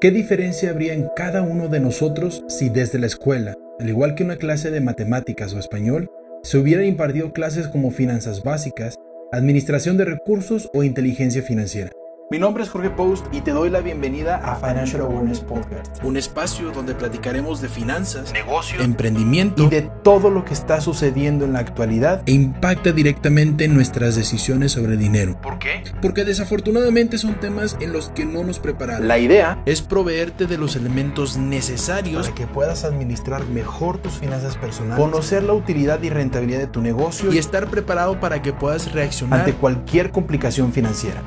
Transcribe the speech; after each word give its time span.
¿Qué 0.00 0.12
diferencia 0.12 0.70
habría 0.70 0.94
en 0.94 1.08
cada 1.16 1.42
uno 1.42 1.66
de 1.66 1.80
nosotros 1.80 2.44
si 2.46 2.68
desde 2.68 3.00
la 3.00 3.06
escuela, 3.06 3.56
al 3.80 3.88
igual 3.88 4.14
que 4.14 4.22
una 4.22 4.36
clase 4.36 4.70
de 4.70 4.80
matemáticas 4.80 5.52
o 5.54 5.58
español, 5.58 6.08
se 6.44 6.56
hubieran 6.56 6.86
impartido 6.86 7.32
clases 7.32 7.66
como 7.66 7.90
finanzas 7.90 8.44
básicas, 8.44 8.94
administración 9.32 9.96
de 9.96 10.04
recursos 10.04 10.70
o 10.72 10.84
inteligencia 10.84 11.42
financiera? 11.42 11.90
Mi 12.30 12.38
nombre 12.38 12.62
es 12.62 12.68
Jorge 12.68 12.90
Post 12.90 13.24
y 13.32 13.40
te 13.40 13.52
doy 13.52 13.70
la 13.70 13.80
bienvenida 13.80 14.36
a 14.36 14.56
Financial 14.56 15.00
Awareness 15.00 15.40
Podcast, 15.40 16.04
un 16.04 16.18
espacio 16.18 16.72
donde 16.72 16.94
platicaremos 16.94 17.62
de 17.62 17.70
finanzas, 17.70 18.34
negocios, 18.34 18.84
emprendimiento 18.84 19.64
y 19.64 19.68
de 19.70 19.90
todo 20.02 20.28
lo 20.28 20.44
que 20.44 20.52
está 20.52 20.82
sucediendo 20.82 21.46
en 21.46 21.54
la 21.54 21.60
actualidad 21.60 22.22
e 22.26 22.32
impacta 22.32 22.92
directamente 22.92 23.64
en 23.64 23.72
nuestras 23.72 24.14
decisiones 24.14 24.72
sobre 24.72 24.98
dinero. 24.98 25.40
¿Por 25.40 25.58
qué? 25.58 25.82
Porque 26.02 26.26
desafortunadamente 26.26 27.16
son 27.16 27.40
temas 27.40 27.78
en 27.80 27.94
los 27.94 28.10
que 28.10 28.26
no 28.26 28.44
nos 28.44 28.58
preparan. 28.58 29.08
La 29.08 29.18
idea 29.18 29.62
es 29.64 29.80
proveerte 29.80 30.44
de 30.44 30.58
los 30.58 30.76
elementos 30.76 31.38
necesarios 31.38 32.28
para 32.28 32.34
que 32.34 32.46
puedas 32.46 32.84
administrar 32.84 33.46
mejor 33.46 34.02
tus 34.02 34.18
finanzas 34.18 34.54
personales, 34.58 35.02
conocer 35.02 35.44
la 35.44 35.54
utilidad 35.54 36.02
y 36.02 36.10
rentabilidad 36.10 36.58
de 36.58 36.66
tu 36.66 36.82
negocio 36.82 37.32
y 37.32 37.38
estar 37.38 37.68
preparado 37.68 38.20
para 38.20 38.42
que 38.42 38.52
puedas 38.52 38.92
reaccionar 38.92 39.40
ante 39.40 39.54
cualquier 39.54 40.10
complicación 40.10 40.74
financiera. 40.74 41.22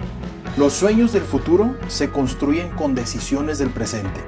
Los 0.57 0.73
sueños 0.73 1.13
del 1.13 1.23
futuro 1.23 1.77
se 1.87 2.09
construyen 2.09 2.71
con 2.71 2.93
decisiones 2.93 3.57
del 3.57 3.69
presente. 3.69 4.19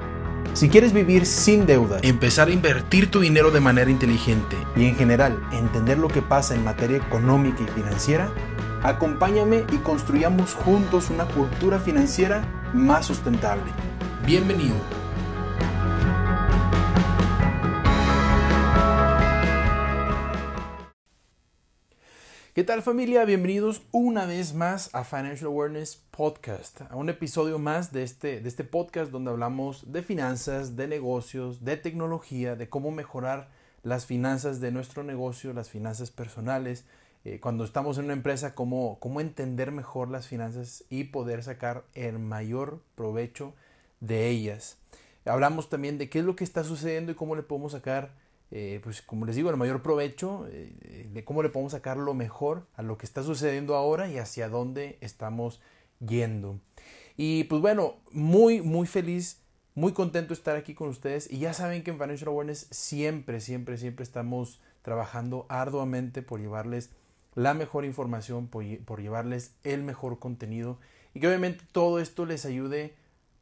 Si 0.54 0.70
quieres 0.70 0.94
vivir 0.94 1.26
sin 1.26 1.66
deuda, 1.66 1.98
empezar 2.00 2.48
a 2.48 2.52
invertir 2.52 3.10
tu 3.10 3.20
dinero 3.20 3.50
de 3.50 3.60
manera 3.60 3.90
inteligente 3.90 4.56
y 4.74 4.86
en 4.86 4.96
general 4.96 5.38
entender 5.52 5.98
lo 5.98 6.08
que 6.08 6.22
pasa 6.22 6.54
en 6.54 6.64
materia 6.64 6.96
económica 6.96 7.62
y 7.62 7.66
financiera, 7.66 8.30
acompáñame 8.82 9.64
y 9.70 9.76
construyamos 9.78 10.54
juntos 10.54 11.10
una 11.10 11.26
cultura 11.26 11.78
financiera 11.78 12.42
más 12.72 13.04
sustentable. 13.04 13.70
Bienvenido. 14.24 15.03
¿Qué 22.54 22.62
tal 22.62 22.82
familia? 22.82 23.24
Bienvenidos 23.24 23.82
una 23.90 24.26
vez 24.26 24.54
más 24.54 24.88
a 24.94 25.02
Financial 25.02 25.46
Awareness 25.46 26.04
Podcast, 26.12 26.82
a 26.82 26.94
un 26.94 27.08
episodio 27.08 27.58
más 27.58 27.92
de 27.92 28.04
este, 28.04 28.40
de 28.40 28.48
este 28.48 28.62
podcast 28.62 29.10
donde 29.10 29.32
hablamos 29.32 29.92
de 29.92 30.04
finanzas, 30.04 30.76
de 30.76 30.86
negocios, 30.86 31.64
de 31.64 31.76
tecnología, 31.76 32.54
de 32.54 32.68
cómo 32.68 32.92
mejorar 32.92 33.48
las 33.82 34.06
finanzas 34.06 34.60
de 34.60 34.70
nuestro 34.70 35.02
negocio, 35.02 35.52
las 35.52 35.68
finanzas 35.68 36.12
personales, 36.12 36.84
eh, 37.24 37.40
cuando 37.40 37.64
estamos 37.64 37.98
en 37.98 38.04
una 38.04 38.12
empresa, 38.12 38.54
cómo, 38.54 39.00
cómo 39.00 39.20
entender 39.20 39.72
mejor 39.72 40.08
las 40.08 40.28
finanzas 40.28 40.84
y 40.90 41.02
poder 41.02 41.42
sacar 41.42 41.82
el 41.94 42.20
mayor 42.20 42.84
provecho 42.94 43.52
de 43.98 44.28
ellas. 44.28 44.78
Hablamos 45.24 45.70
también 45.70 45.98
de 45.98 46.08
qué 46.08 46.20
es 46.20 46.24
lo 46.24 46.36
que 46.36 46.44
está 46.44 46.62
sucediendo 46.62 47.10
y 47.10 47.16
cómo 47.16 47.34
le 47.34 47.42
podemos 47.42 47.72
sacar 47.72 48.12
eh, 48.50 48.80
pues 48.82 49.02
como 49.02 49.26
les 49.26 49.36
digo, 49.36 49.50
el 49.50 49.56
mayor 49.56 49.82
provecho 49.82 50.46
eh, 50.50 51.08
de 51.12 51.24
cómo 51.24 51.42
le 51.42 51.48
podemos 51.48 51.72
sacar 51.72 51.96
lo 51.96 52.14
mejor 52.14 52.66
a 52.74 52.82
lo 52.82 52.98
que 52.98 53.06
está 53.06 53.22
sucediendo 53.22 53.74
ahora 53.74 54.08
y 54.08 54.18
hacia 54.18 54.48
dónde 54.48 54.98
estamos 55.00 55.60
yendo. 56.00 56.60
Y 57.16 57.44
pues 57.44 57.60
bueno, 57.60 57.96
muy, 58.12 58.60
muy 58.60 58.86
feliz, 58.86 59.40
muy 59.74 59.92
contento 59.92 60.28
de 60.28 60.34
estar 60.34 60.56
aquí 60.56 60.74
con 60.74 60.88
ustedes. 60.88 61.30
Y 61.30 61.38
ya 61.38 61.52
saben 61.52 61.82
que 61.82 61.90
en 61.90 61.98
Financial 61.98 62.28
Awareness 62.28 62.68
siempre, 62.70 63.40
siempre, 63.40 63.78
siempre 63.78 64.02
estamos 64.02 64.60
trabajando 64.82 65.46
arduamente 65.48 66.22
por 66.22 66.40
llevarles 66.40 66.90
la 67.34 67.54
mejor 67.54 67.84
información, 67.84 68.46
por, 68.46 68.64
por 68.84 69.00
llevarles 69.00 69.54
el 69.64 69.82
mejor 69.82 70.18
contenido 70.18 70.78
y 71.14 71.20
que 71.20 71.28
obviamente 71.28 71.64
todo 71.72 72.00
esto 72.00 72.26
les 72.26 72.44
ayude 72.44 72.94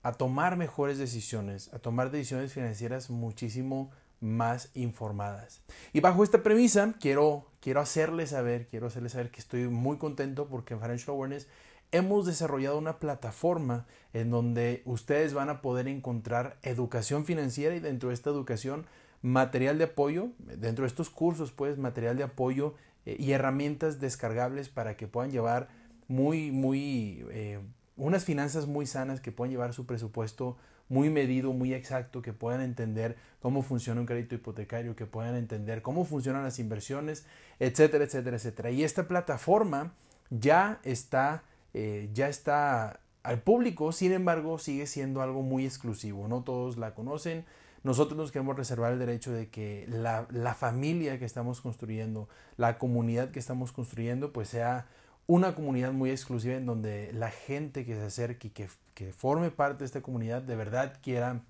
a 0.02 0.12
tomar 0.12 0.56
mejores 0.56 0.98
decisiones, 0.98 1.72
a 1.72 1.78
tomar 1.78 2.10
decisiones 2.10 2.52
financieras 2.52 3.10
muchísimo 3.10 3.90
más 4.22 4.70
informadas. 4.74 5.60
Y 5.92 6.00
bajo 6.00 6.24
esta 6.24 6.42
premisa, 6.42 6.94
quiero, 7.00 7.46
quiero 7.60 7.80
hacerles 7.80 8.30
saber, 8.30 8.66
quiero 8.68 8.86
hacerles 8.86 9.12
saber 9.12 9.30
que 9.30 9.40
estoy 9.40 9.68
muy 9.68 9.98
contento 9.98 10.46
porque 10.48 10.74
en 10.74 10.80
Financial 10.80 11.10
Awareness 11.10 11.48
hemos 11.90 12.24
desarrollado 12.24 12.78
una 12.78 12.98
plataforma 12.98 13.86
en 14.14 14.30
donde 14.30 14.82
ustedes 14.86 15.34
van 15.34 15.50
a 15.50 15.60
poder 15.60 15.88
encontrar 15.88 16.56
educación 16.62 17.24
financiera 17.24 17.74
y 17.74 17.80
dentro 17.80 18.08
de 18.08 18.14
esta 18.14 18.30
educación 18.30 18.86
material 19.20 19.78
de 19.78 19.84
apoyo, 19.84 20.28
dentro 20.38 20.84
de 20.84 20.88
estos 20.88 21.10
cursos 21.10 21.52
pues 21.52 21.78
material 21.78 22.16
de 22.16 22.24
apoyo 22.24 22.74
eh, 23.06 23.16
y 23.18 23.32
herramientas 23.32 24.00
descargables 24.00 24.68
para 24.68 24.96
que 24.96 25.06
puedan 25.06 25.30
llevar 25.30 25.68
muy, 26.08 26.50
muy, 26.50 27.24
eh, 27.30 27.60
unas 27.96 28.24
finanzas 28.24 28.66
muy 28.66 28.86
sanas, 28.86 29.20
que 29.20 29.32
puedan 29.32 29.50
llevar 29.50 29.74
su 29.74 29.86
presupuesto 29.86 30.56
muy 30.92 31.08
medido, 31.08 31.54
muy 31.54 31.72
exacto, 31.72 32.20
que 32.20 32.34
puedan 32.34 32.60
entender 32.60 33.16
cómo 33.40 33.62
funciona 33.62 33.98
un 33.98 34.06
crédito 34.06 34.34
hipotecario, 34.34 34.94
que 34.94 35.06
puedan 35.06 35.36
entender 35.36 35.80
cómo 35.80 36.04
funcionan 36.04 36.44
las 36.44 36.58
inversiones, 36.58 37.24
etcétera, 37.58 38.04
etcétera, 38.04 38.36
etcétera. 38.36 38.70
Y 38.70 38.84
esta 38.84 39.08
plataforma 39.08 39.94
ya 40.28 40.80
está, 40.84 41.44
eh, 41.72 42.10
ya 42.12 42.28
está 42.28 43.00
al 43.22 43.40
público, 43.40 43.92
sin 43.92 44.12
embargo, 44.12 44.58
sigue 44.58 44.86
siendo 44.86 45.22
algo 45.22 45.40
muy 45.40 45.64
exclusivo. 45.64 46.28
No 46.28 46.42
todos 46.42 46.76
la 46.76 46.94
conocen. 46.94 47.46
Nosotros 47.84 48.18
nos 48.18 48.30
queremos 48.30 48.58
reservar 48.58 48.92
el 48.92 48.98
derecho 48.98 49.32
de 49.32 49.48
que 49.48 49.86
la, 49.88 50.26
la 50.30 50.52
familia 50.54 51.18
que 51.18 51.24
estamos 51.24 51.62
construyendo, 51.62 52.28
la 52.58 52.76
comunidad 52.76 53.30
que 53.30 53.38
estamos 53.38 53.72
construyendo, 53.72 54.34
pues 54.34 54.48
sea 54.48 54.88
una 55.26 55.54
comunidad 55.54 55.92
muy 55.92 56.10
exclusiva 56.10 56.54
en 56.54 56.66
donde 56.66 57.12
la 57.12 57.30
gente 57.30 57.84
que 57.84 57.94
se 57.94 58.02
acerque 58.02 58.48
y 58.48 58.50
que, 58.50 58.68
que 58.94 59.12
forme 59.12 59.50
parte 59.50 59.80
de 59.80 59.84
esta 59.86 60.02
comunidad 60.02 60.42
de 60.42 60.56
verdad 60.56 60.98
quiera, 61.02 61.42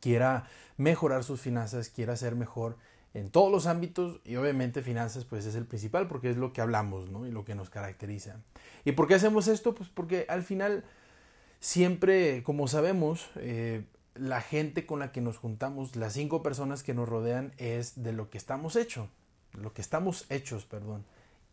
quiera 0.00 0.48
mejorar 0.76 1.24
sus 1.24 1.40
finanzas, 1.40 1.88
quiera 1.90 2.16
ser 2.16 2.34
mejor 2.34 2.76
en 3.14 3.30
todos 3.30 3.50
los 3.50 3.66
ámbitos 3.66 4.20
y 4.24 4.36
obviamente 4.36 4.82
finanzas 4.82 5.24
pues 5.24 5.46
es 5.46 5.54
el 5.54 5.66
principal 5.66 6.08
porque 6.08 6.30
es 6.30 6.36
lo 6.36 6.52
que 6.52 6.60
hablamos 6.60 7.08
¿no? 7.08 7.26
y 7.26 7.30
lo 7.30 7.44
que 7.44 7.54
nos 7.54 7.70
caracteriza. 7.70 8.40
¿Y 8.84 8.92
por 8.92 9.06
qué 9.06 9.14
hacemos 9.14 9.46
esto? 9.46 9.74
Pues 9.74 9.88
porque 9.88 10.26
al 10.28 10.42
final 10.42 10.84
siempre, 11.60 12.42
como 12.42 12.66
sabemos, 12.66 13.30
eh, 13.36 13.84
la 14.14 14.40
gente 14.40 14.84
con 14.84 14.98
la 14.98 15.12
que 15.12 15.20
nos 15.20 15.38
juntamos, 15.38 15.96
las 15.96 16.12
cinco 16.12 16.42
personas 16.42 16.82
que 16.82 16.94
nos 16.94 17.08
rodean 17.08 17.52
es 17.56 18.02
de 18.02 18.12
lo 18.12 18.30
que 18.30 18.38
estamos 18.38 18.76
hechos, 18.76 19.08
lo 19.52 19.72
que 19.72 19.80
estamos 19.80 20.26
hechos, 20.28 20.64
perdón. 20.66 21.04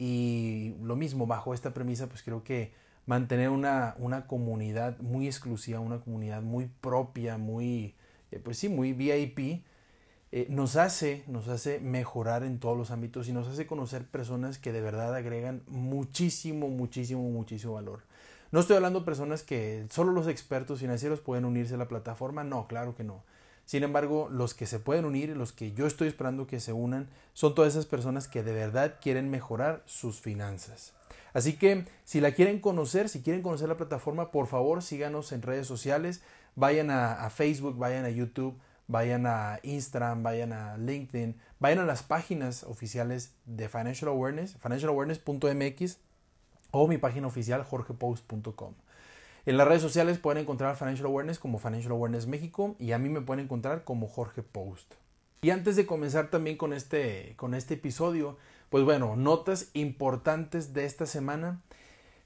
Y 0.04 0.74
lo 0.82 0.96
mismo, 0.96 1.28
bajo 1.28 1.54
esta 1.54 1.76
premisa, 1.76 2.10
pues 2.10 2.24
creo 2.24 2.44
que 2.44 2.72
mantener 3.06 3.50
una, 3.50 3.94
una 4.00 4.26
comunidad 4.26 4.98
muy 4.98 5.28
exclusiva, 5.28 5.80
una 5.80 6.00
comunidad 6.00 6.42
muy 6.42 6.66
propia, 6.82 7.38
muy, 7.38 7.94
eh, 8.32 8.40
pues 8.40 8.58
sí, 8.58 8.68
muy 8.68 8.94
VIP, 8.94 9.64
eh, 10.32 10.48
nos, 10.50 10.76
hace, 10.76 11.24
nos 11.28 11.50
hace 11.50 11.80
mejorar 11.80 12.42
en 12.42 12.58
todos 12.58 12.76
los 12.76 12.90
ámbitos 12.90 13.28
y 13.28 13.32
nos 13.32 13.48
hace 13.48 13.68
conocer 13.68 14.08
personas 14.08 14.58
que 14.58 14.72
de 14.72 14.82
verdad 14.82 15.14
agregan 15.14 15.62
muchísimo, 15.68 16.68
muchísimo, 16.68 17.22
muchísimo 17.22 17.74
valor. 17.74 18.02
No 18.52 18.60
estoy 18.60 18.78
hablando 18.78 19.02
de 19.02 19.06
personas 19.06 19.44
que 19.44 19.86
solo 19.92 20.14
los 20.14 20.28
expertos 20.28 20.80
financieros 20.80 21.20
pueden 21.20 21.46
unirse 21.46 21.76
a 21.76 21.78
la 21.78 21.88
plataforma, 21.88 22.44
no, 22.44 22.66
claro 22.68 22.96
que 22.96 23.04
no. 23.04 23.22
Sin 23.72 23.84
embargo, 23.84 24.28
los 24.30 24.54
que 24.54 24.66
se 24.66 24.80
pueden 24.80 25.06
unir, 25.06 25.30
los 25.38 25.54
que 25.54 25.72
yo 25.72 25.88
estoy 25.88 26.10
esperando 26.10 26.46
que 26.46 26.60
se 26.60 26.74
unan, 26.74 27.08
son 27.32 27.56
todas 27.56 27.72
esas 27.72 27.86
personas 27.86 28.28
que 28.28 28.44
de 28.44 28.52
verdad 28.52 28.96
quieren 29.00 29.32
mejorar 29.32 29.82
sus 29.86 30.20
finanzas. 30.20 30.92
Así 31.32 31.54
que 31.54 31.86
si 32.04 32.20
la 32.20 32.34
quieren 32.34 32.60
conocer, 32.60 33.08
si 33.08 33.22
quieren 33.22 33.42
conocer 33.42 33.70
la 33.70 33.78
plataforma, 33.78 34.30
por 34.30 34.48
favor 34.48 34.84
síganos 34.84 35.32
en 35.32 35.42
redes 35.42 35.68
sociales, 35.68 36.22
vayan 36.58 36.92
a, 36.92 37.30
Facebook, 37.30 37.78
vayan 37.78 38.04
a 38.04 38.10
YouTube, 38.10 38.60
vayan 38.90 39.26
a 39.26 39.62
Instagram, 39.64 40.22
vayan 40.22 40.52
a 40.52 40.76
LinkedIn, 40.76 41.40
vayan 41.62 41.80
a 41.80 41.86
las 41.86 42.04
páginas 42.04 42.64
oficiales 42.64 43.36
de 43.46 43.70
Financial 43.70 44.10
Awareness, 44.10 44.58
financialawareness.mx 44.58 45.98
o 46.72 46.90
mi 46.90 46.98
página 46.98 47.28
oficial 47.28 47.64
jorgepost.com. 47.64 48.74
En 49.46 49.58
las 49.58 49.68
redes 49.68 49.82
sociales 49.82 50.20
pueden 50.20 50.44
encontrar 50.44 50.76
Financial 50.76 51.08
Awareness 51.08 51.40
como 51.40 51.58
Financial 51.58 51.92
Awareness 51.92 52.28
México 52.28 52.76
y 52.78 52.92
a 52.92 53.00
mí 53.00 53.10
me 53.10 53.22
pueden 53.22 53.46
encontrar 53.46 53.84
como 53.84 54.08
Jorge 54.08 54.44
Post. 54.44 54.94
Y 55.42 55.50
antes 55.50 55.76
de 55.76 55.88
comenzar 55.88 56.30
también 56.30 56.58
con 56.58 56.74
este, 56.74 57.34
con 57.38 57.56
este 57.56 57.74
episodio, 57.74 58.38
pues 58.70 58.84
bueno, 58.84 59.16
notas 59.16 59.70
importantes 59.74 60.74
de 60.74 60.86
esta 60.86 61.08
semana. 61.08 61.60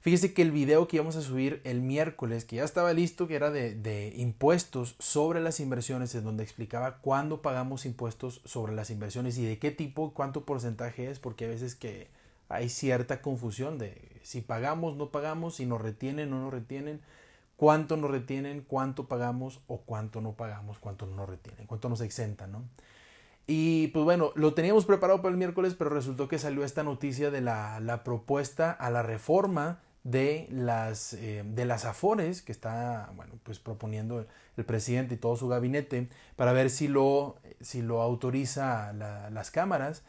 Fíjese 0.02 0.34
que 0.34 0.42
el 0.42 0.50
video 0.50 0.86
que 0.86 0.96
íbamos 0.96 1.16
a 1.16 1.22
subir 1.22 1.62
el 1.64 1.80
miércoles, 1.80 2.44
que 2.44 2.56
ya 2.56 2.64
estaba 2.64 2.92
listo, 2.92 3.26
que 3.26 3.34
era 3.34 3.50
de, 3.50 3.74
de, 3.74 4.12
impuestos 4.16 4.94
sobre 4.98 5.40
las 5.40 5.58
inversiones, 5.58 6.14
en 6.14 6.22
donde 6.22 6.44
explicaba 6.44 6.98
cuándo 6.98 7.40
pagamos 7.40 7.86
impuestos 7.86 8.42
sobre 8.44 8.74
las 8.74 8.90
inversiones 8.90 9.38
y 9.38 9.46
de 9.46 9.58
qué 9.58 9.70
tipo, 9.70 10.12
cuánto 10.12 10.44
porcentaje 10.44 11.10
es, 11.10 11.18
porque 11.18 11.46
a 11.46 11.48
veces 11.48 11.74
que 11.74 12.08
hay 12.48 12.68
cierta 12.68 13.22
confusión 13.22 13.78
de 13.78 14.20
si 14.22 14.40
pagamos, 14.40 14.96
no 14.96 15.10
pagamos, 15.10 15.56
si 15.56 15.66
nos 15.66 15.80
retienen 15.80 16.32
o 16.32 16.36
no 16.36 16.44
nos 16.44 16.54
retienen, 16.54 17.00
cuánto 17.56 17.96
nos 17.96 18.10
retienen, 18.10 18.64
cuánto 18.66 19.06
pagamos 19.06 19.60
o 19.66 19.78
cuánto 19.82 20.20
no 20.20 20.32
pagamos, 20.32 20.78
cuánto 20.78 21.06
no 21.06 21.16
nos 21.16 21.28
retienen, 21.28 21.66
cuánto 21.66 21.88
nos 21.88 22.00
exentan, 22.00 22.52
¿no? 22.52 22.64
Y 23.46 23.88
pues 23.88 24.04
bueno, 24.04 24.32
lo 24.34 24.54
teníamos 24.54 24.84
preparado 24.86 25.22
para 25.22 25.30
el 25.30 25.38
miércoles, 25.38 25.74
pero 25.78 25.90
resultó 25.90 26.26
que 26.26 26.38
salió 26.38 26.64
esta 26.64 26.82
noticia 26.82 27.30
de 27.30 27.40
la, 27.40 27.78
la 27.78 28.02
propuesta 28.02 28.72
a 28.72 28.90
la 28.90 29.02
reforma 29.02 29.78
de 30.06 30.46
las, 30.50 31.14
eh, 31.14 31.42
de 31.44 31.64
las 31.64 31.84
afores 31.84 32.40
que 32.40 32.52
está 32.52 33.10
bueno, 33.16 33.34
pues 33.42 33.58
proponiendo 33.58 34.24
el 34.56 34.64
presidente 34.64 35.14
y 35.14 35.18
todo 35.18 35.36
su 35.36 35.48
gabinete 35.48 36.08
para 36.36 36.52
ver 36.52 36.70
si 36.70 36.86
lo, 36.86 37.36
si 37.60 37.82
lo 37.82 38.02
autoriza 38.02 38.92
las 38.92 39.50
cámaras. 39.50 40.04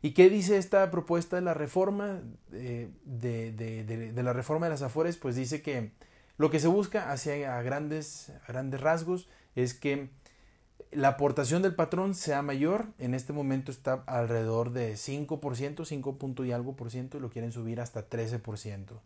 ¿Y 0.00 0.12
qué 0.12 0.30
dice 0.30 0.58
esta 0.58 0.90
propuesta 0.90 1.36
de 1.36 1.42
la 1.42 1.54
reforma 1.54 2.20
eh, 2.52 2.88
de, 3.04 4.12
la 4.22 4.32
reforma 4.32 4.66
de 4.66 4.70
las 4.70 4.82
afores? 4.82 5.16
Pues 5.16 5.34
dice 5.34 5.60
que 5.60 5.90
lo 6.36 6.50
que 6.50 6.60
se 6.60 6.68
busca 6.68 7.10
hacia 7.10 7.58
a 7.58 7.62
grandes, 7.62 8.32
a 8.46 8.52
grandes 8.52 8.80
rasgos 8.80 9.28
es 9.56 9.74
que 9.74 10.08
la 10.92 11.08
aportación 11.08 11.62
del 11.62 11.74
patrón 11.74 12.14
sea 12.14 12.42
mayor. 12.42 12.86
En 12.98 13.12
este 13.12 13.32
momento 13.32 13.72
está 13.72 14.04
alrededor 14.06 14.70
de 14.70 14.94
5%, 14.94 15.84
5 15.84 16.18
punto 16.18 16.44
y 16.44 16.52
algo 16.52 16.76
por 16.76 16.90
ciento, 16.90 17.18
y 17.18 17.20
lo 17.20 17.30
quieren 17.30 17.50
subir 17.50 17.80
hasta 17.80 18.08
13%. 18.08 19.00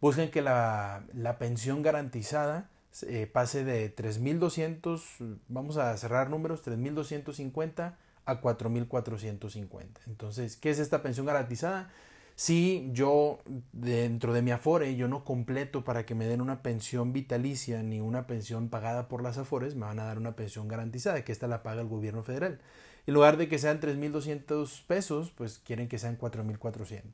Busquen 0.00 0.30
que 0.30 0.42
la, 0.42 1.02
pensión 1.40 1.82
garantizada 1.82 2.70
eh, 3.02 3.26
pase 3.26 3.64
de 3.64 3.94
3.200, 3.94 5.38
vamos 5.48 5.76
a 5.76 5.96
cerrar 5.96 6.30
números, 6.30 6.64
3.250 6.64 7.94
a 8.26 8.40
4.450. 8.40 9.86
Entonces, 10.06 10.56
¿qué 10.56 10.70
es 10.70 10.78
esta 10.78 11.02
pensión 11.02 11.26
garantizada? 11.26 11.90
Si 12.34 12.90
yo 12.92 13.38
dentro 13.72 14.34
de 14.34 14.42
mi 14.42 14.50
Afore 14.50 14.94
yo 14.94 15.08
no 15.08 15.24
completo 15.24 15.84
para 15.84 16.04
que 16.04 16.14
me 16.14 16.26
den 16.26 16.42
una 16.42 16.62
pensión 16.62 17.14
vitalicia 17.14 17.82
ni 17.82 18.00
una 18.00 18.26
pensión 18.26 18.68
pagada 18.68 19.08
por 19.08 19.22
las 19.22 19.38
Afores, 19.38 19.74
me 19.74 19.86
van 19.86 19.98
a 20.00 20.04
dar 20.04 20.18
una 20.18 20.36
pensión 20.36 20.68
garantizada, 20.68 21.24
que 21.24 21.32
esta 21.32 21.46
la 21.46 21.62
paga 21.62 21.80
el 21.80 21.88
gobierno 21.88 22.22
federal. 22.22 22.60
En 23.06 23.14
lugar 23.14 23.38
de 23.38 23.48
que 23.48 23.58
sean 23.58 23.80
3.200 23.80 24.84
pesos, 24.86 25.30
pues 25.30 25.60
quieren 25.64 25.88
que 25.88 25.98
sean 25.98 26.18
4.400. 26.18 27.04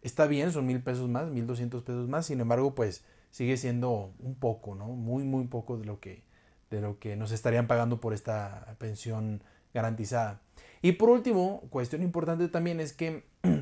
Está 0.00 0.26
bien, 0.26 0.52
son 0.52 0.66
mil 0.66 0.82
pesos 0.82 1.08
más, 1.08 1.28
1.200 1.28 1.82
pesos 1.82 2.08
más, 2.08 2.26
sin 2.26 2.40
embargo, 2.40 2.74
pues 2.74 3.04
sigue 3.30 3.56
siendo 3.58 4.14
un 4.20 4.36
poco, 4.36 4.74
¿no? 4.74 4.86
Muy, 4.86 5.24
muy 5.24 5.46
poco 5.48 5.76
de 5.76 5.84
lo 5.84 6.00
que, 6.00 6.22
de 6.70 6.80
lo 6.80 6.98
que 6.98 7.16
nos 7.16 7.30
estarían 7.32 7.66
pagando 7.66 8.00
por 8.00 8.14
esta 8.14 8.74
pensión 8.78 9.42
garantizada. 9.74 10.40
Y 10.80 10.92
por 10.92 11.10
último, 11.10 11.62
cuestión 11.70 12.02
importante 12.02 12.48
también 12.48 12.80
es 12.80 12.92
que 12.92 13.24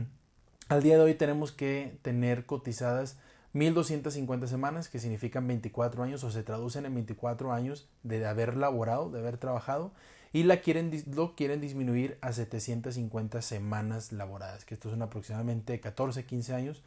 Al 0.70 0.84
día 0.84 0.96
de 0.96 1.02
hoy 1.02 1.14
tenemos 1.14 1.50
que 1.50 1.98
tener 2.02 2.46
cotizadas 2.46 3.18
1250 3.54 4.46
semanas, 4.46 4.88
que 4.88 5.00
significan 5.00 5.48
24 5.48 6.04
años 6.04 6.22
o 6.22 6.30
se 6.30 6.44
traducen 6.44 6.86
en 6.86 6.94
24 6.94 7.52
años 7.52 7.88
de 8.04 8.24
haber 8.24 8.56
laborado, 8.56 9.10
de 9.10 9.18
haber 9.18 9.36
trabajado, 9.36 9.90
y 10.32 10.44
la 10.44 10.60
quieren, 10.60 10.92
lo 11.12 11.34
quieren 11.34 11.60
disminuir 11.60 12.18
a 12.20 12.32
750 12.32 13.42
semanas 13.42 14.12
laboradas, 14.12 14.64
que 14.64 14.74
esto 14.74 14.90
son 14.90 15.02
aproximadamente 15.02 15.80
14, 15.80 16.24
15 16.24 16.54
años 16.54 16.84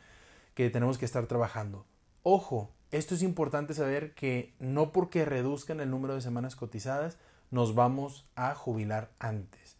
que 0.54 0.70
tenemos 0.70 0.98
que 0.98 1.04
estar 1.04 1.26
trabajando. 1.26 1.86
Ojo, 2.22 2.72
esto 2.92 3.16
es 3.16 3.22
importante 3.22 3.74
saber 3.74 4.14
que 4.14 4.54
no 4.60 4.94
porque 4.94 5.26
reduzcan 5.26 5.82
el 5.82 5.90
número 5.90 6.16
de 6.16 6.22
semanas 6.22 6.56
cotizadas 6.56 7.18
nos 7.54 7.76
vamos 7.76 8.26
a 8.36 8.56
jubilar 8.56 9.12
antes. 9.20 9.78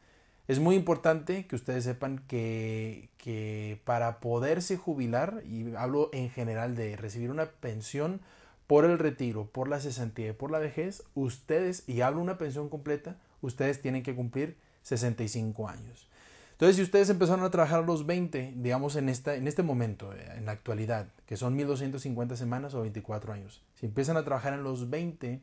Es 0.48 0.60
muy 0.60 0.76
importante 0.76 1.48
que 1.48 1.56
ustedes 1.56 1.84
sepan 1.84 2.20
que, 2.28 3.10
que, 3.18 3.82
para 3.84 4.20
poderse 4.20 4.78
jubilar, 4.78 5.42
y 5.44 5.74
hablo 5.76 6.12
en 6.14 6.30
general 6.30 6.76
de 6.76 6.96
recibir 6.96 7.32
una 7.32 7.48
pensión 7.48 8.22
por 8.68 8.86
el 8.86 9.00
retiro, 9.00 9.48
por 9.48 9.68
la 9.68 9.80
cesantía 9.80 10.30
y 10.30 10.34
por 10.34 10.52
la 10.52 10.60
vejez, 10.60 11.04
ustedes, 11.16 11.84
y 11.88 12.02
hablo 12.02 12.22
una 12.22 12.38
pensión 12.38 12.70
completa, 12.70 13.18
ustedes 13.42 13.82
tienen 13.82 14.04
que 14.04 14.14
cumplir 14.14 14.56
65 14.84 15.68
años. 15.68 16.08
Entonces, 16.52 16.76
si 16.76 16.84
ustedes 16.84 17.10
empezaron 17.10 17.44
a 17.44 17.50
trabajar 17.50 17.80
a 17.80 17.86
los 17.86 18.06
20, 18.06 18.54
digamos 18.58 18.96
en, 18.96 19.10
esta, 19.10 19.34
en 19.34 19.48
este 19.48 19.64
momento, 19.64 20.14
eh, 20.14 20.34
en 20.38 20.46
la 20.46 20.52
actualidad, 20.52 21.08
que 21.26 21.38
son 21.38 21.56
1250 21.56 22.38
semanas 22.38 22.76
o 22.76 22.82
24 22.82 23.34
años, 23.34 23.64
si 23.74 23.88
empiezan 23.88 24.18
a 24.18 24.24
trabajar 24.24 24.54
en 24.54 24.64
los 24.64 24.92
20, 24.92 25.42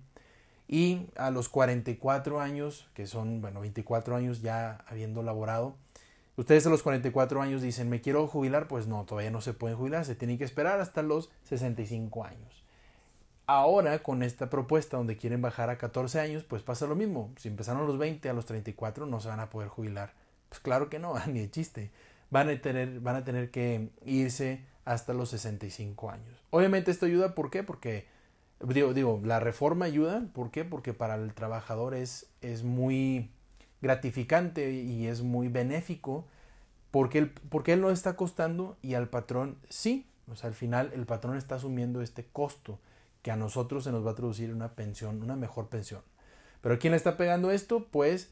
y 0.72 1.08
a 1.17 1.32
los 1.32 1.49
44 1.49 2.40
años, 2.40 2.88
que 2.94 3.08
son, 3.08 3.40
bueno, 3.40 3.61
24 3.61 4.14
años 4.14 4.40
ya 4.40 4.84
habiendo 4.87 5.20
laborado, 5.20 5.75
ustedes 6.37 6.64
a 6.64 6.70
los 6.70 6.84
44 6.84 7.43
años 7.43 7.61
dicen, 7.61 7.90
me 7.90 8.00
quiero 8.00 8.28
jubilar, 8.28 8.69
pues 8.69 8.87
no, 8.87 9.05
todavía 9.05 9.32
no 9.32 9.40
se 9.40 9.52
pueden 9.52 9.76
jubilar, 9.76 10.05
se 10.05 10.14
tienen 10.14 10.38
que 10.38 10.44
esperar 10.44 10.81
hasta 10.81 11.02
los 11.02 11.28
65 11.49 12.25
años. 12.25 12.62
Ahora, 13.46 13.99
con 13.99 14.22
esta 14.22 14.49
propuesta 14.49 14.96
donde 14.96 15.17
quieren 15.17 15.43
bajar 15.43 15.70
a 15.70 15.76
14 15.76 16.20
años, 16.20 16.44
pues 16.44 16.62
pasa 16.62 16.87
lo 16.87 16.94
mismo. 16.94 17.32
Si 17.37 17.49
empezaron 17.49 17.82
a 17.82 17.87
los 17.87 17.99
20, 17.99 18.28
a 18.28 18.32
los 18.32 18.46
34 18.46 19.06
no 19.06 19.20
se 19.20 19.26
van 19.26 19.40
a 19.40 19.50
poder 19.50 19.69
jubilar. 19.69 20.12
Pues 20.50 20.61
claro 20.61 20.88
que 20.88 21.00
no, 21.00 21.14
ni 21.26 21.40
de 21.40 21.50
chiste. 21.50 21.90
Van 22.31 22.49
a 22.49 22.61
tener, 22.61 23.00
van 23.00 23.17
a 23.17 23.25
tener 23.25 23.50
que 23.50 23.90
irse 24.05 24.61
hasta 24.84 25.14
los 25.14 25.31
65 25.31 26.12
años. 26.12 26.44
Obviamente 26.50 26.93
esto 26.93 27.06
ayuda, 27.06 27.34
¿por 27.34 27.50
qué? 27.50 27.64
Porque 27.64 28.06
Digo, 28.61 28.93
digo, 28.93 29.21
la 29.25 29.41
reforma 29.41 29.87
ayuda, 29.87 30.27
¿por 30.35 30.51
qué? 30.51 30.65
Porque 30.65 30.93
para 30.93 31.15
el 31.15 31.33
trabajador 31.33 31.95
es, 31.95 32.27
es 32.43 32.62
muy 32.62 33.31
gratificante 33.81 34.73
y 34.73 35.07
es 35.07 35.23
muy 35.23 35.49
benéfico 35.49 36.27
porque 36.91 37.19
él, 37.19 37.33
porque 37.49 37.73
él 37.73 37.81
no 37.81 37.91
está 37.91 38.17
costando 38.17 38.77
y 38.83 38.95
al 38.95 39.09
patrón 39.09 39.57
sí. 39.69 40.07
O 40.31 40.37
sea, 40.37 40.49
al 40.49 40.55
final 40.55 40.91
el 40.95 41.07
patrón 41.07 41.37
está 41.37 41.57
asumiendo 41.57 42.03
este 42.03 42.27
costo 42.27 42.79
que 43.23 43.31
a 43.31 43.37
nosotros 43.37 43.85
se 43.85 43.93
nos 43.93 44.07
va 44.07 44.12
a 44.12 44.15
traducir 44.15 44.53
una 44.53 44.75
pensión, 44.75 45.23
una 45.23 45.37
mejor 45.37 45.69
pensión. 45.69 46.03
Pero 46.61 46.79
¿quién 46.79 46.93
le 46.93 46.97
está 46.97 47.17
pegando 47.17 47.51
esto? 47.51 47.87
Pues 47.91 48.31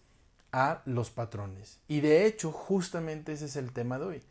a 0.52 0.82
los 0.84 1.10
patrones. 1.10 1.78
Y 1.88 2.00
de 2.00 2.26
hecho, 2.26 2.52
justamente 2.52 3.32
ese 3.32 3.46
es 3.46 3.56
el 3.56 3.72
tema 3.72 3.98
de 3.98 4.04
hoy, 4.04 4.22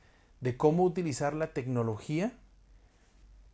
de 0.41 0.57
cómo 0.57 0.83
utilizar 0.83 1.33
la 1.33 1.53
tecnología 1.53 2.33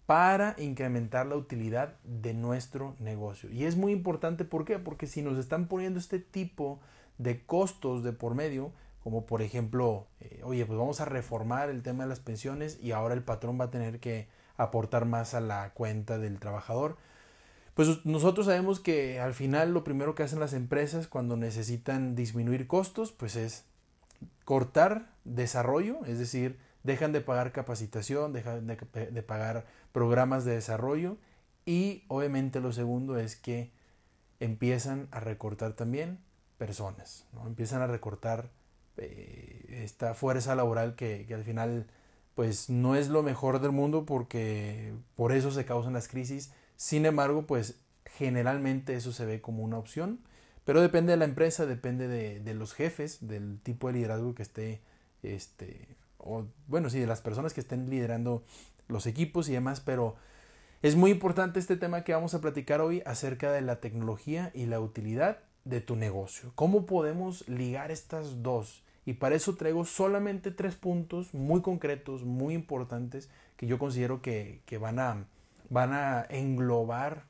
para 0.06 0.56
incrementar 0.58 1.26
la 1.26 1.36
utilidad 1.36 1.96
de 2.04 2.34
nuestro 2.34 2.96
negocio. 3.00 3.50
Y 3.50 3.66
es 3.66 3.78
muy 3.78 3.92
importante, 3.92 4.46
¿por 4.46 4.66
qué? 4.66 4.80
Porque 4.80 5.08
si 5.08 5.22
nos 5.22 5.38
están 5.38 5.68
poniendo 5.68 6.00
este 6.00 6.20
tipo 6.20 6.80
de 7.18 7.46
costos 7.46 8.04
de 8.04 8.12
por 8.12 8.36
medio, 8.36 8.72
como 9.04 9.26
por 9.26 9.42
ejemplo, 9.42 10.08
eh, 10.20 10.42
oye, 10.44 10.66
pues 10.66 10.78
vamos 10.78 11.02
a 11.02 11.06
reformar 11.06 11.70
el 11.70 11.84
tema 11.84 12.04
de 12.04 12.10
las 12.10 12.20
pensiones 12.20 12.80
y 12.82 12.92
ahora 12.92 13.14
el 13.14 13.24
patrón 13.24 13.60
va 13.60 13.66
a 13.66 13.72
tener 13.72 14.00
que 14.00 14.28
aportar 14.58 15.06
más 15.06 15.34
a 15.34 15.42
la 15.42 15.72
cuenta 15.74 16.18
del 16.18 16.40
trabajador. 16.40 16.98
Pues 17.74 18.06
nosotros 18.06 18.46
sabemos 18.46 18.80
que 18.80 19.20
al 19.20 19.34
final 19.34 19.74
lo 19.74 19.84
primero 19.84 20.16
que 20.16 20.24
hacen 20.24 20.40
las 20.40 20.54
empresas 20.54 21.08
cuando 21.08 21.38
necesitan 21.38 22.16
disminuir 22.16 22.68
costos, 22.68 23.12
pues 23.12 23.36
es 23.36 23.66
cortar 24.46 25.10
desarrollo, 25.24 26.06
es 26.06 26.20
decir, 26.20 26.60
dejan 26.84 27.14
de 27.14 27.22
pagar 27.22 27.52
capacitación, 27.52 28.34
dejan 28.34 28.68
de, 28.68 29.24
pagar 29.24 29.66
programas 29.92 30.46
de 30.46 30.54
desarrollo 30.54 31.18
y 31.66 32.04
obviamente 32.10 32.60
lo 32.60 32.74
segundo 32.74 33.18
es 33.18 33.36
que 33.36 33.72
empiezan 34.40 35.08
a 35.12 35.20
recortar 35.20 35.74
también 35.74 36.20
personas, 36.58 37.26
¿no? 37.34 37.48
empiezan 37.48 37.82
a 37.82 37.88
recortar 37.88 38.52
eh, 38.98 39.82
esta 39.84 40.14
fuerza 40.14 40.56
laboral 40.56 40.96
que, 40.96 41.26
que, 41.26 41.34
al 41.34 41.44
final 41.44 41.88
pues 42.36 42.70
no 42.70 42.96
es 42.96 43.08
lo 43.10 43.24
mejor 43.24 43.62
del 43.62 43.72
mundo 43.72 44.06
porque 44.06 44.94
por 45.16 45.32
eso 45.32 45.52
se 45.52 45.66
causan 45.66 45.94
las 45.94 46.08
crisis, 46.08 46.52
sin 46.76 47.06
embargo 47.06 47.48
pues 47.48 47.80
generalmente 48.06 48.96
eso 48.96 49.14
se 49.14 49.26
ve 49.26 49.40
como 49.42 49.64
una 49.64 49.78
opción, 49.78 50.20
pero 50.66 50.82
depende 50.82 51.12
de 51.12 51.18
la 51.18 51.26
empresa, 51.26 51.66
depende 51.66 52.08
de, 52.08 52.40
de 52.40 52.54
los 52.54 52.74
jefes, 52.74 53.26
del 53.28 53.60
tipo 53.62 53.88
de 53.88 53.94
liderazgo 53.94 54.36
que 54.36 54.44
esté 54.44 54.82
este, 55.24 55.88
o 56.24 56.46
bueno, 56.68 56.90
sí, 56.90 57.00
de 57.00 57.08
las 57.08 57.22
personas 57.22 57.54
que 57.54 57.62
estén 57.62 57.90
liderando 57.90 58.44
los 58.88 59.06
equipos 59.06 59.50
y 59.50 59.54
demás, 59.54 59.82
pero 59.82 60.16
es 60.82 60.96
muy 60.96 61.12
importante 61.12 61.60
este 61.60 61.78
tema 61.78 62.04
que 62.04 62.14
vamos 62.14 62.34
a 62.34 62.42
platicar 62.42 62.82
hoy 62.82 63.02
acerca 63.06 63.52
de 63.52 63.62
la 63.62 63.80
tecnología 63.80 64.52
y 64.54 64.66
la 64.66 64.80
utilidad 64.80 65.40
de 65.66 65.82
tu 65.82 65.96
negocio. 65.96 66.52
¿Cómo 66.56 66.86
podemos 66.86 67.48
ligar 67.48 67.92
estas 67.92 68.44
dos? 68.44 68.84
Y 69.06 69.14
para 69.14 69.36
eso 69.36 69.56
traigo 69.56 69.86
solamente 69.86 70.52
tres 70.52 70.76
puntos 70.76 71.34
muy 71.34 71.62
concretos, 71.62 72.24
muy 72.24 72.54
importantes, 72.54 73.30
que 73.58 73.68
yo 73.68 73.78
considero 73.78 74.22
que, 74.22 74.62
van, 74.80 75.00
a, 75.00 75.26
van 75.70 75.94
a 75.94 76.26
englobar 76.30 77.26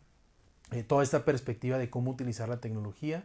eh, 0.71 0.83
toda 0.83 1.03
esta 1.03 1.25
perspectiva 1.25 1.77
de 1.77 1.89
cómo 1.89 2.11
utilizar 2.11 2.49
la 2.49 2.59
tecnología 2.59 3.23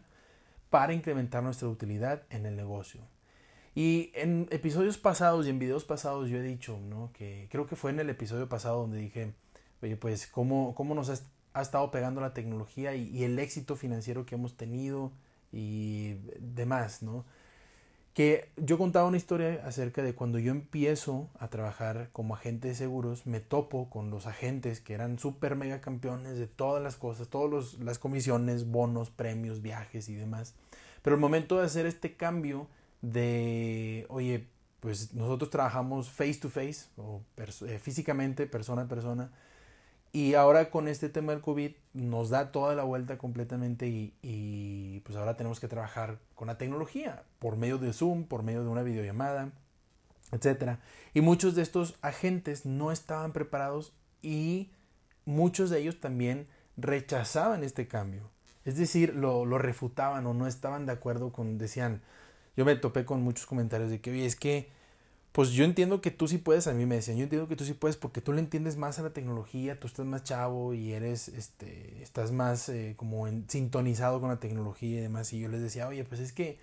para 0.71 0.93
incrementar 0.93 1.43
nuestra 1.43 1.69
utilidad 1.69 2.23
en 2.31 2.47
el 2.47 2.57
negocio. 2.57 3.01
Y 3.75 4.11
en 4.15 4.49
episodios 4.51 4.99
pasados 4.99 5.47
y 5.47 5.51
en 5.51 5.59
videos 5.59 5.85
pasados 5.85 6.29
yo 6.29 6.39
he 6.39 6.43
dicho, 6.43 6.79
¿no? 6.89 7.11
Que 7.13 7.49
creo 7.51 7.67
que 7.67 7.77
fue 7.77 7.91
en 7.91 8.01
el 8.01 8.11
episodio 8.11 8.49
pasado 8.49 8.81
donde 8.81 8.99
dije, 8.99 9.35
oye, 9.83 9.97
pues 9.97 10.27
cómo, 10.27 10.75
cómo 10.75 10.95
nos 10.95 11.11
ha, 11.11 11.61
estado 11.61 11.91
pegando 11.91 12.21
la 12.21 12.35
tecnología 12.35 12.95
y, 12.95 13.25
el 13.25 13.39
éxito 13.39 13.75
financiero 13.75 14.25
que 14.25 14.37
hemos 14.37 14.57
tenido 14.57 15.11
y 15.53 16.15
demás, 16.39 17.03
¿no? 17.03 17.25
Que 18.15 18.49
yo 18.57 18.79
contaba 18.79 19.07
una 19.07 19.17
historia 19.17 19.63
acerca 19.65 20.03
de 20.03 20.15
cuando 20.15 20.39
yo 20.39 20.51
empiezo 20.51 21.29
a 21.39 21.49
trabajar 21.49 22.11
como 22.13 22.35
agente 22.35 22.69
de 22.69 22.75
seguros, 22.75 23.27
me 23.27 23.41
topo 23.41 23.91
con 23.91 24.11
los 24.11 24.27
agentes 24.27 24.81
que 24.81 24.95
eran 24.95 25.19
súper 25.19 25.57
mega 25.57 25.81
campeones 25.81 26.39
de 26.39 26.47
todas 26.47 26.83
las 26.83 26.97
cosas, 26.97 27.29
todas 27.29 27.75
las 27.75 27.99
comisiones, 27.99 28.69
bonos, 28.69 29.11
premios, 29.11 29.63
viajes 29.63 30.09
y 30.09 30.15
demás. 30.15 30.55
Pero 31.03 31.15
el 31.15 31.21
momento 31.21 31.59
de 31.59 31.67
hacer 31.67 31.87
este 31.87 32.17
cambio, 32.17 32.67
de, 33.02 34.07
oye, 34.09 34.49
pues 34.81 35.12
nosotros 35.14 35.50
trabajamos 35.50 36.11
face 36.11 36.35
to 36.35 36.49
face 36.49 36.87
o 36.97 37.23
eh, 37.37 37.78
físicamente, 37.78 38.47
persona 38.47 38.83
a 38.83 38.88
persona, 38.88 39.31
Y 40.12 40.35
ahora 40.35 40.71
con 40.71 40.88
este 40.88 41.09
tema 41.09 41.33
del 41.33 41.43
COVID 41.43 41.73
nos 41.95 42.31
da 42.31 42.50
toda 42.52 42.75
la 42.75 42.85
vuelta 42.85 43.19
completamente 43.19 43.88
y, 43.88 44.14
y, 44.23 45.00
pues 45.00 45.19
ahora 45.19 45.37
tenemos 45.37 45.61
que 45.61 45.69
trabajar 45.69 46.19
con 46.35 46.49
la 46.49 46.59
tecnología 46.59 47.25
por 47.38 47.57
medio 47.57 47.78
de 47.78 47.93
Zoom, 47.93 48.25
por 48.25 48.43
medio 48.43 48.62
de 48.62 48.69
una 48.69 48.83
videollamada, 48.83 49.52
etc. 50.33 50.78
Y 51.14 51.21
muchos 51.21 51.55
de 51.55 51.62
estos 51.62 51.97
agentes 52.02 52.64
no 52.67 52.93
estaban 52.93 53.33
preparados 53.33 53.93
y 54.23 54.71
muchos 55.26 55.71
de 55.71 55.81
ellos 55.81 56.00
también 56.00 56.49
rechazaban 56.76 57.64
este 57.64 57.87
cambio. 57.88 58.31
Es 58.64 58.76
decir, 58.76 59.14
lo, 59.14 59.45
lo 59.45 59.59
refutaban 59.59 60.26
o 60.26 60.35
no 60.35 60.47
estaban 60.47 60.87
de 60.87 60.93
acuerdo 60.93 61.33
con, 61.33 61.59
decían, 61.59 62.02
yo 62.59 62.65
me 62.65 62.75
topé 62.75 63.05
con 63.05 63.23
muchos 63.23 63.47
comentarios 63.47 63.88
de 63.88 64.00
que, 64.00 64.11
oye, 64.11 64.27
es 64.27 64.35
que 64.35 64.69
pues 65.31 65.50
yo 65.50 65.65
entiendo 65.65 66.00
que 66.00 66.11
tú 66.11 66.27
sí 66.27 66.38
puedes, 66.38 66.67
a 66.67 66.73
mí 66.73 66.87
me 66.87 66.97
decían, 66.97 67.17
yo 67.17 67.23
entiendo 67.23 67.47
que 67.47 67.55
tú 67.55 67.65
sí 67.65 67.73
puedes 67.73 67.97
porque 67.97 68.21
tú 68.21 68.33
le 68.33 68.41
entiendes 68.41 68.77
más 68.77 68.99
a 68.99 69.05
la 69.05 69.11
tecnología, 69.11 69.79
tú 69.79 69.87
estás 69.87 70.05
más 70.07 70.25
chavo 70.25 70.75
y 70.75 70.93
eres, 70.93 71.29
este, 71.29 72.03
estás 72.03 72.33
más 72.33 72.69
eh, 72.69 72.95
como 72.97 73.29
sintonizado 73.47 74.21
con 74.21 74.29
la 74.29 74.41
tecnología 74.41 74.99
y 74.99 75.03
demás. 75.03 75.33
Y 75.33 75.38
yo 75.38 75.49
les 75.49 75.61
decía, 75.61 75.87
oye, 75.87 76.03
pues 76.03 76.21
es 76.21 76.33
que 76.33 76.59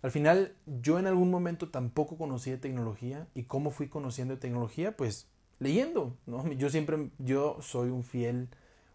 al 0.00 0.10
final 0.10 0.54
yo 0.80 0.98
en 0.98 1.06
algún 1.06 1.30
momento 1.30 1.68
tampoco 1.68 2.16
conocí 2.16 2.50
de 2.50 2.56
tecnología 2.56 3.26
y 3.34 3.42
cómo 3.42 3.70
fui 3.70 3.88
conociendo 3.88 4.32
de 4.36 4.40
tecnología, 4.40 4.96
pues 4.96 5.26
leyendo, 5.58 6.16
¿no? 6.24 6.50
Yo 6.52 6.70
siempre, 6.70 7.10
yo 7.18 7.58
soy 7.60 7.90
un 7.90 8.04
fiel, 8.04 8.48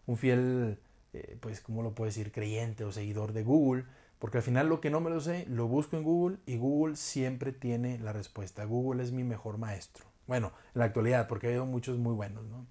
un 0.06 0.16
fiel, 0.16 0.80
eh, 1.12 1.36
pues, 1.40 1.60
¿cómo 1.60 1.84
lo 1.84 1.94
puedo 1.94 2.06
decir? 2.06 2.32
Creyente 2.32 2.82
o 2.82 2.90
seguidor 2.90 3.32
de 3.32 3.44
Google 3.44 3.84
porque 4.22 4.38
al 4.38 4.44
final 4.44 4.68
lo 4.68 4.80
que 4.80 4.88
no 4.88 5.00
me 5.00 5.10
lo 5.10 5.20
sé, 5.20 5.46
lo 5.48 5.66
busco 5.66 5.96
en 5.96 6.04
Google 6.04 6.36
y 6.46 6.56
Google 6.56 6.94
siempre 6.94 7.50
tiene 7.50 7.98
la 7.98 8.12
respuesta. 8.12 8.64
Google 8.64 9.02
es 9.02 9.10
mi 9.10 9.24
mejor 9.24 9.58
maestro. 9.58 10.04
Bueno, 10.28 10.52
en 10.76 10.78
la 10.78 10.84
actualidad, 10.84 11.26
porque 11.26 11.48
ha 11.48 11.50
habido 11.50 11.66
muchos 11.66 11.98
muy 11.98 12.14
buenos, 12.14 12.44
¿no? 12.44 12.64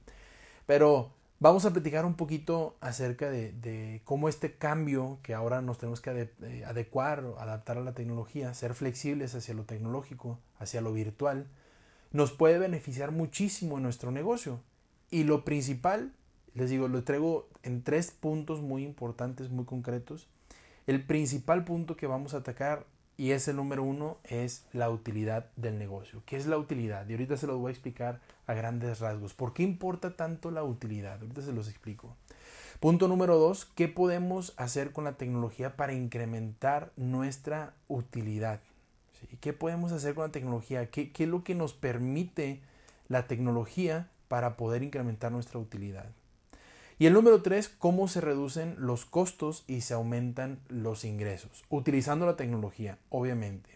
Pero 0.66 1.12
vamos 1.42 1.66
a 1.66 1.74
platicar 1.74 2.06
un 2.06 2.14
poquito 2.14 2.78
acerca 2.80 3.30
de, 3.30 4.02
cómo 4.06 4.30
este 4.30 4.56
cambio 4.56 5.20
que 5.24 5.34
ahora 5.34 5.62
nos 5.62 5.78
tenemos 5.78 6.00
que 6.00 6.30
eh, 6.42 6.64
adecuar, 6.66 7.26
adaptar 7.38 7.78
a 7.78 7.82
la 7.82 7.96
tecnología, 7.96 8.54
ser 8.54 8.74
flexibles 8.74 9.36
hacia 9.36 9.54
lo 9.54 9.66
tecnológico, 9.66 10.40
hacia 10.58 10.80
lo 10.80 10.94
virtual, 10.94 11.48
nos 12.14 12.32
puede 12.32 12.60
beneficiar 12.60 13.12
muchísimo 13.12 13.76
en 13.76 13.84
nuestro 13.84 14.14
negocio. 14.14 14.62
Y 15.10 15.26
lo 15.26 15.44
principal, 15.44 16.14
les 16.54 16.70
digo, 16.70 16.88
lo 16.88 17.04
traigo 17.04 17.50
en 17.62 17.84
tres 17.84 18.12
puntos 18.12 18.62
muy 18.62 18.86
importantes, 18.86 19.50
muy 19.50 19.66
concretos 19.66 20.30
el 20.88 21.04
principal 21.04 21.64
punto 21.64 21.96
que 21.96 22.08
vamos 22.08 22.34
a 22.34 22.38
atacar, 22.38 22.86
y 23.18 23.32
es 23.32 23.48
el 23.48 23.58
número 23.58 23.84
uno, 23.84 24.18
es 24.24 24.66
la 24.74 24.90
utilidad 24.90 25.46
del 25.56 25.78
negocio. 25.78 26.24
¿Qué 26.26 26.38
es 26.38 26.48
la 26.48 26.58
utilidad? 26.58 27.08
Y 27.08 27.14
ahorita 27.14 27.38
se 27.38 27.46
los 27.46 27.60
voy 27.60 27.70
a 27.70 27.74
explicar 27.74 28.20
a 28.48 28.54
grandes 28.56 29.00
rasgos. 29.00 29.36
¿Por 29.36 29.54
qué 29.54 29.62
importa 29.62 30.16
tanto 30.16 30.50
la 30.50 30.64
utilidad? 30.64 31.22
Ahorita 31.22 31.44
se 31.44 31.54
los 31.54 31.68
explico. 31.70 32.16
Punto 32.80 33.08
número 33.08 33.38
dos, 33.38 33.66
¿qué 33.66 33.88
podemos 33.88 34.56
hacer 34.58 34.92
con 34.92 35.04
la 35.04 35.18
tecnología 35.18 35.76
para 35.76 35.94
incrementar 35.94 36.92
nuestra 36.96 37.76
utilidad? 37.88 38.60
¿Qué 39.40 39.54
podemos 39.54 39.92
hacer 39.92 40.16
con 40.16 40.26
la 40.26 40.32
tecnología? 40.32 40.90
¿Qué, 40.90 41.12
¿Qué 41.12 41.26
es 41.26 41.30
lo 41.30 41.44
que 41.44 41.54
nos 41.54 41.74
permite 41.74 42.60
la 43.08 43.28
tecnología 43.28 44.10
para 44.30 44.58
poder 44.58 44.82
incrementar 44.82 45.32
nuestra 45.32 45.60
utilidad? 45.60 46.08
Y 47.02 47.08
el 47.08 47.14
número 47.14 47.42
tres, 47.42 47.68
cómo 47.68 48.08
se 48.08 48.22
reducen 48.22 48.76
los 48.78 49.06
costos 49.06 49.64
y 49.66 49.82
se 49.82 49.96
aumentan 49.96 50.60
los 50.70 51.04
ingresos, 51.04 51.64
utilizando 51.72 52.28
la 52.28 52.36
tecnología, 52.36 53.00
obviamente. 53.10 53.72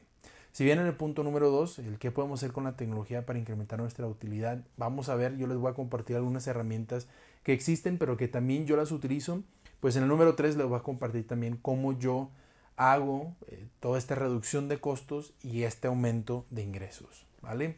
Si 0.51 0.63
bien 0.63 0.77
en 0.77 0.85
el 0.85 0.93
punto 0.93 1.23
número 1.23 1.49
dos, 1.49 1.79
el 1.79 1.97
qué 1.97 2.11
podemos 2.11 2.39
hacer 2.39 2.51
con 2.51 2.65
la 2.65 2.77
tecnología 2.77 3.25
para 3.25 3.39
incrementar 3.39 3.79
nuestra 3.79 4.05
utilidad, 4.05 4.63
vamos 4.77 5.09
a 5.09 5.15
ver, 5.15 5.37
yo 5.37 5.47
les 5.47 5.57
voy 5.57 5.71
a 5.71 5.73
compartir 5.73 6.17
algunas 6.17 6.45
herramientas 6.45 7.07
que 7.41 7.53
existen, 7.53 7.97
pero 7.97 8.15
que 8.15 8.27
también 8.27 8.67
yo 8.67 8.77
las 8.77 8.91
utilizo. 8.91 9.41
Pues 9.79 9.95
en 9.95 10.03
el 10.03 10.09
número 10.09 10.35
tres 10.35 10.55
les 10.55 10.67
voy 10.67 10.77
a 10.77 10.83
compartir 10.83 11.25
también 11.25 11.57
cómo 11.59 11.97
yo 11.97 12.29
hago 12.77 13.33
eh, 13.47 13.65
toda 13.79 13.97
esta 13.97 14.13
reducción 14.13 14.69
de 14.69 14.79
costos 14.79 15.33
y 15.41 15.63
este 15.63 15.87
aumento 15.87 16.45
de 16.51 16.61
ingresos, 16.61 17.25
¿vale? 17.41 17.77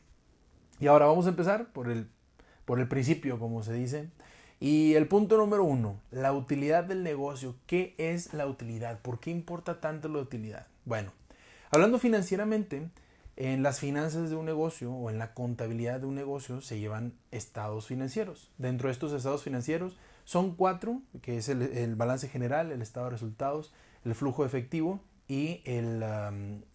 Y 0.81 0.87
ahora 0.87 1.05
vamos 1.05 1.25
a 1.25 1.29
empezar 1.29 1.71
por 1.71 1.89
el, 1.89 2.09
por 2.65 2.81
el 2.81 2.89
principio, 2.89 3.39
como 3.39 3.63
se 3.63 3.71
dice. 3.71 4.09
Y 4.59 4.95
el 4.95 5.07
punto 5.07 5.37
número 5.37 5.63
uno, 5.63 5.99
la 6.11 6.33
utilidad 6.33 6.83
del 6.83 7.03
negocio. 7.03 7.55
¿Qué 7.67 7.93
es 7.97 8.33
la 8.33 8.47
utilidad? 8.47 8.99
¿Por 9.01 9.19
qué 9.19 9.29
importa 9.29 9.79
tanto 9.79 10.09
la 10.09 10.19
utilidad? 10.19 10.65
Bueno, 10.85 11.11
hablando 11.69 11.99
financieramente, 11.99 12.89
en 13.37 13.61
las 13.61 13.79
finanzas 13.79 14.31
de 14.31 14.35
un 14.35 14.45
negocio 14.47 14.91
o 14.91 15.11
en 15.11 15.19
la 15.19 15.35
contabilidad 15.35 15.99
de 15.99 16.07
un 16.07 16.15
negocio 16.15 16.59
se 16.61 16.79
llevan 16.79 17.13
estados 17.31 17.85
financieros. 17.85 18.49
Dentro 18.57 18.87
de 18.87 18.93
estos 18.93 19.13
estados 19.13 19.43
financieros 19.43 19.95
son 20.25 20.55
cuatro, 20.55 21.01
que 21.21 21.37
es 21.37 21.47
el, 21.47 21.95
balance 21.95 22.27
general, 22.27 22.71
el 22.71 22.81
estado 22.81 23.05
de 23.05 23.11
resultados, 23.11 23.71
el 24.03 24.15
flujo 24.15 24.43
efectivo 24.43 24.99
y 25.27 25.61
el, 25.65 26.03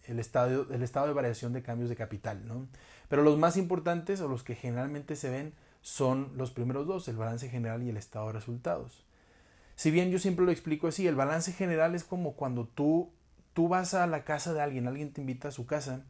el, 0.05 0.19
estado, 0.19 0.67
el 0.71 0.83
estado 0.83 1.07
de 1.07 1.13
variación 1.13 1.51
de 1.51 1.61
cambios 1.63 1.89
de 1.89 1.97
capital. 1.97 2.47
¿no? 2.47 2.65
Pero 3.09 3.23
los 3.23 3.37
más 3.37 3.57
importantes 3.57 4.21
o 4.21 4.29
los 4.29 4.43
que 4.43 4.55
generalmente 4.55 5.17
se 5.17 5.29
ven 5.29 5.53
son 5.83 6.31
los 6.35 6.49
primeros 6.49 6.87
dos, 6.87 7.07
el 7.09 7.17
balance 7.17 7.49
general 7.49 7.83
y 7.83 7.89
el 7.89 7.97
estado 7.97 8.27
de 8.27 8.33
resultados. 8.33 9.03
Si 9.75 9.91
bien 9.91 10.11
yo 10.11 10.17
siempre 10.17 10.45
lo 10.45 10.51
explico 10.51 10.87
así, 10.87 11.05
el 11.07 11.15
balance 11.15 11.51
general 11.51 11.93
es 11.93 12.05
como 12.05 12.33
cuando 12.33 12.65
tú, 12.65 13.11
tú 13.53 13.67
vas 13.67 13.93
a 13.93 14.07
la 14.07 14.23
casa 14.23 14.53
de 14.53 14.61
alguien, 14.61 14.87
alguien 14.87 15.11
te 15.11 15.21
invita 15.21 15.49
a 15.49 15.51
su 15.51 15.65
casa 15.65 16.05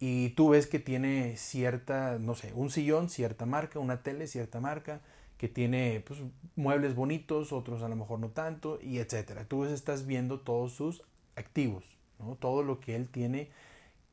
y 0.00 0.30
tú 0.30 0.48
ves 0.48 0.66
que 0.66 0.78
tiene 0.78 1.36
cierta, 1.36 2.18
no 2.18 2.34
sé, 2.34 2.52
un 2.54 2.70
sillón, 2.70 3.10
cierta 3.10 3.44
marca, 3.44 3.78
una 3.78 4.02
tele, 4.02 4.26
cierta 4.26 4.58
marca, 4.58 5.00
que 5.36 5.48
tiene 5.48 6.02
pues, 6.06 6.20
muebles 6.56 6.94
bonitos, 6.94 7.52
otros 7.52 7.82
a 7.82 7.88
lo 7.88 7.96
mejor 7.96 8.20
no 8.20 8.30
tanto, 8.30 8.78
y 8.80 8.98
etcétera. 8.98 9.44
Tú 9.44 9.66
estás 9.66 10.06
viendo 10.06 10.40
todos 10.40 10.72
sus 10.72 11.02
activos, 11.36 11.84
¿no? 12.18 12.36
todo 12.36 12.62
lo 12.62 12.80
que 12.80 12.96
él 12.96 13.10
tiene, 13.10 13.50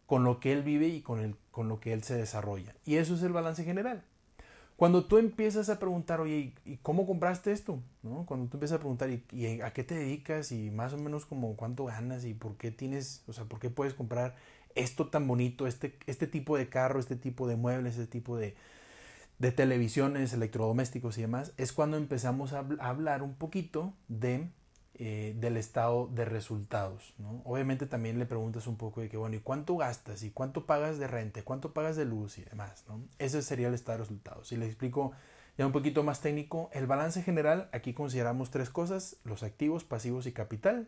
con 0.05 0.25
lo 0.25 0.41
que 0.41 0.51
él 0.51 0.63
vive 0.63 0.87
y 0.87 1.01
con, 1.01 1.21
el, 1.21 1.35
con 1.51 1.69
lo 1.69 1.79
que 1.79 1.93
él 1.93 2.03
se 2.03 2.15
desarrolla. 2.17 2.75
Y 2.85 2.95
eso 2.95 3.15
es 3.15 3.23
el 3.23 3.31
balance 3.31 3.63
general. 3.63 4.03
Cuando 4.77 5.05
tú 5.05 5.17
empiezas 5.17 5.69
a 5.69 5.79
preguntar, 5.79 6.22
oye, 6.22 6.53
¿y 6.63 6.77
cómo 6.77 7.07
compraste 7.07 7.51
esto? 7.51 7.81
¿No? 8.03 8.27
Cuando 8.27 8.48
tú 8.48 8.57
empiezas 8.57 8.75
a 8.75 8.79
preguntar, 8.79 9.10
¿y, 9.10 9.62
a 9.62 9.74
qué 9.74 9.84
te 9.84 9.96
dedicas? 9.96 10.51
Y 10.51 10.69
más 10.69 10.93
o 10.93 10.98
menos 11.00 11.25
como 11.25 11.55
cuánto 11.55 11.86
ganas 11.86 12.25
y 12.25 12.36
por 12.36 12.57
qué 12.57 12.69
tienes, 12.69 13.24
o 13.27 13.34
sea, 13.34 13.46
por 13.46 13.60
qué 13.60 13.72
puedes 13.72 13.96
comprar 13.96 14.36
esto 14.75 15.07
tan 15.07 15.27
bonito, 15.27 15.65
este, 15.65 15.98
este 16.05 16.27
tipo 16.27 16.57
de 16.57 16.69
carro, 16.69 17.00
este 17.00 17.15
tipo 17.15 17.48
de 17.48 17.55
muebles, 17.55 17.98
este 17.98 18.05
tipo 18.05 18.38
de, 18.38 18.55
de 19.39 19.51
televisiones, 19.51 20.34
electrodomésticos 20.34 21.17
y 21.17 21.22
demás, 21.22 21.53
es 21.57 21.74
cuando 21.74 21.98
empezamos 21.98 22.53
a 22.53 22.60
hablar 22.79 23.24
un 23.24 23.34
poquito 23.34 23.96
de 24.10 24.48
eh, 24.99 25.35
del 25.37 25.57
estado 25.57 26.07
de 26.07 26.25
resultados. 26.25 27.13
¿no? 27.19 27.41
Obviamente 27.45 27.85
también 27.85 28.17
le 28.17 28.25
preguntas 28.25 28.65
un 28.65 28.77
poco 28.77 29.01
de 29.01 29.09
que, 29.09 29.17
bueno, 29.17 29.35
¿y 29.35 29.39
cuánto 29.39 29.77
gastas? 29.77 30.23
¿Y 30.23 30.31
cuánto 30.31 30.65
pagas 30.65 30.97
de 30.97 31.07
renta? 31.07 31.43
¿Cuánto 31.43 31.71
pagas 31.71 31.95
de 31.95 32.05
luz? 32.05 32.37
Y 32.39 32.43
demás. 32.43 32.83
¿no? 32.87 33.01
Ese 33.19 33.41
sería 33.41 33.67
el 33.67 33.73
estado 33.73 33.99
de 33.99 34.03
resultados. 34.05 34.47
Si 34.47 34.57
le 34.57 34.65
explico 34.65 35.11
ya 35.57 35.65
un 35.65 35.71
poquito 35.71 36.03
más 36.03 36.21
técnico, 36.21 36.69
el 36.73 36.87
balance 36.87 37.21
general, 37.21 37.69
aquí 37.73 37.93
consideramos 37.93 38.51
tres 38.51 38.69
cosas, 38.69 39.17
los 39.23 39.43
activos, 39.43 39.83
pasivos 39.83 40.25
y 40.25 40.31
capital. 40.31 40.87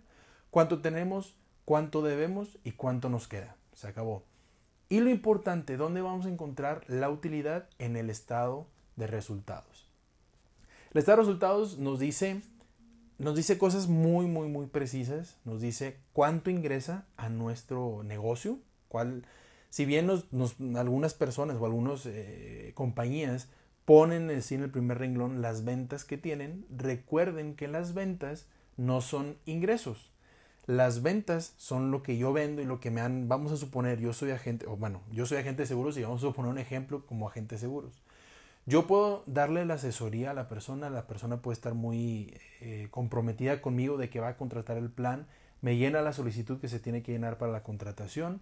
¿Cuánto 0.52 0.82
tenemos? 0.82 1.36
¿Cuánto 1.66 2.02
debemos? 2.02 2.58
¿Y 2.64 2.72
cuánto 2.72 3.10
nos 3.10 3.28
queda? 3.28 3.56
Se 3.74 3.88
acabó. 3.88 4.24
Y 4.90 5.02
lo 5.02 5.12
importante, 5.12 5.78
¿dónde 5.78 6.02
vamos 6.02 6.26
a 6.26 6.30
encontrar 6.30 6.84
la 6.88 7.10
utilidad? 7.10 7.70
En 7.78 7.96
el 7.96 8.10
estado 8.10 8.66
de 8.96 9.06
resultados. 9.06 9.88
El 10.94 11.00
estado 11.00 11.18
de 11.18 11.24
resultados 11.24 11.78
nos 11.78 12.00
dice 12.00 12.42
nos 13.20 13.36
dice 13.36 13.58
cosas 13.58 13.88
muy, 13.88 14.26
muy, 14.26 14.48
muy 14.48 14.68
precisas. 14.68 15.38
Nos 15.46 15.62
dice 15.62 15.98
cuánto 16.14 16.50
ingresa 16.50 17.06
a 17.18 17.30
nuestro 17.30 18.02
negocio. 18.04 18.58
Cuál, 18.88 19.26
si 19.70 19.86
bien 19.86 20.08
nos, 20.08 20.26
algunas 20.76 21.14
personas 21.14 21.58
o 21.58 21.66
algunas 21.66 22.06
eh, 22.06 22.72
compañías 22.76 23.50
ponen 23.86 24.30
en 24.30 24.64
el 24.64 24.70
primer 24.70 25.00
renglón 25.00 25.42
las 25.42 25.66
ventas 25.66 26.06
que 26.06 26.18
tienen, 26.18 26.66
recuerden 26.70 27.56
que 27.56 27.68
las 27.68 27.94
ventas 27.94 28.46
no 28.78 29.02
son 29.02 29.38
ingresos. 29.46 30.12
Las 30.66 31.02
ventas 31.02 31.54
son 31.58 31.90
lo 31.90 32.04
que 32.04 32.18
yo 32.18 32.32
vendo 32.32 32.62
y 32.62 32.66
lo 32.66 32.80
que 32.80 32.92
me 32.92 33.02
han, 33.02 33.28
vamos 33.28 33.52
a 33.52 33.58
suponer, 33.58 34.00
yo 34.00 34.14
soy 34.14 34.30
agente, 34.30 34.68
o 34.68 34.78
bueno, 34.78 35.02
yo 35.12 35.26
soy 35.26 35.40
agente 35.40 35.64
de 35.64 35.68
seguros 35.68 35.98
y 35.98 36.04
vamos 36.04 36.24
a 36.24 36.28
suponer 36.28 36.52
un 36.52 36.60
ejemplo 36.60 37.06
como 37.08 37.28
agente 37.28 37.56
de 37.56 37.62
seguros. 37.62 38.00
Yo 38.70 38.86
puedo 38.86 39.24
darle 39.26 39.66
la 39.66 39.74
asesoría 39.74 40.30
a 40.30 40.34
la 40.36 40.48
persona, 40.48 40.92
la 40.92 41.08
persona 41.08 41.42
puede 41.42 41.56
estar 41.56 41.74
muy 41.74 42.38
eh, 42.62 42.88
comprometida 42.92 43.64
conmigo 43.64 43.98
de 43.98 44.12
que 44.12 44.20
va 44.20 44.28
a 44.28 44.38
contratar 44.38 44.78
el 44.78 44.92
plan, 44.92 45.26
me 45.62 45.78
llena 45.78 46.04
la 46.04 46.14
solicitud 46.14 46.60
que 46.60 46.68
se 46.68 46.80
tiene 46.80 47.02
que 47.02 47.12
llenar 47.12 47.40
para 47.40 47.52
la 47.52 47.64
contratación. 47.64 48.42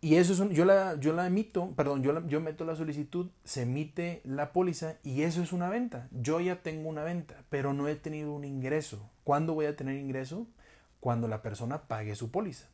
Y 0.00 0.16
eso 0.16 0.32
es 0.32 0.40
un, 0.40 0.50
yo 0.50 0.64
la, 0.64 0.98
yo 0.98 1.12
la 1.12 1.28
emito, 1.28 1.70
perdón, 1.76 2.02
yo, 2.02 2.26
yo 2.26 2.40
meto 2.40 2.64
la 2.64 2.74
solicitud, 2.74 3.28
se 3.44 3.62
emite 3.62 4.22
la 4.24 4.52
póliza 4.52 4.96
y 5.04 5.22
eso 5.22 5.40
es 5.40 5.52
una 5.52 5.68
venta. 5.68 6.08
Yo 6.10 6.40
ya 6.40 6.60
tengo 6.60 6.88
una 6.88 7.04
venta, 7.04 7.44
pero 7.48 7.72
no 7.72 7.86
he 7.86 7.94
tenido 7.94 8.32
un 8.32 8.44
ingreso. 8.44 9.08
¿Cuándo 9.22 9.54
voy 9.54 9.66
a 9.66 9.76
tener 9.76 9.94
ingreso? 9.94 10.48
Cuando 10.98 11.28
la 11.28 11.42
persona 11.42 11.82
pague 11.82 12.16
su 12.16 12.32
póliza. 12.32 12.66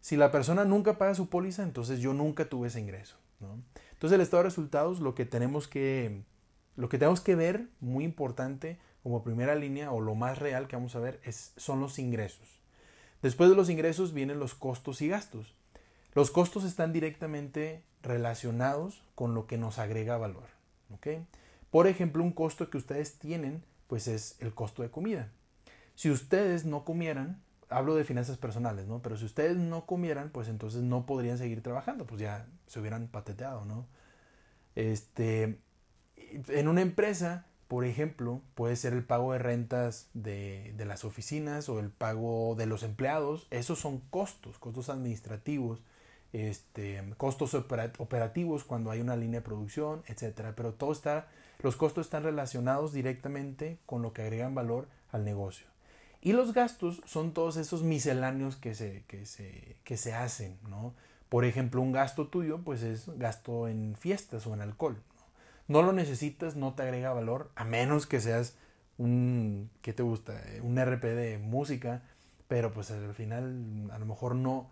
Si 0.00 0.16
la 0.16 0.30
persona 0.30 0.64
nunca 0.64 0.98
paga 0.98 1.16
su 1.16 1.28
póliza, 1.28 1.64
entonces 1.64 1.98
yo 1.98 2.14
nunca 2.14 2.44
tuve 2.44 2.68
ese 2.68 2.78
ingreso. 2.78 3.16
¿no? 3.40 3.58
Entonces 3.94 4.14
el 4.14 4.20
estado 4.20 4.42
de 4.42 4.48
resultados 4.50 5.00
lo 5.00 5.14
que 5.14 5.24
tenemos 5.24 5.66
que, 5.66 6.22
Lo 6.76 6.88
que 6.88 6.98
tenemos 6.98 7.20
que 7.20 7.34
ver, 7.34 7.68
muy 7.80 8.04
importante, 8.04 8.78
como 9.02 9.22
primera 9.22 9.54
línea 9.54 9.92
o 9.92 10.00
lo 10.00 10.14
más 10.14 10.38
real 10.38 10.66
que 10.66 10.76
vamos 10.76 10.96
a 10.96 11.00
ver, 11.00 11.20
es, 11.24 11.52
son 11.56 11.80
los 11.80 11.98
ingresos. 11.98 12.48
Después 13.22 13.48
de 13.50 13.56
los 13.56 13.70
ingresos 13.70 14.12
vienen 14.12 14.38
los 14.38 14.54
costos 14.54 15.00
y 15.00 15.08
gastos. 15.08 15.54
Los 16.14 16.30
costos 16.30 16.64
están 16.64 16.92
directamente 16.92 17.82
relacionados 18.02 19.02
con 19.14 19.34
lo 19.34 19.46
que 19.46 19.58
nos 19.58 19.78
agrega 19.78 20.18
valor. 20.18 20.44
Por 21.70 21.86
ejemplo, 21.86 22.22
un 22.22 22.32
costo 22.32 22.70
que 22.70 22.78
ustedes 22.78 23.18
tienen, 23.18 23.64
pues 23.88 24.06
es 24.06 24.36
el 24.40 24.54
costo 24.54 24.82
de 24.82 24.90
comida. 24.90 25.30
Si 25.96 26.10
ustedes 26.10 26.64
no 26.64 26.84
comieran, 26.84 27.42
hablo 27.74 27.94
de 27.94 28.04
finanzas 28.04 28.38
personales, 28.38 28.86
¿no? 28.86 29.02
Pero 29.02 29.16
si 29.16 29.24
ustedes 29.24 29.56
no 29.56 29.86
comieran, 29.86 30.30
pues 30.30 30.48
entonces 30.48 30.82
no 30.82 31.06
podrían 31.06 31.38
seguir 31.38 31.62
trabajando, 31.62 32.06
pues 32.06 32.20
ya 32.20 32.46
se 32.66 32.80
hubieran 32.80 33.08
pateteado, 33.08 33.64
¿no? 33.64 33.86
Este, 34.74 35.58
en 36.48 36.68
una 36.68 36.82
empresa, 36.82 37.46
por 37.68 37.84
ejemplo, 37.84 38.40
puede 38.54 38.76
ser 38.76 38.92
el 38.92 39.04
pago 39.04 39.32
de 39.32 39.38
rentas 39.38 40.08
de, 40.14 40.72
de, 40.76 40.84
las 40.84 41.04
oficinas 41.04 41.68
o 41.68 41.80
el 41.80 41.90
pago 41.90 42.54
de 42.56 42.66
los 42.66 42.82
empleados. 42.82 43.46
Esos 43.50 43.78
son 43.80 44.00
costos, 44.10 44.58
costos 44.58 44.88
administrativos, 44.88 45.80
este, 46.32 47.02
costos 47.16 47.54
operativos 47.54 48.64
cuando 48.64 48.90
hay 48.90 49.00
una 49.00 49.16
línea 49.16 49.40
de 49.40 49.44
producción, 49.44 50.02
etcétera. 50.06 50.54
Pero 50.56 50.74
todo 50.74 50.92
está, 50.92 51.28
los 51.62 51.76
costos 51.76 52.06
están 52.06 52.24
relacionados 52.24 52.92
directamente 52.92 53.78
con 53.86 54.02
lo 54.02 54.12
que 54.12 54.22
agregan 54.22 54.54
valor 54.54 54.88
al 55.12 55.24
negocio. 55.24 55.73
Y 56.24 56.32
los 56.32 56.54
gastos 56.54 57.02
son 57.04 57.34
todos 57.34 57.58
esos 57.58 57.82
misceláneos 57.82 58.56
que 58.56 58.74
se, 58.74 59.04
que 59.06 59.26
se, 59.26 59.76
que 59.84 59.98
se 59.98 60.14
hacen, 60.14 60.58
¿no? 60.70 60.94
Por 61.28 61.44
ejemplo, 61.44 61.82
un 61.82 61.92
gasto 61.92 62.28
tuyo, 62.28 62.62
pues 62.64 62.82
es 62.82 63.10
gasto 63.18 63.68
en 63.68 63.94
fiestas 63.94 64.46
o 64.46 64.54
en 64.54 64.62
alcohol. 64.62 64.96
No, 65.68 65.82
lo 65.82 65.92
necesitas, 65.92 66.56
no 66.56 66.72
te 66.72 66.82
agrega 66.82 67.12
valor, 67.12 67.50
a 67.56 67.64
menos 67.64 68.06
que 68.06 68.20
seas 68.20 68.56
un, 68.96 69.70
¿qué 69.82 69.92
te 69.92 70.02
gusta? 70.02 70.40
Un 70.62 70.78
RP 70.78 71.04
de 71.14 71.36
música, 71.36 72.02
pero 72.48 72.72
pues 72.72 72.90
al 72.90 73.12
final 73.12 73.90
a 73.92 73.98
lo 73.98 74.06
mejor 74.06 74.34
no, 74.34 74.70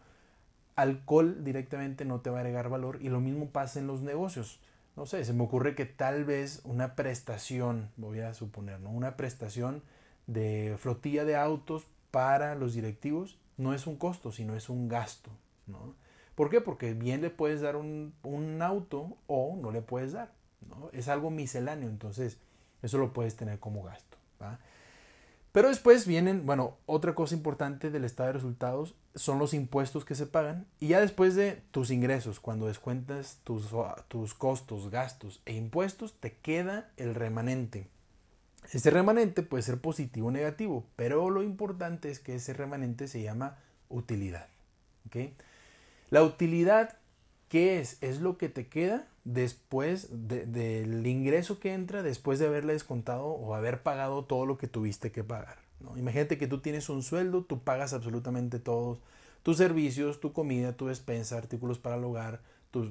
alcohol 0.74 1.44
directamente 1.44 2.06
no 2.06 2.20
te 2.20 2.30
va 2.30 2.38
a 2.38 2.40
agregar 2.40 2.70
valor 2.70 2.98
y 3.02 3.10
lo 3.10 3.20
mismo 3.20 3.50
pasa 3.50 3.78
en 3.78 3.86
los 3.86 4.00
negocios. 4.00 4.58
No 4.96 5.04
sé, 5.04 5.22
se 5.26 5.34
me 5.34 5.42
ocurre 5.42 5.74
que 5.74 5.84
tal 5.84 6.24
vez 6.24 6.62
una 6.64 6.94
prestación, 6.94 7.90
voy 7.98 8.20
a 8.20 8.32
suponer, 8.32 8.80
¿no? 8.80 8.90
Una 8.90 9.18
prestación 9.18 9.82
de 10.26 10.76
flotilla 10.78 11.24
de 11.24 11.36
autos 11.36 11.86
para 12.10 12.54
los 12.54 12.74
directivos 12.74 13.38
no 13.56 13.74
es 13.74 13.86
un 13.86 13.96
costo, 13.96 14.32
sino 14.32 14.56
es 14.56 14.68
un 14.68 14.88
gasto. 14.88 15.30
¿no? 15.66 15.94
¿Por 16.34 16.50
qué? 16.50 16.60
Porque 16.60 16.94
bien 16.94 17.22
le 17.22 17.30
puedes 17.30 17.60
dar 17.60 17.76
un, 17.76 18.12
auto 18.62 19.16
o 19.26 19.56
no 19.60 19.70
le 19.70 19.82
puedes 19.82 20.12
dar. 20.12 20.32
¿no? 20.68 20.90
Es 20.92 21.08
algo 21.08 21.30
misceláneo, 21.30 21.88
entonces 21.88 22.38
eso 22.82 22.98
lo 22.98 23.12
puedes 23.12 23.36
tener 23.36 23.58
como 23.58 23.82
gasto. 23.82 24.16
Pero 25.52 25.68
después 25.68 26.06
vienen, 26.06 26.46
bueno, 26.46 26.78
otra 26.86 27.14
cosa 27.14 27.34
importante 27.34 27.90
del 27.90 28.04
estado 28.04 28.28
de 28.28 28.32
resultados 28.32 28.94
son 29.14 29.38
los 29.38 29.52
impuestos 29.52 30.06
que 30.06 30.14
se 30.14 30.26
pagan. 30.26 30.66
Y 30.80 30.88
ya 30.88 31.00
después 31.00 31.34
de 31.34 31.62
tus 31.70 31.90
ingresos, 31.90 32.40
cuando 32.40 32.66
descuentas 32.66 33.38
tus, 33.44 33.68
tus 34.08 34.32
costos, 34.32 34.90
gastos 34.90 35.42
e 35.44 35.52
impuestos, 35.52 36.14
te 36.14 36.32
queda 36.38 36.90
el 36.96 37.14
remanente. 37.14 37.86
Ese 38.70 38.90
remanente 38.90 39.42
puede 39.42 39.62
ser 39.62 39.80
positivo 39.80 40.28
o 40.28 40.30
negativo, 40.30 40.84
pero 40.96 41.30
lo 41.30 41.42
importante 41.42 42.10
es 42.10 42.20
que 42.20 42.36
ese 42.36 42.52
remanente 42.52 43.08
se 43.08 43.22
llama 43.22 43.58
utilidad. 43.88 44.48
La 46.10 46.22
utilidad, 46.22 46.96
¿qué 47.48 47.80
es? 47.80 47.98
Es 48.00 48.20
lo 48.20 48.38
que 48.38 48.48
te 48.48 48.66
queda 48.68 49.06
después 49.24 50.08
del 50.10 51.06
ingreso 51.06 51.60
que 51.60 51.74
entra, 51.74 52.02
después 52.02 52.38
de 52.38 52.46
haberle 52.46 52.72
descontado 52.72 53.26
o 53.26 53.54
haber 53.54 53.82
pagado 53.82 54.24
todo 54.24 54.46
lo 54.46 54.58
que 54.58 54.68
tuviste 54.68 55.12
que 55.12 55.24
pagar. 55.24 55.58
Imagínate 55.96 56.38
que 56.38 56.46
tú 56.46 56.60
tienes 56.60 56.88
un 56.88 57.02
sueldo, 57.02 57.44
tú 57.44 57.60
pagas 57.60 57.92
absolutamente 57.92 58.58
todos 58.58 59.00
tus 59.42 59.56
servicios, 59.56 60.20
tu 60.20 60.32
comida, 60.32 60.72
tu 60.72 60.86
despensa, 60.86 61.36
artículos 61.36 61.78
para 61.78 61.96
el 61.96 62.04
hogar, 62.04 62.40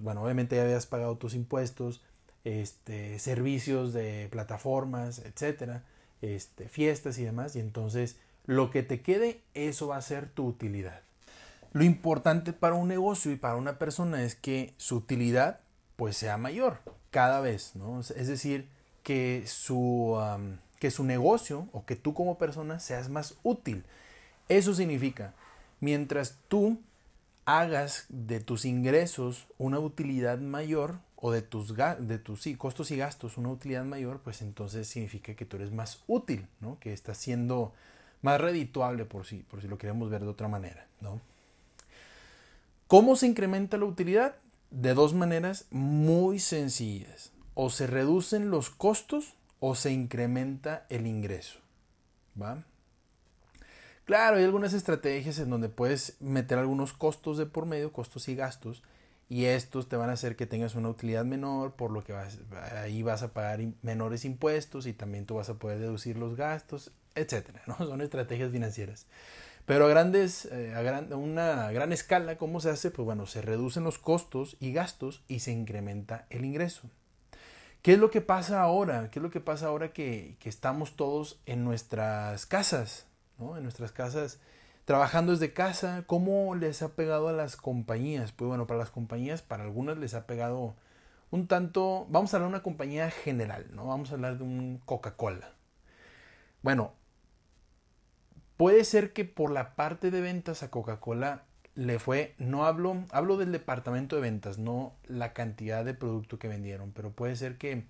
bueno, 0.02 0.24
obviamente 0.24 0.56
ya 0.56 0.64
habías 0.64 0.86
pagado 0.86 1.18
tus 1.18 1.34
impuestos, 1.34 2.02
este, 2.44 3.20
servicios 3.20 3.94
de 3.94 4.28
plataformas, 4.32 5.20
etcétera, 5.20 5.84
este, 6.22 6.68
fiestas 6.70 7.18
y 7.18 7.24
demás, 7.24 7.56
y 7.56 7.60
entonces 7.60 8.18
lo 8.46 8.72
que 8.72 8.84
te 8.84 9.02
quede, 9.02 9.42
eso 9.54 9.88
va 9.88 9.98
a 9.98 10.02
ser 10.02 10.30
tu 10.30 10.48
utilidad. 10.48 11.02
Lo 11.74 11.84
importante 11.84 12.54
para 12.54 12.76
un 12.76 12.88
negocio 12.88 13.32
y 13.32 13.38
para 13.38 13.56
una 13.56 13.80
persona 13.80 14.24
es 14.24 14.36
que 14.36 14.74
su 14.78 14.98
utilidad 14.98 15.60
pues 15.96 16.18
sea 16.18 16.38
mayor 16.38 16.80
cada 17.12 17.42
vez, 17.42 17.76
¿no? 17.76 18.00
Es 18.00 18.28
decir, 18.28 18.68
que 19.04 19.44
su, 19.46 20.18
que 20.80 20.92
su 20.92 21.04
negocio 21.04 21.68
o 21.72 21.86
que 21.86 21.96
tú 21.96 22.14
como 22.14 22.38
persona 22.38 22.80
seas 22.80 23.10
más 23.10 23.36
útil. 23.44 23.84
Eso 24.50 24.74
significa, 24.74 25.34
mientras 25.80 26.38
tú 26.48 26.80
hagas 27.46 28.06
de 28.10 28.40
tus 28.40 28.66
ingresos 28.66 29.48
una 29.58 29.80
utilidad 29.80 30.40
mayor, 30.40 31.00
o 31.22 31.32
de 31.32 31.44
tus, 31.44 31.74
costos 32.58 32.90
y 32.90 32.98
gastos 32.98 33.38
una 33.38 33.50
utilidad 33.50 33.86
mayor, 33.86 34.22
pues 34.22 34.42
entonces 34.42 34.88
significa 34.88 35.36
que 35.36 35.46
tú 35.46 35.58
eres 35.58 35.72
más 35.72 36.00
útil, 36.08 36.48
¿no? 36.60 36.80
que 36.80 36.94
estás 36.94 37.18
siendo 37.18 37.74
más 38.24 38.42
redituable 38.42 39.06
por 39.06 39.28
si, 39.28 39.38
por 39.38 39.62
si 39.62 39.68
lo 39.68 39.78
queremos 39.78 40.10
ver 40.10 40.22
de 40.22 40.30
otra 40.30 40.48
manera. 40.48 40.88
¿no? 41.00 41.22
¿Cómo 42.88 43.16
se 43.16 43.28
incrementa 43.28 43.78
la 43.78 43.86
utilidad? 43.86 44.36
De 44.72 44.96
dos 44.96 45.14
maneras 45.14 45.68
muy 45.70 46.40
sencillas. 46.40 47.32
O 47.54 47.70
se 47.70 47.86
reducen 47.86 48.50
los 48.50 48.72
costos 48.72 49.36
o 49.60 49.76
se 49.76 49.92
incrementa 49.92 50.88
el 50.90 51.06
ingreso. 51.06 51.60
¿va? 52.42 52.64
Claro, 54.06 54.38
hay 54.38 54.44
algunas 54.44 54.74
estrategias 54.74 55.38
en 55.38 55.52
donde 55.52 55.70
puedes 55.70 56.20
meter 56.20 56.58
algunos 56.58 56.94
costos 56.94 57.38
de 57.38 57.46
por 57.46 57.68
medio, 57.68 57.94
costos 57.94 58.28
y 58.28 58.36
gastos, 58.36 58.82
y 59.32 59.46
estos 59.46 59.88
te 59.88 59.96
van 59.96 60.10
a 60.10 60.14
hacer 60.14 60.36
que 60.36 60.46
tengas 60.46 60.76
una 60.76 60.90
utilidad 60.90 61.24
menor, 61.24 61.72
por 61.72 61.90
lo 61.90 62.04
que 62.04 62.12
vas, 62.12 62.40
ahí 62.76 63.02
vas 63.02 63.24
a 63.24 63.32
pagar 63.32 63.62
menores 63.82 64.26
impuestos 64.26 64.86
y 64.88 64.92
también 64.92 65.26
tú 65.26 65.36
vas 65.36 65.50
a 65.50 65.54
poder 65.54 65.80
deducir 65.80 66.18
los 66.18 66.36
gastos, 66.36 66.92
etcétera, 67.16 67.62
¿no? 67.66 67.78
Son 67.78 68.02
estrategias 68.02 68.52
financieras. 68.52 69.08
Pero 69.66 69.86
a 69.86 69.88
grandes, 69.88 70.50
eh, 70.52 70.74
a 70.76 71.16
una 71.16 71.72
gran 71.72 71.94
escala, 71.94 72.36
¿cómo 72.36 72.60
se 72.60 72.72
hace? 72.72 72.92
Pues 72.92 73.06
bueno, 73.06 73.26
se 73.26 73.42
reducen 73.42 73.86
los 73.86 74.00
costos 74.00 74.58
y 74.60 74.74
gastos 74.74 75.24
y 75.30 75.40
se 75.40 75.54
incrementa 75.54 76.26
el 76.30 76.44
ingreso. 76.44 76.90
¿Qué 77.84 77.94
es 77.94 78.00
lo 78.00 78.12
que 78.12 78.20
pasa 78.20 78.62
ahora? 78.62 79.12
¿Qué 79.12 79.20
es 79.20 79.24
lo 79.24 79.32
que 79.32 79.40
pasa 79.40 79.68
ahora 79.68 79.94
que, 79.94 80.36
que 80.42 80.50
estamos 80.50 80.98
todos 80.98 81.40
en 81.46 81.64
nuestras 81.64 82.46
casas? 82.46 83.06
¿no? 83.40 83.56
En 83.56 83.64
nuestras 83.64 83.94
casas 83.94 84.40
trabajando 84.86 85.32
desde 85.32 85.54
casa, 85.54 86.04
¿cómo 86.08 86.56
les 86.56 86.82
ha 86.82 86.96
pegado 86.96 87.28
a 87.28 87.34
las 87.34 87.56
compañías? 87.56 88.32
Pues 88.32 88.48
bueno, 88.48 88.68
para 88.68 88.80
las 88.80 88.92
compañías, 88.92 89.42
para 89.42 89.64
algunas 89.64 89.98
les 89.98 90.14
ha 90.14 90.26
pegado 90.28 90.76
un 91.30 91.48
tanto, 91.48 92.06
vamos 92.10 92.34
a 92.34 92.38
hablar 92.38 92.50
de 92.50 92.56
una 92.56 92.64
compañía 92.64 93.10
general, 93.10 93.68
¿no? 93.74 93.88
Vamos 93.88 94.12
a 94.12 94.16
hablar 94.16 94.38
de 94.38 94.44
un 94.44 94.82
Coca-Cola. 94.86 95.54
Bueno, 96.62 96.94
puede 98.58 98.84
ser 98.84 99.14
que 99.14 99.26
por 99.26 99.52
la 99.52 99.76
parte 99.76 100.12
de 100.12 100.22
ventas 100.22 100.62
a 100.62 100.70
Coca-Cola 100.70 101.44
le 101.74 102.00
fue, 102.00 102.36
no 102.38 102.66
hablo, 102.66 103.06
hablo 103.12 103.38
del 103.38 103.52
departamento 103.52 104.18
de 104.18 104.22
ventas, 104.24 104.58
no 104.58 104.94
la 105.08 105.34
cantidad 105.34 105.86
de 105.86 105.94
producto 105.94 106.38
que 106.38 106.50
vendieron, 106.50 106.92
pero 106.92 107.12
puede 107.12 107.36
ser 107.38 107.58
que 107.58 107.86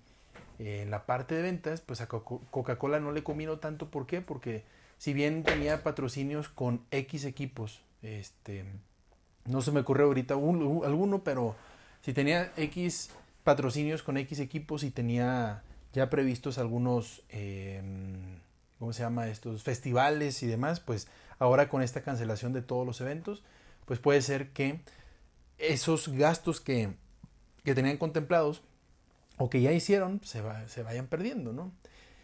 eh, 0.58 0.82
en 0.82 0.90
la 0.90 1.04
parte 1.04 1.34
de 1.34 1.42
ventas, 1.42 1.80
pues 1.80 2.00
a 2.00 2.06
Coca-Cola 2.06 3.00
no 3.00 3.10
le 3.10 3.24
combinó 3.24 3.58
tanto, 3.58 3.90
¿por 3.90 4.06
qué? 4.06 4.20
Porque 4.20 4.64
si 5.02 5.14
bien 5.14 5.42
tenía 5.42 5.82
patrocinios 5.82 6.48
con 6.48 6.86
X 6.92 7.24
equipos, 7.24 7.80
este, 8.02 8.64
no 9.46 9.60
se 9.60 9.72
me 9.72 9.80
ocurre 9.80 10.04
ahorita 10.04 10.34
alguno, 10.34 11.24
pero 11.24 11.56
si 12.02 12.12
tenía 12.12 12.52
X 12.56 13.10
patrocinios 13.42 14.04
con 14.04 14.16
X 14.16 14.38
equipos 14.38 14.84
y 14.84 14.92
tenía 14.92 15.64
ya 15.92 16.08
previstos 16.08 16.56
algunos, 16.56 17.22
em, 17.30 18.38
¿cómo 18.78 18.92
se 18.92 19.02
llama? 19.02 19.26
Estos 19.26 19.64
festivales 19.64 20.40
y 20.44 20.46
demás, 20.46 20.78
pues 20.78 21.08
ahora 21.40 21.68
con 21.68 21.82
esta 21.82 22.02
cancelación 22.02 22.52
de 22.52 22.62
todos 22.62 22.86
los 22.86 23.00
eventos, 23.00 23.42
pues 23.86 23.98
puede 23.98 24.22
ser 24.22 24.50
que 24.50 24.82
esos 25.58 26.10
gastos 26.10 26.60
que, 26.60 26.94
que 27.64 27.74
tenían 27.74 27.96
contemplados 27.96 28.62
o 29.36 29.50
que 29.50 29.62
ya 29.62 29.72
hicieron 29.72 30.20
se, 30.22 30.44
se 30.68 30.84
vayan 30.84 31.08
perdiendo, 31.08 31.52
¿no? 31.52 31.72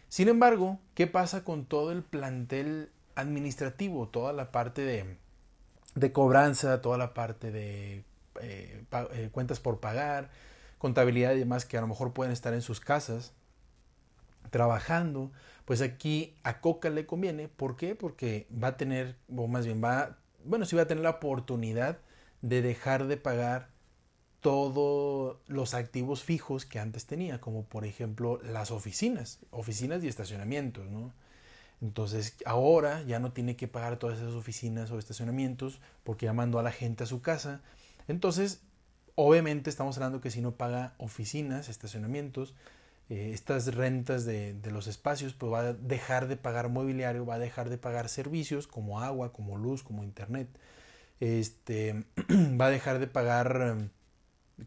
Sin 0.09 0.27
embargo, 0.27 0.79
¿qué 0.95 1.05
pasa 1.05 1.43
con 1.43 1.65
todo 1.65 1.91
el 1.91 2.03
plantel 2.03 2.89
administrativo? 3.15 4.07
Toda 4.07 4.33
la 4.33 4.51
parte 4.51 4.81
de, 4.81 6.11
cobranza, 6.11 6.81
toda 6.81 6.97
la 6.97 7.13
parte 7.13 7.51
de 7.51 8.03
eh, 8.41 8.83
eh, 8.91 9.29
cuentas 9.31 9.59
por 9.59 9.79
pagar, 9.79 10.31
contabilidad 10.79 11.33
y 11.33 11.39
demás 11.39 11.65
que 11.65 11.77
a 11.77 11.81
lo 11.81 11.87
mejor 11.87 12.11
pueden 12.13 12.33
estar 12.33 12.55
en 12.55 12.63
sus 12.63 12.79
casas 12.79 13.33
trabajando, 14.49 15.31
pues 15.65 15.81
aquí 15.81 16.35
a 16.41 16.59
Coca 16.59 16.89
le 16.89 17.05
conviene. 17.05 17.47
¿Por 17.47 17.75
qué? 17.75 17.93
Porque 17.93 18.47
va 18.51 18.69
a 18.69 18.77
tener, 18.77 19.15
o 19.35 19.47
más 19.47 19.65
bien 19.67 19.83
va, 19.83 20.17
bueno, 20.43 20.65
sí 20.65 20.75
va 20.75 20.83
a 20.83 20.87
tener 20.87 21.03
la 21.03 21.11
oportunidad 21.11 21.99
de 22.41 22.63
dejar 22.63 23.05
de 23.05 23.17
pagar 23.17 23.69
todos 24.41 25.37
los 25.47 25.73
activos 25.73 26.23
fijos 26.23 26.65
que 26.65 26.79
antes 26.79 27.05
tenía, 27.05 27.41
como 27.41 27.65
por 27.65 27.85
ejemplo 27.85 28.39
las 28.43 28.71
oficinas, 28.71 29.39
oficinas 29.51 30.03
y 30.03 30.07
estacionamientos, 30.07 30.89
¿no? 30.89 31.13
Entonces 31.81 32.35
ahora 32.45 33.03
ya 33.03 33.19
no 33.19 33.31
tiene 33.31 33.55
que 33.55 33.67
pagar 33.67 33.97
todas 33.97 34.19
esas 34.19 34.33
oficinas 34.33 34.91
o 34.91 34.99
estacionamientos 34.99 35.81
porque 36.03 36.25
ya 36.25 36.33
mandó 36.33 36.59
a 36.59 36.63
la 36.63 36.71
gente 36.71 37.03
a 37.03 37.07
su 37.07 37.21
casa. 37.21 37.61
Entonces, 38.07 38.61
obviamente 39.15 39.69
estamos 39.69 39.97
hablando 39.97 40.21
que 40.21 40.31
si 40.31 40.41
no 40.41 40.55
paga 40.55 40.93
oficinas, 40.97 41.69
estacionamientos, 41.69 42.53
eh, 43.09 43.31
estas 43.33 43.73
rentas 43.73 44.25
de, 44.25 44.53
de, 44.53 44.71
los 44.71 44.87
espacios, 44.87 45.33
pues 45.33 45.51
va 45.51 45.59
a 45.61 45.73
dejar 45.73 46.27
de 46.27 46.37
pagar 46.37 46.69
mobiliario, 46.69 47.25
va 47.25 47.35
a 47.35 47.39
dejar 47.39 47.69
de 47.69 47.77
pagar 47.77 48.07
servicios 48.09 48.67
como 48.67 48.99
agua, 49.01 49.33
como 49.33 49.57
luz, 49.57 49.83
como 49.83 50.03
internet. 50.03 50.47
Este, 51.19 52.05
va 52.29 52.67
a 52.67 52.69
dejar 52.69 52.99
de 52.99 53.07
pagar 53.07 53.61
em, 53.61 53.89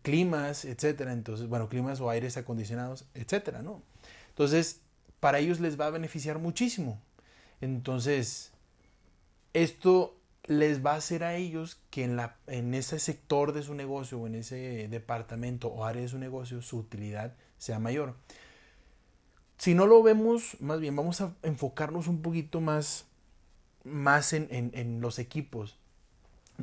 climas, 0.02 0.64
etcétera. 0.64 1.12
Entonces, 1.12 1.48
bueno, 1.48 1.68
climas 1.68 2.00
o 2.00 2.10
aires 2.10 2.36
acondicionados, 2.36 3.04
etcétera, 3.14 3.62
¿no? 3.62 3.82
Entonces, 4.30 4.80
para 5.20 5.38
ellos 5.38 5.60
les 5.60 5.78
va 5.78 5.86
a 5.86 5.90
beneficiar 5.90 6.38
muchísimo. 6.38 7.00
Entonces, 7.60 8.52
esto 9.52 10.16
les 10.44 10.84
va 10.84 10.94
a 10.94 10.96
hacer 10.96 11.22
a 11.22 11.36
ellos 11.36 11.80
que 11.90 12.04
en, 12.04 12.16
la, 12.16 12.36
en 12.46 12.74
ese 12.74 12.98
sector 12.98 13.52
de 13.52 13.62
su 13.62 13.74
negocio 13.74 14.18
o 14.18 14.26
en 14.26 14.34
ese 14.34 14.88
departamento 14.88 15.68
o 15.68 15.84
área 15.84 16.02
de 16.02 16.08
su 16.08 16.18
negocio 16.18 16.62
su 16.62 16.78
utilidad 16.78 17.34
sea 17.58 17.78
mayor. 17.78 18.16
Si 19.58 19.74
no 19.74 19.86
lo 19.86 20.02
vemos, 20.02 20.56
más 20.60 20.80
bien 20.80 20.96
vamos 20.96 21.20
a 21.20 21.34
enfocarnos 21.42 22.08
un 22.08 22.22
poquito 22.22 22.60
más, 22.60 23.04
más 23.84 24.32
en, 24.32 24.48
en 24.50 25.00
los 25.00 25.20
equipos. 25.20 25.76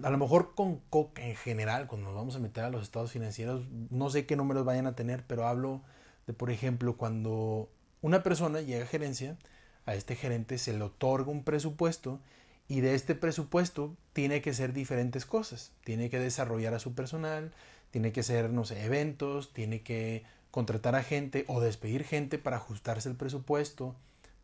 A 0.04 0.10
lo 0.10 0.18
mejor 0.18 0.56
con 0.56 0.78
Coca 0.90 1.26
en 1.26 1.36
general, 1.36 1.88
cuando 1.88 2.08
nos 2.08 2.16
vamos 2.16 2.36
a 2.36 2.40
meter 2.40 2.64
a 2.64 2.70
los 2.70 2.84
estados 2.84 3.12
financieros, 3.12 3.64
no 3.90 4.10
sé 4.10 4.26
qué 4.26 4.36
números 4.36 4.66
vayan 4.66 4.88
a 4.88 4.96
tener, 4.96 5.26
pero 5.26 5.48
hablo 5.48 5.82
de, 6.28 6.34
por 6.34 6.52
ejemplo, 6.52 6.98
cuando 6.98 7.70
una 8.02 8.24
persona 8.24 8.62
llega 8.62 8.84
a 8.84 8.88
gerencia, 8.88 9.38
a 9.86 9.96
este 9.96 10.16
gerente 10.16 10.58
se 10.58 10.74
le 10.74 10.84
otorga 10.84 11.32
un 11.32 11.44
presupuesto 11.44 12.20
y 12.68 12.82
de 12.82 12.94
este 12.94 13.16
presupuesto 13.16 13.96
tiene 14.14 14.42
que 14.42 14.54
ser 14.54 14.74
diferentes 14.74 15.26
cosas. 15.26 15.72
Tiene 15.84 16.10
que 16.10 16.20
desarrollar 16.20 16.74
a 16.76 16.80
su 16.80 16.94
personal, 16.94 17.52
tiene 17.92 18.12
que 18.12 18.24
ser, 18.24 18.52
no 18.52 18.66
sé, 18.66 18.86
eventos, 18.86 19.52
tiene 19.54 19.82
que 19.82 20.24
contratar 20.52 20.96
a 20.96 21.04
gente 21.04 21.46
o 21.48 21.62
despedir 21.62 22.04
gente 22.04 22.38
para 22.38 22.58
ajustarse 22.58 23.10
el 23.10 23.16
presupuesto, 23.16 23.96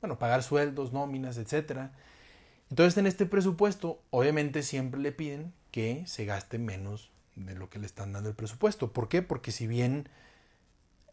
bueno, 0.02 0.20
pagar 0.20 0.44
sueldos, 0.44 0.94
nóminas, 0.94 1.38
etc. 1.38 1.90
Entonces 2.70 2.98
en 2.98 3.08
este 3.08 3.26
presupuesto 3.26 4.02
obviamente 4.10 4.64
siempre 4.64 5.00
le 5.00 5.12
piden 5.12 5.54
que 5.72 6.04
se 6.08 6.26
gaste 6.26 6.58
menos 6.58 7.12
de 7.36 7.56
lo 7.56 7.70
que 7.70 7.80
le 7.80 7.86
están 7.86 8.14
dando 8.14 8.30
el 8.30 8.36
presupuesto. 8.36 8.92
¿Por 8.92 9.08
qué? 9.08 9.22
Porque 9.22 9.52
si 9.52 9.68
bien 9.68 10.10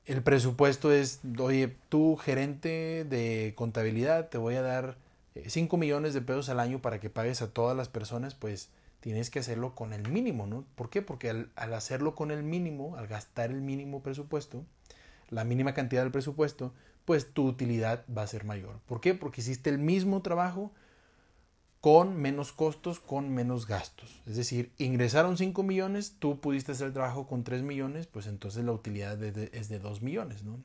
el 0.04 0.22
presupuesto 0.22 0.92
es, 0.92 1.20
oye, 1.38 1.76
tú 1.88 2.16
gerente 2.16 3.04
de 3.08 3.52
contabilidad, 3.56 4.28
te 4.28 4.38
voy 4.38 4.54
a 4.54 4.62
dar 4.62 4.96
5 5.46 5.76
eh, 5.76 5.78
millones 5.78 6.14
de 6.14 6.22
pesos 6.22 6.48
al 6.48 6.60
año 6.60 6.80
para 6.80 7.00
que 7.00 7.10
pagues 7.10 7.42
a 7.42 7.50
todas 7.50 7.76
las 7.76 7.88
personas, 7.88 8.34
pues 8.34 8.70
tienes 9.00 9.30
que 9.30 9.40
hacerlo 9.40 9.74
con 9.74 9.92
el 9.92 10.08
mínimo, 10.08 10.46
¿no? 10.46 10.64
¿Por 10.74 10.90
qué? 10.90 11.02
Porque 11.02 11.30
al, 11.30 11.50
al, 11.56 11.74
hacerlo 11.74 12.14
con 12.14 12.30
el 12.30 12.42
mínimo, 12.42 12.96
al 12.96 13.06
gastar 13.06 13.50
el 13.50 13.60
mínimo 13.60 14.02
presupuesto, 14.02 14.64
la 15.28 15.44
mínima 15.44 15.74
cantidad 15.74 16.02
del 16.02 16.12
presupuesto, 16.12 16.72
pues 17.04 17.32
tu 17.32 17.46
utilidad 17.46 18.04
va 18.16 18.22
a 18.22 18.26
ser 18.26 18.44
mayor. 18.44 18.78
¿Por 18.86 19.00
qué? 19.00 19.14
Porque 19.14 19.40
hiciste 19.40 19.70
el 19.70 19.78
mismo 19.78 20.22
trabajo 20.22 20.72
con 21.82 22.16
menos 22.16 22.52
costos, 22.52 23.00
con 23.00 23.34
menos 23.34 23.66
gastos. 23.66 24.22
Es 24.24 24.36
decir, 24.36 24.70
ingresaron 24.78 25.36
5 25.36 25.64
millones, 25.64 26.14
tú 26.20 26.38
pudiste 26.38 26.70
hacer 26.70 26.86
el 26.86 26.92
trabajo 26.92 27.26
con 27.26 27.42
3 27.42 27.62
millones, 27.62 28.06
pues 28.06 28.28
entonces 28.28 28.64
la 28.64 28.70
utilidad 28.70 29.20
es 29.20 29.68
de 29.68 29.78
2 29.80 30.00
millones. 30.00 30.44
¿no? 30.44 30.62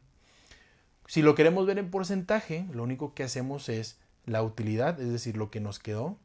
Si 1.07 1.23
lo 1.23 1.33
queremos 1.33 1.65
ver 1.65 1.79
en 1.79 1.89
porcentaje, 1.89 2.67
lo 2.71 2.83
único 2.83 3.15
que 3.15 3.23
hacemos 3.23 3.67
es 3.67 3.97
la 4.27 4.43
utilidad, 4.43 5.01
es 5.01 5.11
decir, 5.11 5.37
lo 5.37 5.49
que 5.49 5.59
nos 5.59 5.79
quedó, 5.79 6.19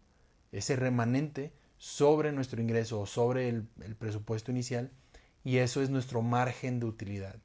ese 0.53 0.77
remanente 0.77 1.55
sobre 1.79 2.31
nuestro 2.31 2.61
ingreso 2.61 3.01
o 3.01 3.07
sobre 3.07 3.49
el, 3.49 3.67
el 3.83 3.97
presupuesto 3.97 4.51
inicial, 4.51 4.91
y 5.43 5.57
eso 5.57 5.81
es 5.81 5.89
nuestro 5.89 6.21
margen 6.21 6.81
de 6.81 6.87
utilidad. 6.87 7.37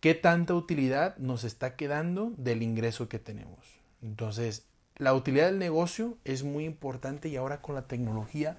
¿Qué 0.00 0.14
tanta 0.14 0.54
utilidad 0.54 1.14
nos 1.18 1.44
está 1.44 1.76
quedando 1.76 2.32
del 2.38 2.62
ingreso 2.62 3.10
que 3.10 3.18
tenemos? 3.18 3.66
Entonces, 4.00 4.66
la 4.96 5.14
utilidad 5.14 5.46
del 5.46 5.58
negocio 5.58 6.18
es 6.24 6.44
muy 6.44 6.64
importante 6.64 7.28
y 7.28 7.36
ahora 7.36 7.60
con 7.60 7.74
la 7.74 7.86
tecnología 7.86 8.56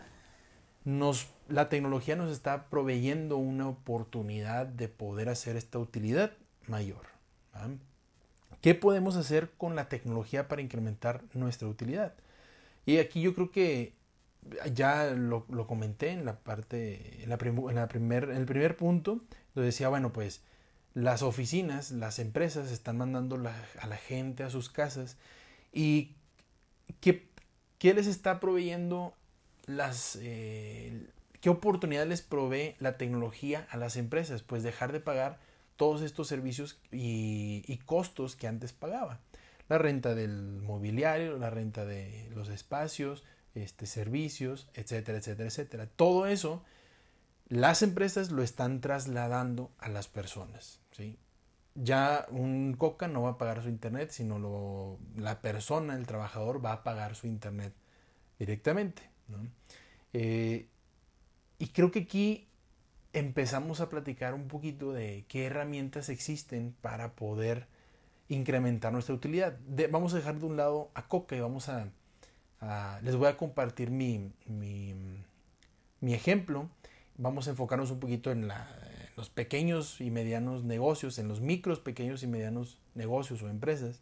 nos 0.84 1.28
la 1.48 1.70
tecnología 1.70 2.16
nos 2.16 2.32
está 2.32 2.70
proveyendo 2.70 3.38
una 3.38 3.68
oportunidad 3.70 4.66
de 4.66 4.88
poder 4.88 5.30
hacer 5.30 5.56
esta 5.56 5.78
utilidad 5.78 6.32
mayor. 6.68 7.06
¿Qué 8.62 8.74
podemos 8.74 9.16
hacer 9.16 9.52
con 9.58 9.76
la 9.76 9.88
tecnología 9.90 10.48
para 10.48 10.62
incrementar 10.62 11.24
nuestra 11.34 11.68
utilidad? 11.68 12.14
Y 12.86 12.98
aquí 12.98 13.22
yo 13.22 13.36
creo 13.36 13.52
que 13.52 13.94
ya 14.74 15.12
lo, 15.12 15.46
lo 15.50 15.68
comenté 15.68 16.10
en 16.10 16.26
la 16.26 16.40
parte, 16.40 17.24
en, 17.24 17.30
la 17.30 17.38
primer, 17.38 18.24
en 18.26 18.38
el 18.38 18.46
primer 18.46 18.76
punto, 18.76 19.22
lo 19.54 19.62
decía, 19.62 19.90
bueno, 19.90 20.12
pues 20.12 20.42
las 20.94 21.22
oficinas, 21.22 21.92
las 21.92 22.20
empresas 22.20 22.72
están 22.72 22.98
mandando 22.98 23.36
a 23.36 23.88
la 23.88 23.98
gente 23.98 24.44
a 24.44 24.50
sus 24.50 24.70
casas 24.70 25.18
y 25.72 26.16
¿qué, 27.00 27.28
qué 27.78 27.94
les 27.94 28.08
está 28.08 28.40
proveyendo 28.40 29.14
las... 29.66 30.18
Eh, 30.22 31.08
¿Qué 31.42 31.50
oportunidad 31.50 32.08
les 32.08 32.24
provee 32.24 32.76
la 32.80 32.98
tecnología 32.98 33.68
a 33.70 33.78
las 33.78 33.98
empresas? 33.98 34.42
Pues 34.42 34.64
dejar 34.64 34.92
de 34.92 35.00
pagar 35.00 35.40
todos 35.76 36.02
estos 36.02 36.28
servicios 36.28 36.80
y, 36.92 37.64
y, 37.68 37.78
costos 37.78 38.36
que 38.36 38.48
antes 38.48 38.74
pagaba. 38.74 39.20
La 39.70 39.78
renta 39.78 40.16
del 40.16 40.62
mobiliario, 40.64 41.38
la 41.38 41.52
renta 41.52 41.86
de 41.86 42.32
los 42.34 42.50
espacios, 42.50 43.24
este, 43.54 43.86
servicios, 43.86 44.68
etcétera, 44.74 45.20
etcétera, 45.20 45.48
etcétera. 45.48 45.88
Todo 45.96 46.26
eso 46.26 46.64
las 47.48 47.84
empresas 47.84 48.32
lo 48.32 48.42
están 48.42 48.82
trasladando 48.82 49.72
a 49.78 49.90
las 49.90 50.08
personas. 50.08 50.80
¿sí? 50.92 51.18
Ya 51.76 52.26
un 52.30 52.74
Coca 52.78 53.08
no 53.08 53.24
va 53.24 53.32
a 53.32 53.38
pagar 53.38 53.62
su 53.62 53.70
internet, 53.70 54.10
sino 54.12 54.40
lo, 54.40 54.98
la 55.18 55.42
persona, 55.42 55.96
el 55.96 56.08
trabajador, 56.08 56.64
va 56.64 56.72
a 56.72 56.84
pagar 56.84 57.16
su 57.16 57.28
internet 57.28 57.74
directamente. 58.40 59.04
Eh, 60.14 60.68
y 61.60 61.68
creo 61.68 61.92
que 61.92 62.00
aquí 62.00 62.48
empezamos 63.14 63.82
a 63.82 63.90
platicar 63.90 64.34
un 64.34 64.48
poquito 64.48 64.94
de 64.94 65.26
qué 65.28 65.46
herramientas 65.46 66.10
existen 66.10 66.76
para 66.82 67.14
poder 67.14 67.68
incrementar 68.30 68.92
nuestra 68.92 69.16
utilidad. 69.16 69.58
vamos 69.92 70.14
a 70.14 70.18
dejar 70.18 70.40
de 70.40 70.46
un 70.46 70.58
lado 70.58 70.90
a 70.96 71.08
Coca 71.08 71.36
y 71.36 71.40
vamos 71.42 71.70
a, 71.70 71.90
les 73.02 73.16
voy 73.16 73.28
a 73.28 73.38
compartir 73.38 73.92
mi, 73.92 74.32
mi, 74.48 74.96
mi 76.00 76.14
ejemplo. 76.14 76.70
Vamos 77.18 77.48
a 77.48 77.52
enfocarnos 77.52 77.92
un 77.92 78.00
poquito 78.00 78.32
en 78.32 78.48
la, 78.48 78.68
los 79.16 79.30
pequeños 79.30 80.02
y 80.02 80.12
medianos 80.12 80.64
negocios, 80.64 81.18
en 81.20 81.28
los 81.28 81.42
micros, 81.42 81.80
pequeños 81.80 82.24
y 82.24 82.28
medianos 82.28 82.78
negocios 82.96 83.42
o 83.42 83.50
empresas. 83.50 84.02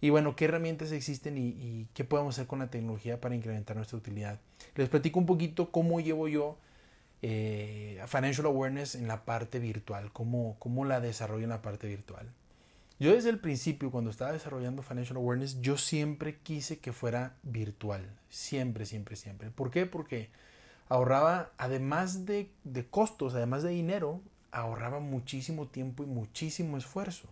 Y 0.00 0.10
bueno, 0.10 0.36
¿qué 0.36 0.44
herramientas 0.44 0.92
existen 0.92 1.36
y, 1.38 1.88
qué 1.92 2.04
podemos 2.04 2.36
hacer 2.36 2.46
con 2.46 2.60
la 2.60 2.70
tecnología 2.70 3.20
para 3.20 3.34
incrementar 3.34 3.76
nuestra 3.76 3.98
utilidad? 3.98 4.38
Les 4.76 4.88
platico 4.88 5.18
un 5.18 5.26
poquito 5.26 5.72
cómo 5.72 6.00
llevo 6.00 6.28
yo 6.28 6.56
eh, 7.22 8.00
Financial 8.06 8.46
Awareness 8.46 8.94
en 8.94 9.08
la 9.08 9.24
parte 9.24 9.58
virtual, 9.58 10.12
cómo, 10.12 10.56
cómo 10.60 10.84
la 10.84 11.00
desarrollo 11.00 11.44
en 11.44 11.50
la 11.50 11.62
parte 11.62 11.88
virtual. 11.88 12.28
Yo 13.00 13.12
desde 13.12 13.30
el 13.30 13.38
principio, 13.38 13.90
cuando 13.90 14.10
estaba 14.10 14.32
desarrollando 14.32 14.82
Financial 14.82 15.16
Awareness, 15.16 15.60
yo 15.60 15.76
siempre 15.76 16.38
quise 16.42 16.78
que 16.78 16.92
fuera 16.92 17.36
virtual. 17.42 18.04
Siempre, 18.28 18.86
siempre, 18.86 19.14
siempre. 19.16 19.50
¿Por 19.50 19.70
qué? 19.70 19.86
Porque 19.86 20.30
ahorraba, 20.88 21.52
además 21.58 22.26
de, 22.26 22.50
costos, 22.90 23.34
además 23.34 23.62
de 23.62 23.70
dinero, 23.70 24.20
ahorraba 24.50 25.00
muchísimo 25.00 25.68
tiempo 25.68 26.02
y 26.02 26.06
muchísimo 26.06 26.76
esfuerzo. 26.76 27.28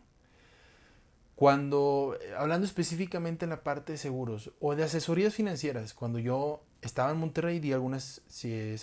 Cuando, 1.34 2.16
eh, 2.20 2.34
hablando 2.36 2.66
específicamente 2.66 3.44
en 3.44 3.50
la 3.50 3.62
parte 3.62 3.92
de 3.92 3.98
seguros 3.98 4.52
o 4.60 4.74
de 4.74 4.84
asesorías 4.84 5.34
financieras, 5.34 5.92
cuando 5.92 6.18
yo 6.18 6.62
estaba 6.80 7.10
en 7.10 7.18
Monterrey 7.18 7.58
di 7.58 7.72
algunas 7.72 8.22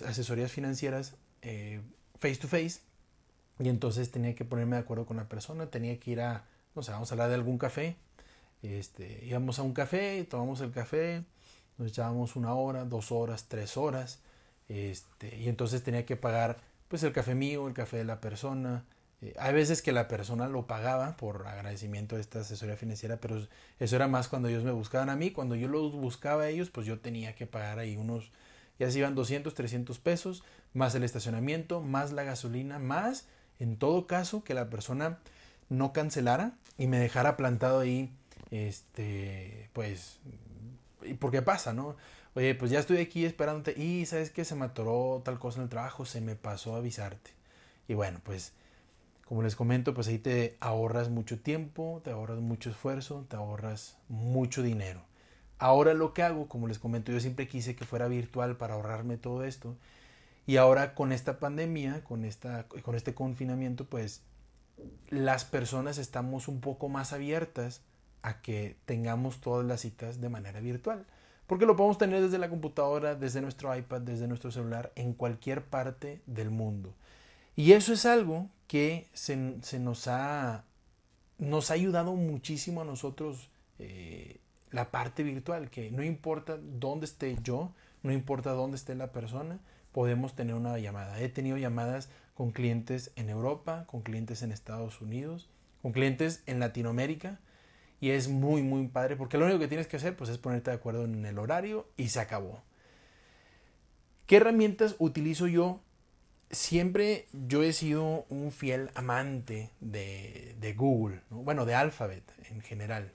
asesorías 0.06 0.52
financieras 0.52 1.16
eh, 1.42 1.80
face 2.18 2.36
to 2.36 2.48
face 2.48 2.80
y 3.58 3.68
entonces 3.68 4.10
tenía 4.10 4.34
que 4.34 4.44
ponerme 4.44 4.76
de 4.76 4.82
acuerdo 4.82 5.06
con 5.06 5.16
la 5.16 5.28
persona, 5.28 5.66
tenía 5.66 5.98
que 5.98 6.12
ir 6.12 6.20
a, 6.20 6.44
no 6.74 6.82
sé, 6.82 6.92
vamos 6.92 7.10
a 7.10 7.14
hablar 7.14 7.28
de 7.28 7.34
algún 7.34 7.58
café, 7.58 7.96
este, 8.62 9.24
íbamos 9.24 9.58
a 9.58 9.62
un 9.62 9.74
café, 9.74 10.24
tomamos 10.24 10.60
el 10.60 10.70
café, 10.70 11.24
nos 11.78 11.88
echábamos 11.88 12.36
una 12.36 12.54
hora, 12.54 12.84
dos 12.84 13.12
horas, 13.12 13.46
tres 13.48 13.76
horas, 13.76 14.20
este, 14.78 15.36
y 15.36 15.48
entonces 15.48 15.82
tenía 15.82 16.06
que 16.06 16.16
pagar 16.16 16.56
pues 16.88 17.02
el 17.02 17.12
café 17.12 17.34
mío, 17.34 17.66
el 17.66 17.74
café 17.74 17.98
de 17.98 18.04
la 18.04 18.20
persona. 18.20 18.84
Eh, 19.22 19.34
hay 19.38 19.54
veces 19.54 19.82
que 19.82 19.92
la 19.92 20.08
persona 20.08 20.48
lo 20.48 20.66
pagaba 20.66 21.16
por 21.16 21.46
agradecimiento 21.46 22.16
de 22.16 22.20
esta 22.20 22.40
asesoría 22.40 22.76
financiera, 22.76 23.16
pero 23.18 23.46
eso 23.78 23.96
era 23.96 24.08
más 24.08 24.28
cuando 24.28 24.48
ellos 24.48 24.64
me 24.64 24.72
buscaban 24.72 25.10
a 25.10 25.16
mí. 25.16 25.30
Cuando 25.30 25.54
yo 25.54 25.68
los 25.68 25.92
buscaba 25.92 26.44
a 26.44 26.48
ellos, 26.48 26.70
pues 26.70 26.86
yo 26.86 26.98
tenía 26.98 27.34
que 27.34 27.46
pagar 27.46 27.78
ahí 27.78 27.96
unos 27.96 28.30
y 28.78 28.84
así 28.84 29.00
van 29.00 29.14
200, 29.14 29.54
300 29.54 29.98
pesos, 29.98 30.42
más 30.72 30.94
el 30.94 31.04
estacionamiento, 31.04 31.80
más 31.80 32.12
la 32.12 32.24
gasolina, 32.24 32.78
más, 32.78 33.26
en 33.60 33.76
todo 33.76 34.06
caso, 34.06 34.42
que 34.42 34.54
la 34.54 34.68
persona 34.68 35.18
no 35.68 35.92
cancelara 35.92 36.54
y 36.76 36.86
me 36.86 36.98
dejara 36.98 37.36
plantado 37.36 37.80
ahí, 37.80 38.12
este, 38.50 39.70
pues, 39.72 40.18
porque 41.18 41.42
pasa, 41.42 41.72
¿no? 41.72 41.96
Oye, 42.36 42.54
pues 42.56 42.70
ya 42.70 42.80
estoy 42.80 42.98
aquí 42.98 43.24
esperándote 43.24 43.80
y 43.80 44.06
sabes 44.06 44.30
que 44.30 44.44
se 44.44 44.56
me 44.56 44.64
atoró 44.64 45.22
tal 45.24 45.38
cosa 45.38 45.58
en 45.58 45.64
el 45.64 45.68
trabajo, 45.68 46.04
se 46.04 46.20
me 46.20 46.34
pasó 46.34 46.74
a 46.74 46.78
avisarte. 46.78 47.30
Y 47.86 47.94
bueno, 47.94 48.20
pues 48.24 48.52
como 49.26 49.42
les 49.42 49.56
comento, 49.56 49.94
pues 49.94 50.08
ahí 50.08 50.18
te 50.18 50.56
ahorras 50.60 51.10
mucho 51.10 51.38
tiempo, 51.40 52.00
te 52.04 52.10
ahorras 52.10 52.40
mucho 52.40 52.70
esfuerzo, 52.70 53.24
te 53.28 53.36
ahorras 53.36 53.96
mucho 54.08 54.62
dinero. 54.62 55.00
Ahora 55.58 55.94
lo 55.94 56.12
que 56.12 56.22
hago, 56.22 56.48
como 56.48 56.66
les 56.66 56.78
comento, 56.78 57.12
yo 57.12 57.20
siempre 57.20 57.48
quise 57.48 57.76
que 57.76 57.84
fuera 57.84 58.08
virtual 58.08 58.56
para 58.56 58.74
ahorrarme 58.74 59.16
todo 59.16 59.44
esto. 59.44 59.76
Y 60.46 60.56
ahora 60.56 60.94
con 60.94 61.12
esta 61.12 61.38
pandemia, 61.38 62.04
con, 62.04 62.24
esta, 62.24 62.66
con 62.68 62.96
este 62.96 63.14
confinamiento, 63.14 63.86
pues 63.86 64.22
las 65.08 65.44
personas 65.44 65.98
estamos 65.98 66.48
un 66.48 66.60
poco 66.60 66.88
más 66.88 67.12
abiertas 67.12 67.80
a 68.22 68.42
que 68.42 68.76
tengamos 68.86 69.40
todas 69.40 69.64
las 69.64 69.82
citas 69.82 70.20
de 70.20 70.28
manera 70.28 70.60
virtual. 70.60 71.06
Porque 71.54 71.66
lo 71.66 71.76
podemos 71.76 71.98
tener 71.98 72.20
desde 72.20 72.38
la 72.38 72.50
computadora, 72.50 73.14
desde 73.14 73.40
nuestro 73.40 73.76
iPad, 73.76 74.00
desde 74.00 74.26
nuestro 74.26 74.50
celular, 74.50 74.90
en 74.96 75.12
cualquier 75.12 75.64
parte 75.64 76.20
del 76.26 76.50
mundo. 76.50 76.92
Y 77.54 77.74
eso 77.74 77.92
es 77.92 78.06
algo 78.06 78.50
que 78.66 79.06
se, 79.12 79.36
nos, 79.36 80.08
ha, 80.08 80.64
nos 81.38 81.70
ha 81.70 81.74
ayudado 81.74 82.16
muchísimo 82.16 82.80
a 82.80 82.84
nosotros 82.84 83.50
eh, 83.78 84.40
la 84.72 84.90
parte 84.90 85.22
virtual, 85.22 85.70
que 85.70 85.92
no 85.92 86.02
importa 86.02 86.58
dónde 86.60 87.06
esté 87.06 87.36
yo, 87.40 87.70
no 88.02 88.10
importa 88.10 88.50
dónde 88.50 88.76
esté 88.76 88.96
la 88.96 89.12
persona, 89.12 89.60
podemos 89.92 90.34
tener 90.34 90.56
una 90.56 90.76
llamada. 90.80 91.20
He 91.20 91.28
tenido 91.28 91.56
llamadas 91.56 92.08
con 92.34 92.50
clientes 92.50 93.12
en 93.14 93.30
Europa, 93.30 93.84
con 93.86 94.02
clientes 94.02 94.42
en 94.42 94.50
Estados 94.50 95.00
Unidos, 95.00 95.48
con 95.82 95.92
clientes 95.92 96.42
en 96.46 96.58
Latinoamérica 96.58 97.38
y 98.00 98.10
es 98.10 98.28
muy 98.28 98.62
muy 98.62 98.88
padre 98.88 99.16
porque 99.16 99.38
lo 99.38 99.44
único 99.44 99.60
que 99.60 99.68
tienes 99.68 99.86
que 99.86 99.96
hacer 99.96 100.16
pues 100.16 100.30
es 100.30 100.38
ponerte 100.38 100.70
de 100.70 100.76
acuerdo 100.76 101.04
en 101.04 101.24
el 101.24 101.38
horario 101.38 101.88
y 101.96 102.08
se 102.08 102.20
acabó. 102.20 102.62
¿Qué 104.26 104.36
herramientas 104.36 104.96
utilizo 104.98 105.46
yo 105.46 105.80
siempre 106.54 107.26
yo 107.32 107.62
he 107.62 107.72
sido 107.72 108.24
un 108.28 108.52
fiel 108.52 108.90
amante 108.94 109.70
de, 109.80 110.74
Google, 110.76 111.20
bueno, 111.30 111.66
de 111.66 111.74
Alphabet 111.74 112.24
en 112.50 112.60
general. 112.60 113.12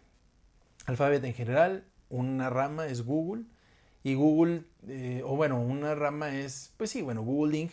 Alphabet 0.85 1.23
en 1.23 1.33
general, 1.33 1.85
una 2.09 2.49
rama 2.49 2.87
es 2.87 3.03
Google 3.03 3.43
y 4.03 4.15
Google, 4.15 4.63
eh, 4.87 5.21
o 5.25 5.35
bueno, 5.35 5.59
una 5.59 5.95
rama 5.95 6.35
es, 6.35 6.73
pues 6.77 6.89
sí, 6.89 7.01
bueno, 7.01 7.23
Google 7.23 7.53
Link. 7.53 7.71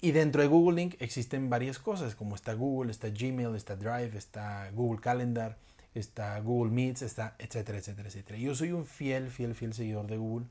Y 0.00 0.12
dentro 0.12 0.42
de 0.42 0.48
Google 0.48 0.76
Link 0.76 0.94
existen 0.98 1.48
varias 1.48 1.78
cosas, 1.78 2.14
como 2.14 2.34
está 2.34 2.52
Google, 2.52 2.90
está 2.90 3.08
Gmail, 3.08 3.54
está 3.54 3.76
Drive, 3.76 4.16
está 4.16 4.70
Google 4.72 5.00
Calendar, 5.00 5.58
está 5.98 6.38
Google 6.40 6.72
Meets, 6.72 7.02
está 7.02 7.34
etcétera, 7.38 7.78
etcétera, 7.78 8.08
etcétera. 8.08 8.38
Yo 8.38 8.54
soy 8.54 8.72
un 8.72 8.84
fiel, 8.86 9.30
fiel, 9.30 9.54
fiel 9.54 9.74
seguidor 9.74 10.06
de 10.06 10.16
Google. 10.16 10.46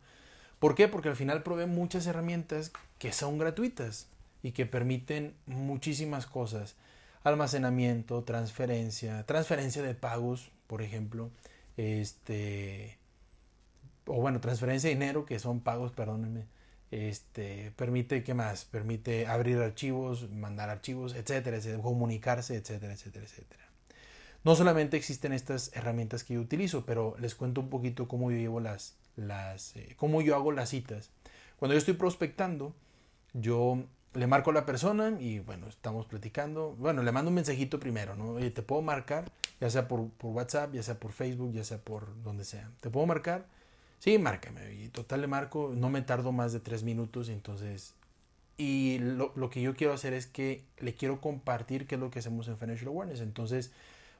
¿Por 0.60 0.76
qué? 0.76 0.88
Porque 0.88 1.10
al 1.10 1.16
final 1.16 1.44
provee 1.44 1.68
muchas 1.68 2.08
herramientas 2.08 2.72
que 2.98 3.12
son 3.12 3.38
gratuitas 3.38 4.08
y 4.42 4.52
que 4.52 4.66
permiten 4.66 5.34
muchísimas 5.46 6.26
cosas. 6.26 6.76
Almacenamiento, 7.24 8.24
transferencia, 8.24 9.26
transferencia 9.26 9.82
de 9.82 9.96
pagos, 9.96 10.52
por 10.68 10.82
ejemplo, 10.82 11.30
este 11.78 12.98
o 14.08 14.22
bueno, 14.22 14.40
transferencia 14.40 14.90
de 14.90 14.96
dinero, 14.96 15.26
que 15.26 15.40
son 15.40 15.60
pagos, 15.62 15.92
perdónenme, 15.92 16.46
este, 16.92 17.72
permite, 17.76 18.24
¿qué 18.24 18.34
más? 18.34 18.66
Permite 18.66 19.28
abrir 19.28 19.58
archivos, 19.58 20.30
mandar 20.32 20.70
archivos, 20.70 21.16
etcétera, 21.16 21.58
etcétera, 21.58 21.82
comunicarse, 21.82 22.56
etcétera, 22.56 22.94
etcétera, 22.94 23.26
etcétera. 23.26 23.65
No 24.46 24.56
solamente 24.56 24.96
existen 24.96 25.34
estas 25.34 25.72
herramientas 25.74 26.24
que 26.24 26.36
yo 26.36 26.40
utilizo, 26.40 26.86
pero 26.86 27.16
les 27.20 27.34
cuento 27.34 27.62
un 27.62 27.70
poquito 27.70 28.08
cómo 28.08 28.30
yo 28.30 28.38
llevo 28.38 28.60
las, 28.60 28.96
las 29.16 29.76
eh, 29.76 29.96
cómo 29.98 30.22
yo 30.22 30.36
hago 30.36 30.52
las 30.52 30.70
citas. 30.70 31.10
Cuando 31.58 31.74
yo 31.74 31.80
estoy 31.80 31.96
prospectando, 31.96 32.76
yo 33.34 33.84
le 34.14 34.28
marco 34.28 34.52
a 34.52 34.54
la 34.54 34.66
persona 34.68 35.18
y 35.20 35.40
bueno, 35.40 35.68
estamos 35.68 36.06
platicando. 36.06 36.76
Bueno, 36.78 37.02
le 37.02 37.12
mando 37.12 37.30
un 37.30 37.36
mensajito 37.36 37.80
primero, 37.80 38.16
¿no? 38.16 38.36
Te 38.52 38.62
puedo 38.62 38.84
marcar, 38.84 39.32
ya 39.60 39.72
sea 39.72 39.88
por, 39.88 40.12
WhatsApp, 40.22 40.74
ya 40.74 40.84
sea 40.84 41.00
por 41.00 41.12
Facebook, 41.12 41.52
ya 41.52 41.64
sea 41.64 41.80
por 41.80 42.22
donde 42.22 42.46
sea. 42.46 42.70
¿Te 42.82 42.92
puedo 42.92 43.08
marcar? 43.08 43.48
Sí, 43.98 44.20
márcame. 44.20 44.76
Y 44.76 44.90
total 44.90 45.22
le 45.22 45.28
marco, 45.28 45.74
no 45.76 45.90
me 45.90 46.04
tardo 46.04 46.32
más 46.32 46.54
de 46.54 46.60
tres 46.60 46.84
minutos, 46.84 47.30
entonces... 47.30 47.96
Y 48.58 49.00
lo, 49.00 49.34
lo 49.36 49.50
que 49.50 49.62
yo 49.62 49.76
quiero 49.76 49.92
hacer 49.92 50.14
es 50.14 50.28
que 50.28 50.64
le 50.78 50.94
quiero 50.94 51.20
compartir 51.20 51.88
qué 51.88 51.96
es 51.96 52.02
lo 52.02 52.10
que 52.10 52.20
hacemos 52.20 52.48
en 52.48 52.58
Financial 52.58 52.88
Awareness. 52.88 53.20
Entonces, 53.20 53.74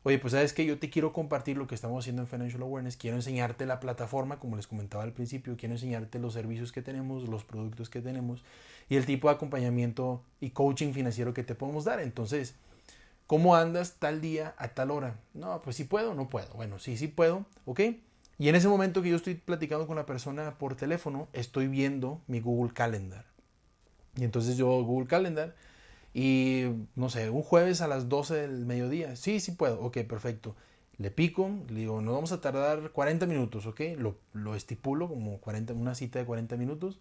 oye, 0.06 0.20
pues 0.20 0.34
sabes 0.34 0.54
que 0.54 0.64
yo 0.68 0.78
te 0.78 0.92
quiero 0.92 1.14
compartir 1.14 1.58
lo 1.58 1.66
que 1.66 1.74
estamos 1.74 2.04
haciendo 2.04 2.22
en 2.22 2.28
Financial 2.28 2.62
Awareness, 2.62 2.96
quiero 2.96 3.18
enseñarte 3.18 3.66
la 3.66 3.80
plataforma, 3.80 4.38
como 4.38 4.56
les 4.56 4.68
comentaba 4.68 5.04
al 5.04 5.14
principio, 5.14 5.58
quiero 5.58 5.74
enseñarte 5.74 6.20
los 6.20 6.34
servicios 6.34 6.72
que 6.72 6.84
tenemos, 6.84 7.28
los 7.28 7.44
productos 7.44 7.90
que 7.90 8.02
tenemos 8.02 8.44
y 8.88 8.98
el 8.98 9.08
tipo 9.08 9.30
de 9.30 9.34
acompañamiento 9.34 10.22
y 10.40 10.52
coaching 10.52 10.94
financiero 10.94 11.34
que 11.34 11.44
te 11.44 11.56
podemos 11.56 11.86
dar. 11.86 12.00
Entonces, 12.02 12.54
¿cómo 13.26 13.56
andas 13.56 13.96
tal 13.98 14.22
día 14.22 14.54
a 14.60 14.68
tal 14.68 14.92
hora? 14.92 15.20
No, 15.34 15.60
pues 15.64 15.76
si 15.76 15.86
puedo, 15.86 16.14
no 16.14 16.30
puedo. 16.30 16.54
Bueno, 16.54 16.78
sí, 16.78 16.98
sí 16.98 17.08
puedo, 17.08 17.48
¿ok? 17.66 17.80
Y 18.38 18.50
en 18.50 18.54
ese 18.54 18.68
momento 18.68 19.02
que 19.02 19.10
yo 19.10 19.16
estoy 19.16 19.34
platicando 19.34 19.88
con 19.88 19.96
la 19.96 20.06
persona 20.06 20.60
por 20.60 20.76
teléfono, 20.76 21.30
estoy 21.34 21.68
viendo 21.68 22.22
mi 22.28 22.42
Google 22.42 22.74
Calendar. 22.74 23.26
Y 24.18 24.24
entonces 24.24 24.56
yo 24.56 24.68
Google 24.84 25.08
Calendar 25.08 25.56
y 26.18 26.64
no 26.96 27.10
sé, 27.10 27.30
un 27.30 27.44
jueves 27.44 27.82
a 27.82 27.90
las 27.90 28.08
12 28.08 28.36
del 28.36 28.66
mediodía. 28.66 29.18
Sí, 29.18 29.42
sí 29.42 29.52
puedo. 29.52 29.82
Ok, 29.82 29.98
perfecto. 30.08 30.56
Le 30.98 31.12
pico, 31.12 31.52
le 31.68 31.82
digo, 31.82 32.00
nos 32.00 32.14
vamos 32.14 32.32
a 32.32 32.40
tardar 32.40 32.92
40 32.92 33.26
minutos, 33.26 33.66
¿ok? 33.66 33.82
Lo, 33.98 34.16
lo 34.32 34.56
estipulo 34.56 35.10
como 35.10 35.42
40, 35.42 35.74
una 35.74 35.94
cita 35.94 36.20
de 36.20 36.26
40 36.26 36.56
minutos. 36.56 37.00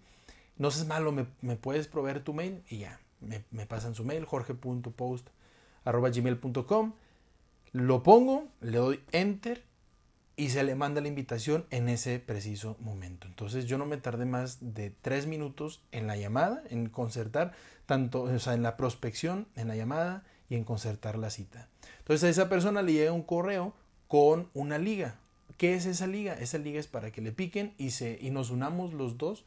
No 0.58 0.72
seas 0.72 0.88
malo, 0.88 1.12
me, 1.12 1.26
me 1.42 1.54
puedes 1.54 1.86
proveer 1.86 2.24
tu 2.24 2.34
mail 2.34 2.64
y 2.68 2.78
ya. 2.78 2.98
Me, 3.20 3.44
me 3.52 3.66
pasan 3.66 3.94
su 3.94 4.04
mail, 4.04 4.24
jorge.post.gmail.com. 4.24 6.92
Lo 7.70 8.02
pongo, 8.02 8.48
le 8.60 8.78
doy 8.78 8.98
enter 9.12 9.62
y 10.36 10.48
se 10.48 10.64
le 10.64 10.74
manda 10.74 11.00
la 11.00 11.08
invitación 11.08 11.64
en 11.70 11.88
ese 11.88 12.18
preciso 12.18 12.76
momento. 12.80 13.26
Entonces 13.26 13.66
yo 13.66 13.78
no 13.78 13.86
me 13.86 13.96
tardé 13.96 14.24
más 14.24 14.58
de 14.60 14.90
tres 14.90 15.26
minutos 15.26 15.80
en 15.92 16.06
la 16.06 16.16
llamada, 16.16 16.62
en 16.70 16.88
concertar 16.88 17.52
tanto, 17.86 18.22
o 18.22 18.38
sea, 18.38 18.54
en 18.54 18.62
la 18.62 18.76
prospección, 18.76 19.46
en 19.56 19.68
la 19.68 19.76
llamada 19.76 20.24
y 20.48 20.56
en 20.56 20.64
concertar 20.64 21.18
la 21.18 21.30
cita. 21.30 21.68
Entonces 21.98 22.24
a 22.24 22.30
esa 22.30 22.48
persona 22.48 22.82
le 22.82 22.92
llega 22.92 23.12
un 23.12 23.22
correo 23.22 23.74
con 24.08 24.48
una 24.54 24.78
liga. 24.78 25.16
¿Qué 25.56 25.74
es 25.74 25.86
esa 25.86 26.06
liga? 26.06 26.34
Esa 26.34 26.58
liga 26.58 26.80
es 26.80 26.88
para 26.88 27.12
que 27.12 27.20
le 27.20 27.30
piquen 27.30 27.74
y, 27.78 27.90
se, 27.90 28.18
y 28.20 28.30
nos 28.30 28.50
unamos 28.50 28.92
los 28.92 29.18
dos 29.18 29.44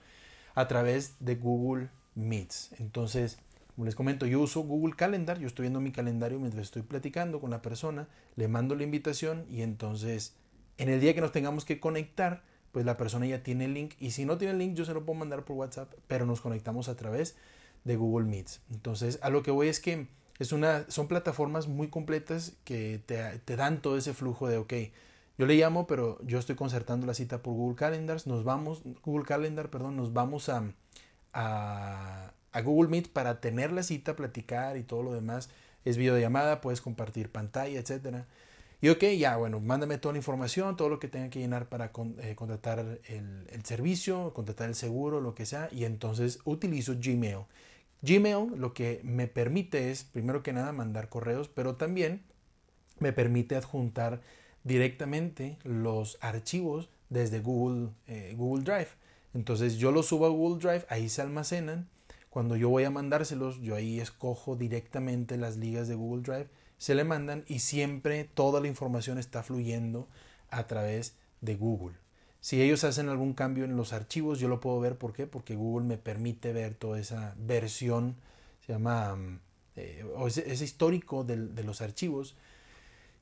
a 0.55 0.67
través 0.67 1.15
de 1.19 1.35
Google 1.35 1.89
Meets. 2.15 2.71
Entonces, 2.79 3.39
como 3.75 3.85
les 3.85 3.95
comento, 3.95 4.25
yo 4.25 4.39
uso 4.39 4.61
Google 4.61 4.95
Calendar, 4.95 5.37
yo 5.37 5.47
estoy 5.47 5.63
viendo 5.63 5.81
mi 5.81 5.91
calendario 5.91 6.39
mientras 6.39 6.63
estoy 6.63 6.81
platicando 6.81 7.39
con 7.41 7.51
la 7.51 7.61
persona, 7.61 8.07
le 8.35 8.47
mando 8.47 8.73
la 8.73 8.83
invitación 8.83 9.45
y 9.51 9.61
entonces 9.61 10.33
en 10.77 10.89
el 10.89 10.99
día 10.99 11.13
que 11.13 11.21
nos 11.21 11.31
tengamos 11.31 11.65
que 11.65 11.79
conectar, 11.79 12.43
pues 12.71 12.85
la 12.85 12.97
persona 12.97 13.25
ya 13.25 13.43
tiene 13.43 13.65
el 13.65 13.73
link 13.73 13.95
y 13.99 14.11
si 14.11 14.25
no 14.25 14.37
tiene 14.37 14.53
el 14.53 14.59
link 14.59 14.75
yo 14.75 14.85
se 14.85 14.93
lo 14.93 15.05
puedo 15.05 15.19
mandar 15.19 15.45
por 15.45 15.57
WhatsApp, 15.57 15.93
pero 16.07 16.25
nos 16.25 16.41
conectamos 16.41 16.89
a 16.89 16.95
través 16.95 17.35
de 17.83 17.95
Google 17.95 18.27
Meets. 18.27 18.61
Entonces, 18.71 19.19
a 19.21 19.29
lo 19.29 19.43
que 19.43 19.51
voy 19.51 19.69
es 19.69 19.79
que 19.79 20.07
es 20.39 20.51
una, 20.51 20.85
son 20.89 21.07
plataformas 21.07 21.67
muy 21.67 21.87
completas 21.87 22.53
que 22.63 23.01
te, 23.05 23.55
dan 23.55 23.81
todo 23.81 23.97
ese 23.97 24.13
flujo 24.13 24.47
de, 24.47 24.57
ok, 24.57 24.73
yo 25.37 25.45
le 25.45 25.55
llamo, 25.55 25.87
pero 25.87 26.19
yo 26.23 26.37
estoy 26.37 26.55
concertando 26.55 27.07
la 27.07 27.13
cita 27.13 27.41
por 27.41 27.53
Google 27.53 27.75
Calendars, 27.75 28.27
nos 28.27 28.43
vamos, 28.43 28.81
Google 29.03 29.25
Calendar, 29.25 29.69
perdón, 29.69 29.95
nos 29.95 30.13
vamos 30.13 30.49
a, 30.49 30.63
a, 31.33 32.33
a 32.51 32.61
Google 32.61 32.89
Meet 32.89 33.09
para 33.09 33.39
tener 33.39 33.71
la 33.71 33.83
cita, 33.83 34.15
platicar 34.15 34.77
y 34.77 34.83
todo 34.83 35.03
lo 35.03 35.13
demás. 35.13 35.49
Es 35.85 35.97
videollamada, 35.97 36.61
puedes 36.61 36.81
compartir 36.81 37.31
pantalla, 37.31 37.79
etcétera. 37.79 38.27
Y 38.79 38.89
ok, 38.89 39.03
ya, 39.17 39.37
bueno, 39.37 39.59
mándame 39.59 39.97
toda 39.97 40.13
la 40.13 40.19
información, 40.19 40.77
todo 40.77 40.89
lo 40.89 40.99
que 40.99 41.07
tenga 41.07 41.29
que 41.29 41.39
llenar 41.39 41.67
para 41.67 41.91
eh, 42.19 42.35
contratar 42.35 42.99
el, 43.07 43.63
servicio, 43.63 44.33
contratar 44.35 44.69
el 44.69 44.75
seguro, 44.75 45.19
lo 45.19 45.33
que 45.33 45.47
sea, 45.47 45.67
y 45.71 45.85
entonces 45.85 46.39
utilizo 46.45 46.93
Gmail. 46.95 47.45
Gmail 48.03 48.55
lo 48.55 48.73
que 48.75 49.01
me 49.03 49.27
permite 49.27 49.89
es, 49.89 50.03
primero 50.03 50.43
que 50.43 50.53
nada, 50.53 50.71
mandar 50.73 51.09
correos, 51.09 51.49
pero 51.49 51.75
también 51.75 52.21
me 52.99 53.13
permite 53.13 53.55
adjuntar 53.55 54.21
directamente 54.63 55.57
los 55.63 56.19
archivos 56.21 56.89
desde 57.09 57.39
Google, 57.39 57.89
eh, 58.05 58.35
Google 58.37 58.63
Drive. 58.63 58.89
Entonces 59.33 59.77
yo 59.77 59.91
los 59.91 60.05
subo 60.05 60.27
a 60.27 60.29
Google 60.29 60.59
Drive, 60.59 60.85
ahí 60.89 61.09
se 61.09 61.23
almacenan. 61.23 61.87
Cuando 62.29 62.55
yo 62.55 62.69
voy 62.69 62.83
a 62.83 62.91
mandárselos, 62.91 63.59
yo 63.61 63.75
ahí 63.75 63.99
escojo 63.99 64.55
directamente 64.55 65.37
las 65.37 65.57
ligas 65.57 65.87
de 65.87 65.95
Google 65.95 66.21
Drive, 66.21 66.47
se 66.77 66.95
le 66.95 67.03
mandan 67.03 67.43
y 67.47 67.59
siempre 67.59 68.23
toda 68.23 68.61
la 68.61 68.67
información 68.67 69.17
está 69.17 69.43
fluyendo 69.43 70.07
a 70.49 70.67
través 70.67 71.15
de 71.41 71.55
Google. 71.55 71.95
Si 72.39 72.61
ellos 72.61 72.83
hacen 72.83 73.09
algún 73.09 73.33
cambio 73.33 73.65
en 73.65 73.75
los 73.75 73.93
archivos, 73.93 74.39
yo 74.39 74.47
lo 74.47 74.59
puedo 74.59 74.79
ver. 74.79 74.97
¿Por 74.97 75.13
qué? 75.13 75.27
Porque 75.27 75.55
Google 75.55 75.85
me 75.85 75.97
permite 75.97 76.53
ver 76.53 76.75
toda 76.75 76.99
esa 76.99 77.35
versión, 77.37 78.15
se 78.65 78.73
llama, 78.73 79.15
mm, 79.15 79.39
eh, 79.75 80.05
o 80.15 80.27
ese, 80.27 80.63
histórico 80.63 81.23
de 81.23 81.63
los 81.63 81.81
archivos 81.81 82.35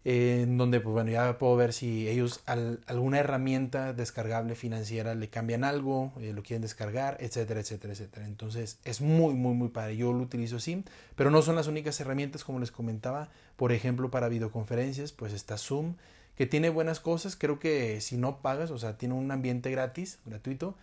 en 0.07 0.59
donde 0.59 0.79
pues 0.81 0.93
bueno 0.93 1.09
ya 1.09 1.39
puedo 1.39 1.55
ver 1.55 1.73
si 1.73 2.07
ellos 2.07 2.43
alguna 2.45 3.17
herramienta 3.17 3.91
descargable 3.91 4.53
financiera 4.53 5.15
le 5.15 5.29
cambian 5.29 5.63
algo, 5.63 6.13
eh, 6.21 6.31
lo 6.31 6.43
quieren 6.43 6.61
descargar, 6.61 7.17
etcétera, 7.19 7.59
etcétera, 7.59 7.93
etcétera. 7.93 8.27
Entonces 8.27 8.77
es 8.85 9.01
muy, 9.01 9.33
muy, 9.33 9.55
muy 9.55 9.69
padre. 9.69 9.97
Yo 9.97 10.13
lo 10.13 10.19
utilizo 10.19 10.57
así, 10.57 10.83
pero 11.15 11.31
no 11.31 11.41
son 11.41 11.55
las 11.55 11.65
únicas 11.65 11.99
herramientas 11.99 12.43
como 12.43 12.59
les 12.59 12.71
comentaba. 12.71 13.29
Por 13.55 13.71
ejemplo, 13.71 14.11
para 14.11 14.29
videoconferencias, 14.29 15.11
pues 15.11 15.33
está 15.33 15.57
Zoom, 15.57 15.95
que 16.37 16.45
tiene 16.45 16.69
buenas 16.69 16.99
cosas. 16.99 17.35
Creo 17.35 17.57
que 17.57 17.99
si 17.99 18.15
no 18.15 18.43
pagas, 18.43 18.69
o 18.69 18.77
sea, 18.77 18.99
tiene 18.99 19.15
un 19.15 19.31
ambiente 19.31 19.71
gratis, 19.71 20.19
gratuito, 20.25 20.75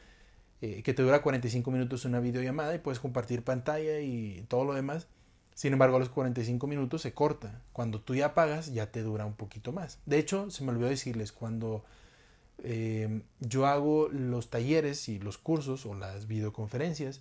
eh, 0.63 0.83
que 0.83 0.95
te 0.95 1.03
dura 1.03 1.23
45 1.23 1.71
minutos 1.71 2.05
una 2.05 2.19
videollamada 2.19 2.75
y 2.75 2.79
puedes 2.79 2.99
compartir 2.99 3.45
pantalla 3.45 4.01
y 4.01 4.45
todo 4.49 4.65
lo 4.65 4.75
demás. 4.75 5.07
Sin 5.55 5.73
embargo, 5.73 5.97
a 5.97 6.01
los 6.01 6.09
45 6.09 6.67
minutos 6.67 7.03
se 7.03 7.13
corta. 7.13 7.61
Cuando 7.73 8.01
tú 8.01 8.15
ya 8.15 8.35
pagas, 8.35 8.73
ya 8.73 8.91
te 8.91 9.03
dura 9.03 9.27
un 9.27 9.35
poquito 9.35 9.73
más. 9.73 9.99
De 10.07 10.19
hecho, 10.19 10.51
se 10.51 10.65
me 10.65 10.71
olvidó 10.71 10.89
decirles, 10.89 11.33
cuando 11.33 11.85
eh, 12.63 13.23
yo 13.41 13.67
hago 13.67 14.09
los 14.09 14.51
talleres 14.51 15.09
y 15.09 15.19
los 15.19 15.39
cursos 15.39 15.85
o 15.87 15.95
las 15.95 16.27
videoconferencias, 16.27 17.21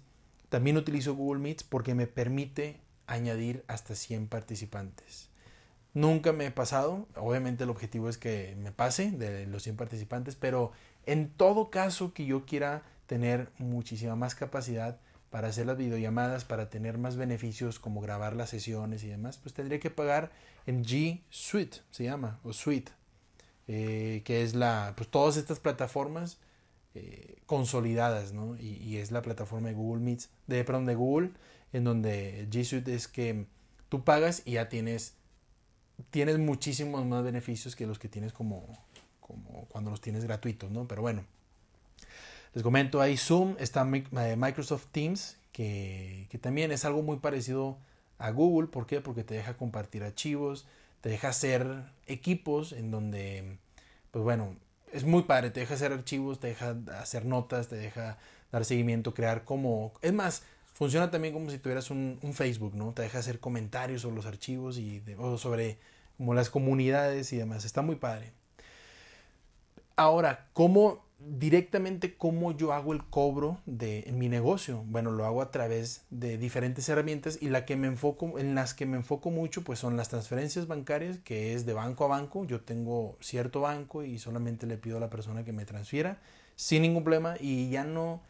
también 0.49 0.77
utilizo 0.77 1.15
Google 1.15 1.41
Meets 1.41 1.63
porque 1.63 1.95
me 1.95 2.07
permite 2.07 2.79
añadir 3.07 3.63
hasta 3.67 3.95
100 3.95 4.27
participantes. 4.27 5.29
Nunca 5.93 6.31
me 6.31 6.45
he 6.45 6.51
pasado, 6.51 7.07
obviamente 7.15 7.65
el 7.65 7.69
objetivo 7.69 8.07
es 8.07 8.17
que 8.17 8.55
me 8.57 8.71
pase 8.71 9.11
de 9.11 9.45
los 9.47 9.63
100 9.63 9.75
participantes, 9.75 10.35
pero 10.35 10.71
en 11.05 11.29
todo 11.29 11.69
caso 11.69 12.13
que 12.13 12.25
yo 12.25 12.45
quiera 12.45 12.83
tener 13.07 13.49
muchísima 13.57 14.15
más 14.15 14.35
capacidad, 14.35 14.99
para 15.31 15.47
hacer 15.47 15.65
las 15.65 15.77
videollamadas, 15.77 16.43
para 16.43 16.69
tener 16.69 16.97
más 16.97 17.15
beneficios 17.15 17.79
como 17.79 18.01
grabar 18.01 18.35
las 18.35 18.49
sesiones 18.49 19.03
y 19.03 19.07
demás, 19.07 19.37
pues 19.37 19.55
tendría 19.55 19.79
que 19.79 19.89
pagar 19.89 20.31
en 20.67 20.83
G 20.83 21.21
Suite, 21.29 21.77
se 21.89 22.03
llama, 22.03 22.39
o 22.43 22.51
Suite, 22.51 22.91
eh, 23.67 24.21
que 24.25 24.43
es 24.43 24.53
la, 24.53 24.93
pues 24.97 25.09
todas 25.09 25.37
estas 25.37 25.61
plataformas 25.61 26.37
eh, 26.95 27.37
consolidadas, 27.45 28.33
¿no? 28.33 28.57
Y, 28.59 28.97
es 28.97 29.11
la 29.11 29.21
plataforma 29.21 29.69
de 29.69 29.73
Google 29.73 30.03
Meets, 30.03 30.29
de, 30.47 30.65
perdón, 30.65 30.85
de 30.85 30.95
Google, 30.95 31.31
en 31.71 31.85
donde 31.85 32.47
G 32.51 32.65
Suite 32.65 32.93
es 32.93 33.07
que 33.07 33.45
tú 33.87 34.03
pagas 34.03 34.43
y 34.43 34.53
ya 34.53 34.67
tienes, 34.67 35.15
tienes 36.09 36.39
muchísimos 36.39 37.05
más 37.05 37.23
beneficios 37.23 37.77
que 37.77 37.87
los 37.87 37.99
que 37.99 38.09
tienes 38.09 38.33
como, 38.33 38.67
como 39.21 39.65
cuando 39.69 39.91
los 39.91 40.01
tienes 40.01 40.25
gratuitos, 40.25 40.69
¿no? 40.71 40.89
Pero 40.89 41.01
bueno. 41.01 41.23
Les 42.53 42.63
comento, 42.63 42.99
hay 42.99 43.15
Zoom, 43.15 43.55
está 43.59 43.87
eh, 43.89 44.35
Microsoft 44.35 44.87
Teams, 44.91 45.37
que, 45.53 46.27
también 46.41 46.71
es 46.71 46.83
algo 46.83 47.01
muy 47.01 47.17
parecido 47.17 47.77
a 48.17 48.31
Google. 48.31 48.67
¿Por 48.67 48.85
qué? 48.85 48.99
Porque 48.99 49.23
te 49.23 49.35
deja 49.35 49.55
compartir 49.55 50.03
archivos, 50.03 50.67
te 50.99 51.09
deja 51.09 51.29
hacer 51.29 51.65
equipos 52.07 52.73
en 52.73 52.91
donde, 52.91 53.57
pues 54.11 54.23
bueno, 54.23 54.55
es 54.91 55.05
muy 55.05 55.23
padre, 55.23 55.51
te 55.51 55.61
deja 55.61 55.75
hacer 55.75 55.93
archivos, 55.93 56.39
te 56.41 56.47
deja 56.47 56.75
hacer 56.99 57.25
notas, 57.25 57.69
te 57.69 57.77
deja 57.77 58.17
dar 58.51 58.65
seguimiento, 58.65 59.13
crear 59.13 59.45
como... 59.45 59.93
Es 60.01 60.11
más, 60.11 60.43
funciona 60.73 61.09
también 61.09 61.33
como 61.33 61.49
si 61.49 61.57
tuvieras 61.57 61.89
un, 61.89 62.19
Facebook, 62.33 62.75
¿no? 62.75 62.91
Te 62.91 63.03
deja 63.03 63.19
hacer 63.19 63.39
comentarios 63.39 64.01
sobre 64.01 64.17
los 64.17 64.25
archivos 64.25 64.77
y 64.77 65.01
o 65.17 65.37
sobre 65.37 65.79
como 66.17 66.33
las 66.33 66.49
comunidades 66.49 67.31
y 67.31 67.37
demás. 67.37 67.63
Está 67.63 67.81
muy 67.81 67.95
padre. 67.95 68.33
Ahora, 69.95 70.47
¿cómo 70.53 71.05
directamente 71.27 72.15
cómo 72.15 72.51
yo 72.51 72.73
hago 72.73 72.93
el 72.93 73.03
cobro 73.03 73.60
de 73.65 74.10
mi 74.13 74.29
negocio. 74.29 74.84
Bueno, 74.88 75.12
lo 75.12 75.25
hago 75.25 75.41
a 75.41 75.51
través 75.51 76.03
de 76.10 76.38
diferentes 76.38 76.88
herramientas 76.89 77.38
y 77.41 77.49
la 77.49 77.65
que 77.65 77.75
me 77.75 77.88
enfoco, 77.88 78.39
en 78.39 78.55
las 78.55 78.73
que 78.73 78.86
me 78.86 78.97
enfoco 78.97 79.29
mucho 79.29 79.63
pues 79.63 79.79
son 79.79 79.97
las 79.97 80.10
transferencias 80.10 80.67
bancarias, 80.67 81.19
que 81.19 81.53
es 81.53 81.65
de 81.65 81.73
banco 81.73 82.05
a 82.05 82.07
banco. 82.07 82.45
Yo 82.45 82.62
tengo 82.62 83.17
cierto 83.21 83.62
banco 83.62 84.03
y 84.03 84.19
solamente 84.19 84.67
le 84.67 84.77
pido 84.77 84.97
a 84.97 84.99
la 84.99 85.10
persona 85.10 85.43
que 85.43 85.53
me 85.53 85.65
transfiera 85.65 86.19
sin 86.55 86.81
ningún 86.81 87.03
problema 87.03 87.36
y 87.39 87.69
ya 87.69 87.84
no 87.84 88.21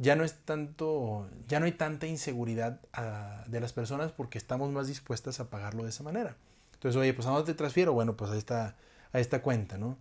ya 0.00 0.16
no 0.16 0.24
es 0.24 0.34
tanto, 0.46 1.28
ya 1.46 1.60
no 1.60 1.66
hay 1.66 1.72
tanta 1.72 2.06
inseguridad 2.06 2.80
ah, 2.94 3.44
de 3.46 3.60
las 3.60 3.74
personas 3.74 4.12
porque 4.12 4.38
estamos 4.38 4.70
más 4.70 4.88
dispuestas 4.88 5.40
a 5.40 5.50
pagarlo 5.50 5.82
de 5.82 5.90
esa 5.90 6.02
manera. 6.02 6.36
Entonces, 6.72 6.98
oye, 6.98 7.12
pues 7.12 7.26
a 7.26 7.30
dónde 7.30 7.52
te 7.52 7.56
transfiero? 7.56 7.92
Bueno, 7.92 8.16
pues 8.16 8.30
a 8.30 8.36
esta, 8.38 8.76
a 9.12 9.20
esta 9.20 9.42
cuenta, 9.42 9.76
¿no? 9.76 9.98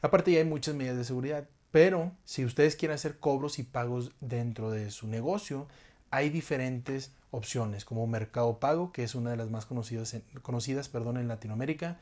Aparte 0.00 0.30
ya 0.30 0.38
hay 0.38 0.44
muchas 0.44 0.76
medidas 0.76 0.96
de 0.96 1.04
seguridad. 1.04 1.48
Pero 1.76 2.12
si 2.24 2.46
ustedes 2.46 2.74
quieren 2.74 2.94
hacer 2.94 3.18
cobros 3.18 3.58
y 3.58 3.62
pagos 3.62 4.12
dentro 4.22 4.70
de 4.70 4.90
su 4.90 5.08
negocio, 5.08 5.66
hay 6.10 6.30
diferentes 6.30 7.10
opciones 7.30 7.84
como 7.84 8.06
Mercado 8.06 8.58
Pago, 8.58 8.92
que 8.92 9.02
es 9.02 9.14
una 9.14 9.32
de 9.32 9.36
las 9.36 9.50
más 9.50 9.66
conocidas 9.66 10.14
en, 10.14 10.22
conocidas 10.40 10.88
perdón, 10.88 11.18
en 11.18 11.28
Latinoamérica. 11.28 11.98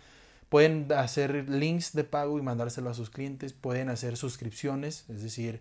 Pueden 0.49 0.93
hacer 0.93 1.51
links 1.51 1.93
de 1.93 2.05
pago 2.05 2.39
y 2.39 2.43
mandárselo 2.43 2.89
a 2.89 2.95
sus 2.95 3.11
clientes. 3.11 3.53
Pueden 3.53 3.89
hacer 3.89 4.17
suscripciones, 4.17 5.07
es 5.09 5.25
decir, 5.25 5.61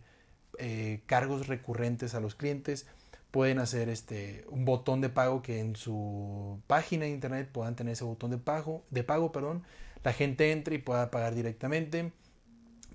eh, 0.59 1.01
cargos 1.07 1.47
recurrentes 1.47 2.13
a 2.13 2.19
los 2.19 2.35
clientes. 2.35 2.85
Pueden 3.31 3.57
hacer 3.57 3.89
este, 3.89 4.45
un 4.47 4.63
botón 4.63 5.01
de 5.01 5.09
pago 5.09 5.41
que 5.41 5.59
en 5.59 5.75
su 5.75 6.61
página 6.67 7.05
de 7.05 7.11
internet 7.13 7.49
puedan 7.51 7.75
tener 7.75 7.93
ese 7.93 8.03
botón 8.03 8.29
de 8.29 8.37
pago, 8.37 8.83
de 8.91 9.03
pago 9.03 9.31
perdón. 9.31 9.63
la 10.03 10.13
gente 10.13 10.51
entre 10.51 10.75
y 10.75 10.77
pueda 10.77 11.09
pagar 11.09 11.33
directamente 11.33 12.11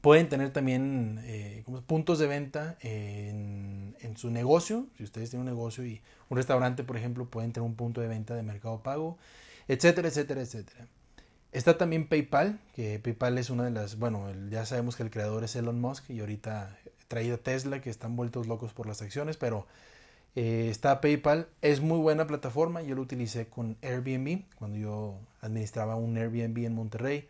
Pueden 0.00 0.28
tener 0.28 0.52
también 0.52 1.20
eh, 1.24 1.64
puntos 1.87 2.18
de 2.18 2.26
venta 2.26 2.76
en, 2.80 3.94
su 4.16 4.30
negocio. 4.30 4.87
Si 4.96 5.04
ustedes 5.04 5.30
tienen 5.30 5.46
un 5.46 5.54
negocio 5.54 5.84
y 5.84 6.00
un 6.28 6.37
restaurante, 6.37 6.82
por 6.82 6.96
ejemplo, 6.96 7.26
pueden 7.26 7.52
tener 7.52 7.68
un 7.68 7.76
punto 7.76 8.00
de 8.00 8.08
venta 8.08 8.34
de 8.34 8.42
mercado 8.42 8.82
pago, 8.82 9.16
etcétera, 9.68 10.08
etcétera, 10.08 10.40
etcétera. 10.40 10.87
Está 11.52 11.78
también 11.78 12.08
PayPal, 12.08 12.58
que 12.74 12.98
PayPal 12.98 13.38
es 13.38 13.48
una 13.48 13.64
de 13.64 13.70
las, 13.70 13.98
bueno, 13.98 14.26
ya 14.50 14.66
sabemos 14.66 14.96
que 14.96 15.04
el 15.04 15.11
creador 15.11 15.44
es 15.44 15.54
Elon 15.54 15.80
Musk 15.80 16.11
y 16.11 16.20
ahorita 16.20 16.76
traído 17.06 17.38
Tesla, 17.38 17.80
que 17.80 17.90
están 17.90 18.16
vueltos 18.16 18.46
locos 18.46 18.72
por 18.72 18.87
las 18.87 19.02
acciones, 19.02 19.37
pero 19.37 19.66
eh, 20.37 20.68
está 20.70 21.00
PayPal, 21.00 21.48
es 21.62 21.80
muy 21.80 21.98
buena 21.98 22.26
plataforma, 22.26 22.82
yo 22.82 22.94
lo 22.94 23.02
utilicé 23.02 23.46
con 23.46 23.76
Airbnb 23.82 24.42
cuando 24.56 24.78
yo 24.78 25.18
administraba 25.40 25.96
un 25.96 26.16
Airbnb 26.16 26.64
en 26.64 26.74
Monterrey 26.74 27.28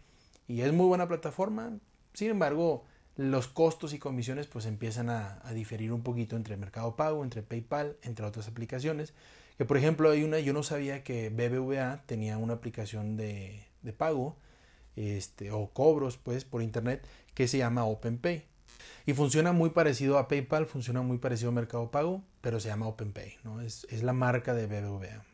y 0.49 0.63
es 0.63 0.73
muy 0.73 0.87
buena 0.87 1.07
plataforma, 1.07 1.73
sin 2.15 2.31
embargo, 2.31 2.85
los 3.19 3.49
costos 3.49 3.93
y 3.93 3.99
comisiones 3.99 4.47
pues 4.47 4.65
empiezan 4.65 5.11
a, 5.11 5.43
diferir 5.53 5.93
un 5.93 6.03
poquito 6.03 6.37
entre 6.37 6.57
Mercado 6.57 6.95
Pago, 6.95 7.25
entre 7.25 7.43
PayPal, 7.43 7.97
entre 8.03 8.25
otras 8.25 8.47
aplicaciones. 8.47 9.13
Que 9.59 9.65
por 9.65 9.77
ejemplo 9.77 10.09
hay 10.11 10.23
una, 10.23 10.39
yo 10.39 10.53
no 10.53 10.63
sabía 10.63 11.03
que 11.03 11.29
BBVA 11.31 12.05
tenía 12.07 12.39
una 12.39 12.55
aplicación 12.55 13.17
de, 13.17 13.65
pago 13.97 14.37
este, 14.95 15.51
o 15.51 15.71
cobros 15.71 16.17
pues 16.17 16.45
por 16.45 16.63
internet 16.63 17.05
que 17.35 17.49
se 17.49 17.59
llama 17.59 17.85
OpenPay. 17.85 18.45
Y 19.05 19.15
funciona 19.15 19.53
muy 19.53 19.71
parecido 19.71 20.19
a 20.19 20.29
PayPal, 20.29 20.67
funciona 20.67 21.03
muy 21.03 21.19
parecido 21.19 21.49
a 21.49 21.55
Mercado 21.55 21.91
Pago, 21.91 22.23
pero 22.41 22.61
se 22.61 22.69
llama 22.69 22.87
OpenPay, 22.87 23.39
¿no? 23.43 23.61
Es, 23.61 23.87
la 24.01 24.13
marca 24.13 24.55
de 24.55 24.67
BBVA. 24.67 25.25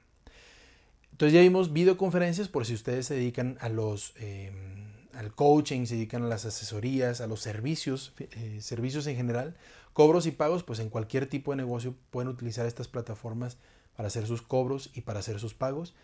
Entonces 1.13 1.35
ya 1.35 1.41
vimos 1.41 1.75
videoconferencias 1.75 2.49
por 2.49 2.65
si 2.65 2.73
ustedes 2.73 3.07
se 3.07 3.15
dedican 3.15 3.59
a 3.61 3.69
los... 3.69 4.15
Em, 4.17 4.84
al 5.16 5.35
coaching, 5.35 5.87
se 5.87 5.94
dedican 5.94 6.22
a 6.22 6.29
las 6.29 6.44
asesorías, 6.44 7.20
a 7.20 7.27
los 7.27 7.40
servicios, 7.40 8.12
eh, 8.18 8.59
servicios 8.61 9.07
en 9.07 9.16
general, 9.16 9.57
cobros 9.92 10.27
y 10.27 10.31
pagos, 10.33 10.62
pues 10.62 10.79
en 10.81 10.90
cualquier 10.90 11.27
tipo 11.27 11.53
de 11.53 11.57
negocio 11.57 11.94
pueden 12.11 12.29
utilizar 12.29 12.66
estas 12.66 12.88
plataformas 12.88 13.57
para 13.96 14.09
hacer 14.09 14.27
sus 14.27 14.42
cobros 14.42 14.90
y 14.94 15.03
para 15.03 15.20
hacer 15.20 15.38
sus 15.38 15.55
pagos. 15.55 15.94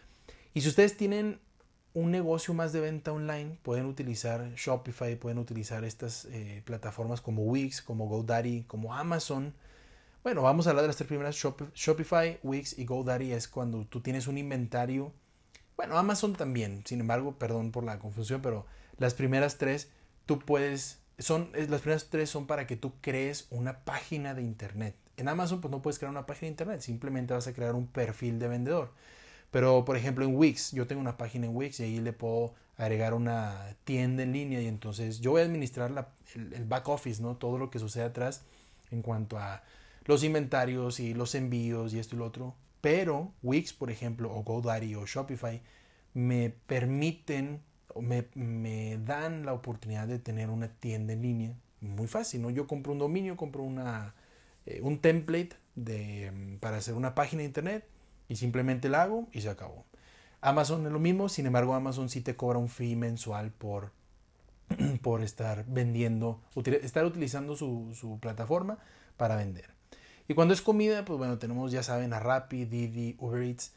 Y 0.54 0.62
si 0.62 0.68
ustedes 0.68 0.96
tienen 0.96 1.40
un 1.92 2.10
negocio 2.10 2.54
más 2.54 2.72
de 2.72 2.80
venta 2.80 3.12
online, 3.12 3.58
pueden 3.62 3.86
utilizar 3.86 4.54
Shopify, 4.54 5.16
pueden 5.16 5.38
utilizar 5.38 5.84
estas 5.84 6.26
eh, 6.26 6.62
plataformas 6.64 7.20
como 7.20 7.42
Wix, 7.42 7.82
como 7.82 8.06
GoDaddy, 8.06 8.62
como 8.64 8.94
Amazon. 8.94 9.54
Bueno, 10.22 10.42
vamos 10.42 10.66
a 10.66 10.70
hablar 10.70 10.82
de 10.82 10.88
las 10.88 10.96
tres 10.96 11.08
primeras, 11.08 11.34
Shopify, 11.34 12.38
Wix 12.42 12.78
y 12.78 12.84
GoDaddy 12.84 13.32
es 13.32 13.48
cuando 13.48 13.84
tú 13.86 14.00
tienes 14.00 14.28
un 14.28 14.38
inventario. 14.38 15.12
Bueno, 15.76 15.98
Amazon 15.98 16.34
también, 16.34 16.82
sin 16.84 17.00
embargo, 17.00 17.36
perdón 17.38 17.72
por 17.72 17.84
la 17.84 17.98
confusión, 17.98 18.42
pero 18.42 18.66
las 19.00 19.14
primeras 19.14 19.58
tres, 19.58 19.90
tú 20.26 20.38
puedes, 20.38 21.00
son, 21.18 21.50
las 21.54 21.80
primeras 21.80 22.08
tres 22.10 22.30
son 22.30 22.46
para 22.46 22.66
que 22.66 22.76
tú 22.76 22.92
crees 23.00 23.48
una 23.50 23.80
página 23.80 24.34
de 24.34 24.42
internet. 24.42 24.94
En 25.16 25.28
Amazon 25.28 25.60
pues 25.60 25.72
no 25.72 25.82
puedes 25.82 25.98
crear 25.98 26.10
una 26.10 26.26
página 26.26 26.46
de 26.46 26.52
internet, 26.52 26.80
simplemente 26.82 27.34
vas 27.34 27.48
a 27.48 27.52
crear 27.52 27.74
un 27.74 27.88
perfil 27.88 28.38
de 28.38 28.46
vendedor. 28.46 28.92
Pero 29.50 29.84
por 29.84 29.96
ejemplo 29.96 30.24
en 30.24 30.36
Wix, 30.36 30.72
yo 30.72 30.86
tengo 30.86 31.00
una 31.00 31.16
página 31.16 31.46
en 31.46 31.56
Wix 31.56 31.80
y 31.80 31.84
ahí 31.84 32.00
le 32.00 32.12
puedo 32.12 32.54
agregar 32.76 33.14
una 33.14 33.74
tienda 33.84 34.22
en 34.22 34.32
línea 34.32 34.60
y 34.60 34.66
entonces 34.66 35.20
yo 35.20 35.32
voy 35.32 35.40
a 35.40 35.44
administrar 35.44 35.90
el, 36.34 36.52
el, 36.52 36.64
back 36.66 36.88
office, 36.88 37.22
¿no? 37.22 37.36
Todo 37.36 37.58
lo 37.58 37.70
que 37.70 37.78
sucede 37.78 38.04
atrás 38.04 38.44
en 38.90 39.02
cuanto 39.02 39.38
a 39.38 39.62
los 40.04 40.24
inventarios 40.24 41.00
y 41.00 41.14
los 41.14 41.34
envíos 41.34 41.94
y 41.94 41.98
esto 41.98 42.16
y 42.16 42.18
lo 42.18 42.26
otro. 42.26 42.54
Pero 42.82 43.32
Wix, 43.42 43.72
por 43.72 43.90
ejemplo, 43.90 44.30
o 44.30 44.42
GoDaddy 44.42 44.94
o 44.94 45.06
Shopify 45.06 45.62
me 46.12 46.50
permiten 46.50 47.62
me, 48.00 48.26
me 48.34 48.98
dan 48.98 49.46
la 49.46 49.52
oportunidad 49.52 50.06
de 50.06 50.18
tener 50.18 50.50
una 50.50 50.68
tienda 50.68 51.12
en 51.12 51.22
línea 51.22 51.54
muy 51.80 52.06
fácil, 52.06 52.42
¿no? 52.42 52.50
Yo 52.50 52.66
compro 52.66 52.92
un 52.92 52.98
dominio, 52.98 53.36
compro 53.36 53.62
una, 53.62 54.14
eh, 54.66 54.80
un 54.82 54.98
template 54.98 55.56
de, 55.74 56.30
mm, 56.30 56.56
para 56.58 56.76
hacer 56.78 56.94
una 56.94 57.14
página 57.14 57.40
de 57.40 57.46
internet 57.46 57.86
y 58.28 58.36
simplemente 58.36 58.88
la 58.88 59.02
hago 59.02 59.28
y 59.32 59.40
se 59.40 59.48
acabó. 59.48 59.84
Amazon 60.40 60.86
es 60.86 60.92
lo 60.92 60.98
mismo, 60.98 61.28
sin 61.28 61.46
embargo 61.46 61.74
Amazon 61.74 62.08
sí 62.08 62.20
te 62.20 62.36
cobra 62.36 62.58
un 62.58 62.68
fee 62.68 62.96
mensual 62.96 63.50
por, 63.50 63.92
por 65.02 65.22
estar 65.22 65.64
vendiendo, 65.66 66.40
estar 66.54 67.04
utilizando 67.04 67.56
su, 67.56 67.92
su, 67.94 68.18
plataforma 68.20 68.78
para 69.16 69.36
vender. 69.36 69.70
Y 70.28 70.34
cuando 70.34 70.54
es 70.54 70.62
comida, 70.62 71.04
pues 71.04 71.18
bueno, 71.18 71.38
tenemos 71.38 71.72
ya 71.72 71.82
saben 71.82 72.12
a 72.12 72.20
Rappi, 72.20 72.64
Didi, 72.64 73.16
Uber 73.18 73.42
Eats, 73.42 73.72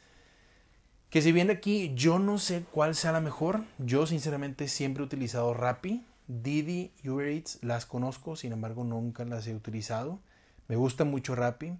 que 1.14 1.22
si 1.22 1.30
bien 1.30 1.48
aquí 1.48 1.92
yo 1.94 2.18
no 2.18 2.38
sé 2.38 2.64
cuál 2.72 2.96
sea 2.96 3.12
la 3.12 3.20
mejor, 3.20 3.62
yo 3.78 4.04
sinceramente 4.04 4.66
siempre 4.66 5.00
he 5.00 5.06
utilizado 5.06 5.54
Rappi, 5.54 6.04
Didi 6.26 6.90
Uber 7.04 7.28
Eats 7.28 7.60
las 7.62 7.86
conozco, 7.86 8.34
sin 8.34 8.50
embargo 8.50 8.82
nunca 8.82 9.24
las 9.24 9.46
he 9.46 9.54
utilizado. 9.54 10.18
Me 10.66 10.74
gusta 10.74 11.04
mucho 11.04 11.36
Rappi 11.36 11.72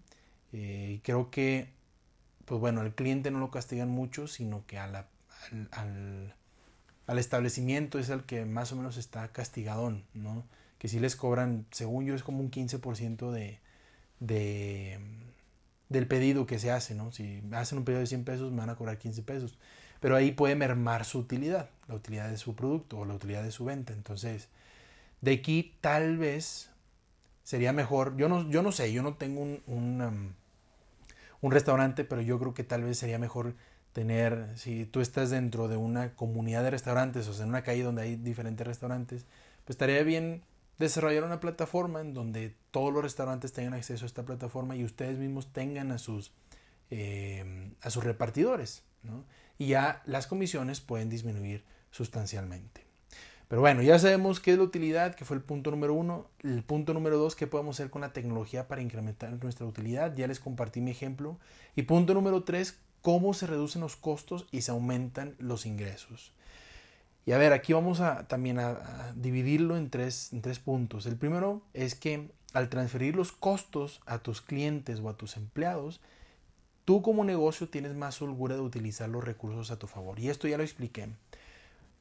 eh, 0.53 1.01
creo 1.03 1.33
que 1.33 1.67
pues 2.45 2.61
bueno, 2.61 2.81
al 2.81 2.95
cliente 2.95 3.33
no 3.33 3.41
lo 3.41 3.51
castigan 3.51 3.89
mucho, 3.89 4.29
sino 4.29 4.65
que 4.69 4.79
al, 4.79 5.05
al, 5.73 7.19
establecimiento 7.19 7.99
es 7.99 8.11
el 8.11 8.23
que 8.23 8.45
más 8.45 8.71
o 8.71 8.77
menos 8.77 8.97
está 8.97 9.27
castigadón, 9.33 10.05
¿no? 10.15 10.45
Que 10.79 10.87
si 10.87 11.01
les 11.01 11.17
cobran, 11.17 11.67
según 11.73 12.07
yo, 12.07 12.15
es 12.15 12.23
como 12.23 12.39
un 12.39 12.53
15% 12.53 13.33
de, 13.33 13.59
de, 14.21 15.01
del 15.89 16.07
pedido 16.07 16.47
que 16.47 16.59
se 16.59 16.71
hace, 16.71 16.95
¿no? 16.95 17.11
Si 17.13 17.43
hacen 17.53 17.79
un 17.79 17.85
pedido 17.85 18.01
de 18.01 18.07
100 18.07 18.25
pesos, 18.25 18.53
me 18.53 18.59
van 18.59 18.71
a 18.71 18.77
cobrar 18.77 18.99
15 18.99 19.23
pesos. 19.23 19.59
Pero 20.01 20.17
ahí 20.17 20.33
puede 20.33 20.55
mermar 20.57 21.05
su 21.05 21.19
utilidad, 21.19 21.71
la 21.89 21.95
utilidad 21.95 22.29
de 22.29 22.37
su 22.37 22.55
producto 22.55 22.99
o 22.99 23.05
la 23.05 23.15
utilidad 23.15 23.43
de 23.43 23.51
su 23.51 23.65
venta. 23.65 23.93
Entonces, 23.93 24.49
de 25.21 25.33
aquí 25.33 25.77
tal 25.81 26.19
vez 26.19 26.71
sería 27.43 27.73
mejor, 27.73 28.17
yo 28.17 28.29
no, 28.29 28.49
yo 28.51 28.63
no 28.63 28.73
sé, 28.73 28.93
yo 28.93 29.03
no 29.03 29.15
tengo 29.15 29.43
un, 29.43 29.63
un 29.67 30.03
um, 30.03 30.33
un 31.45 31.53
restaurante, 31.53 32.05
pero 32.05 32.23
yo 32.23 32.39
creo 32.39 32.55
que 32.55 32.65
tal 32.65 32.85
vez 32.85 32.97
sería 32.97 33.19
mejor 33.19 33.55
tener, 33.93 34.49
si 34.57 34.87
tú 34.87 35.03
estás 35.03 35.29
dentro 35.29 35.69
de 35.69 35.77
una 35.77 36.15
comunidad 36.15 36.63
de 36.63 36.71
restaurantes, 36.71 37.29
o 37.29 37.35
sea, 37.35 37.43
en 37.43 37.51
una 37.51 37.63
calle 37.63 37.83
donde 37.83 38.01
hay 38.01 38.17
diferentes 38.17 38.67
restaurantes, 38.67 39.27
pues 39.67 39.75
estaría 39.75 40.03
bien 40.05 40.43
desarrollar 40.79 41.23
una 41.23 41.41
plataforma 41.41 42.01
en 42.01 42.15
donde 42.15 42.55
todos 42.75 42.93
los 42.93 43.05
restaurantes 43.05 43.53
tengan 43.53 43.75
acceso 43.75 44.05
a 44.05 44.07
esta 44.07 44.25
plataforma 44.25 44.75
y 44.75 44.83
ustedes 44.83 45.17
mismos 45.17 45.53
tengan 45.53 45.93
a 45.93 45.99
sus, 45.99 46.33
eh, 46.91 47.71
a 47.81 47.89
sus 47.89 48.03
repartidores, 48.03 48.83
¿no? 49.05 49.23
Y 49.59 49.69
ya 49.69 50.03
las 50.07 50.27
comisiones 50.27 50.81
pueden 50.81 51.09
disminuir 51.09 51.63
sustancialmente. 51.93 52.85
Pero 53.47 53.61
bueno, 53.61 53.81
ya 53.81 53.97
sabemos 54.01 54.41
qué 54.41 54.51
es 54.51 54.59
la 54.59 54.65
utilidad, 54.65 55.15
que 55.15 55.25
fue 55.25 55.37
el 55.37 55.43
punto 55.45 55.71
número 55.71 55.95
uno. 55.95 56.27
El 56.43 56.65
punto 56.65 56.95
número 56.95 57.17
dos, 57.17 57.37
qué 57.37 57.47
podemos 57.47 57.77
hacer 57.77 57.91
con 57.91 58.01
la 58.01 58.13
tecnología 58.13 58.67
para 58.67 58.83
incrementar 58.83 59.41
nuestra 59.41 59.67
utilidad. 59.67 60.13
Ya 60.17 60.27
les 60.27 60.41
compartí 60.41 60.81
mi 60.81 60.91
ejemplo. 60.91 61.39
Y 61.77 61.83
punto 61.83 62.13
número 62.13 62.43
tres, 62.43 62.81
cómo 63.03 63.35
se 63.35 63.47
reducen 63.47 63.83
los 63.83 63.95
costos 63.95 64.49
y 64.51 64.63
se 64.63 64.73
aumentan 64.73 65.37
los 65.39 65.65
ingresos. 65.65 66.33
Y 67.25 67.31
a 67.31 67.39
ver, 67.39 67.53
aquí 67.53 67.73
vamos 67.73 68.01
a 68.01 68.27
también 68.27 68.59
a, 68.59 69.13
dividirlo 69.15 69.77
en 69.77 69.91
tres, 69.91 70.33
en 70.33 70.43
tres 70.43 70.59
puntos. 70.59 71.07
El 71.07 71.15
primero 71.15 71.63
es 71.73 71.95
que 71.95 72.33
al 72.55 72.69
transferir 72.71 73.15
los 73.15 73.33
costos 73.33 74.01
a 74.07 74.19
tus 74.19 74.41
clientes 74.41 75.01
o 75.01 75.09
a 75.09 75.17
tus 75.17 75.37
empleados, 75.37 76.01
tú 76.85 77.03
como 77.03 77.25
negocio 77.25 77.69
tienes 77.69 77.95
más 77.95 78.23
holgura 78.23 78.55
de 78.55 78.63
utilizar 78.63 79.09
los 79.09 79.23
recursos 79.23 79.71
a 79.71 79.79
tu 79.79 79.87
favor. 79.87 80.19
Y 80.19 80.31
esto 80.31 80.49
ya 80.49 80.57
lo 80.57 80.63
expliqué. 80.63 81.09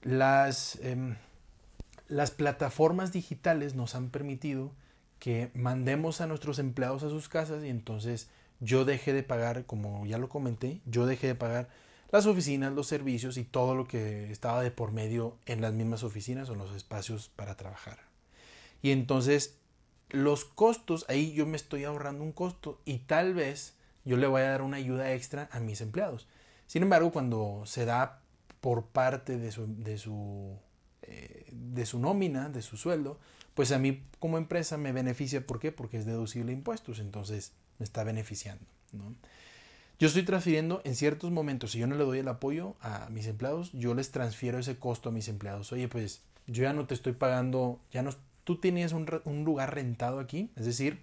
Las... 0.01 0.77
Em, 0.81 1.15
las 2.07 2.31
plataformas 2.31 3.11
digitales 3.11 3.75
nos 3.75 3.95
han 3.95 4.09
permitido 4.09 4.71
que 5.19 5.51
mandemos 5.53 6.21
a 6.21 6.27
nuestros 6.27 6.59
empleados 6.59 7.03
a 7.03 7.09
sus 7.09 7.29
casas 7.29 7.63
y 7.63 7.69
entonces 7.69 8.29
yo 8.59 8.85
dejé 8.85 9.13
de 9.13 9.23
pagar, 9.23 9.65
como 9.65 10.05
ya 10.05 10.17
lo 10.17 10.29
comenté, 10.29 10.81
yo 10.85 11.05
dejé 11.05 11.27
de 11.27 11.35
pagar 11.35 11.69
las 12.11 12.25
oficinas, 12.25 12.73
los 12.73 12.87
servicios 12.87 13.37
y 13.37 13.43
todo 13.43 13.73
lo 13.73 13.87
que 13.87 14.31
estaba 14.31 14.61
de 14.61 14.69
por 14.69 14.91
medio 14.91 15.37
en 15.45 15.61
las 15.61 15.73
mismas 15.73 16.03
oficinas 16.03 16.49
o 16.49 16.53
en 16.53 16.59
los 16.59 16.75
espacios 16.75 17.29
para 17.35 17.55
trabajar. 17.55 17.99
Y 18.81 18.91
entonces 18.91 19.57
los 20.13 20.45
costos, 20.45 21.05
ahí 21.09 21.33
yo 21.33 21.45
me 21.45 21.57
estoy 21.57 21.83
ahorrando 21.83 22.23
un 22.23 22.31
costo 22.31 22.79
y 22.85 22.99
tal 22.99 23.33
vez 23.33 23.73
yo 24.05 24.15
le 24.15 24.27
voy 24.27 24.41
a 24.41 24.49
dar 24.49 24.61
una 24.61 24.77
ayuda 24.77 25.11
extra 25.13 25.49
a 25.51 25.59
mis 25.59 25.81
empleados. 25.81 26.27
Sin 26.67 26.83
embargo, 26.83 27.11
cuando 27.11 27.63
se 27.65 27.83
da 27.83 28.21
por 28.61 28.85
parte 28.85 29.37
de 29.37 29.51
su, 29.51 29.65
de 29.83 29.97
su 29.97 30.57
eh, 31.01 31.45
de 31.51 31.85
su 31.85 31.99
nómina, 31.99 32.49
de 32.49 32.61
su 32.61 32.77
sueldo, 32.77 33.19
pues 33.55 33.71
a 33.71 33.79
mí 33.79 34.03
como 34.19 34.37
empresa 34.37 34.77
me 34.77 34.91
beneficia. 34.91 35.45
¿Por 35.45 35.59
qué? 35.59 35.71
Porque 35.71 35.97
es 35.97 36.05
deducible 36.05 36.53
impuestos, 36.53 36.99
entonces 36.99 37.51
me 37.79 37.83
está 37.83 38.03
beneficiando. 38.03 38.63
Yo 39.99 40.07
estoy 40.07 40.23
transfiriendo 40.23 40.81
en 40.85 40.95
ciertos 40.95 41.31
momentos, 41.31 41.71
si 41.71 41.79
yo 41.79 41.87
no 41.87 41.95
le 41.95 42.03
doy 42.03 42.19
el 42.19 42.27
apoyo 42.27 42.75
a 42.79 43.09
mis 43.09 43.27
empleados, 43.27 43.71
yo 43.73 43.93
les 43.95 44.11
transfiero 44.11 44.59
ese 44.59 44.77
costo 44.77 45.09
a 45.09 45.11
mis 45.11 45.27
empleados. 45.27 45.71
Oye, 45.71 45.87
pues 45.87 46.21
yo 46.47 46.63
ya 46.63 46.73
no 46.73 46.85
te 46.85 46.93
estoy 46.93 47.13
pagando, 47.13 47.79
ya 47.91 48.01
no, 48.01 48.11
tú 48.43 48.57
tienes 48.57 48.91
un, 48.91 49.05
lugar 49.45 49.73
rentado 49.73 50.19
aquí, 50.19 50.51
es 50.55 50.65
decir, 50.65 51.01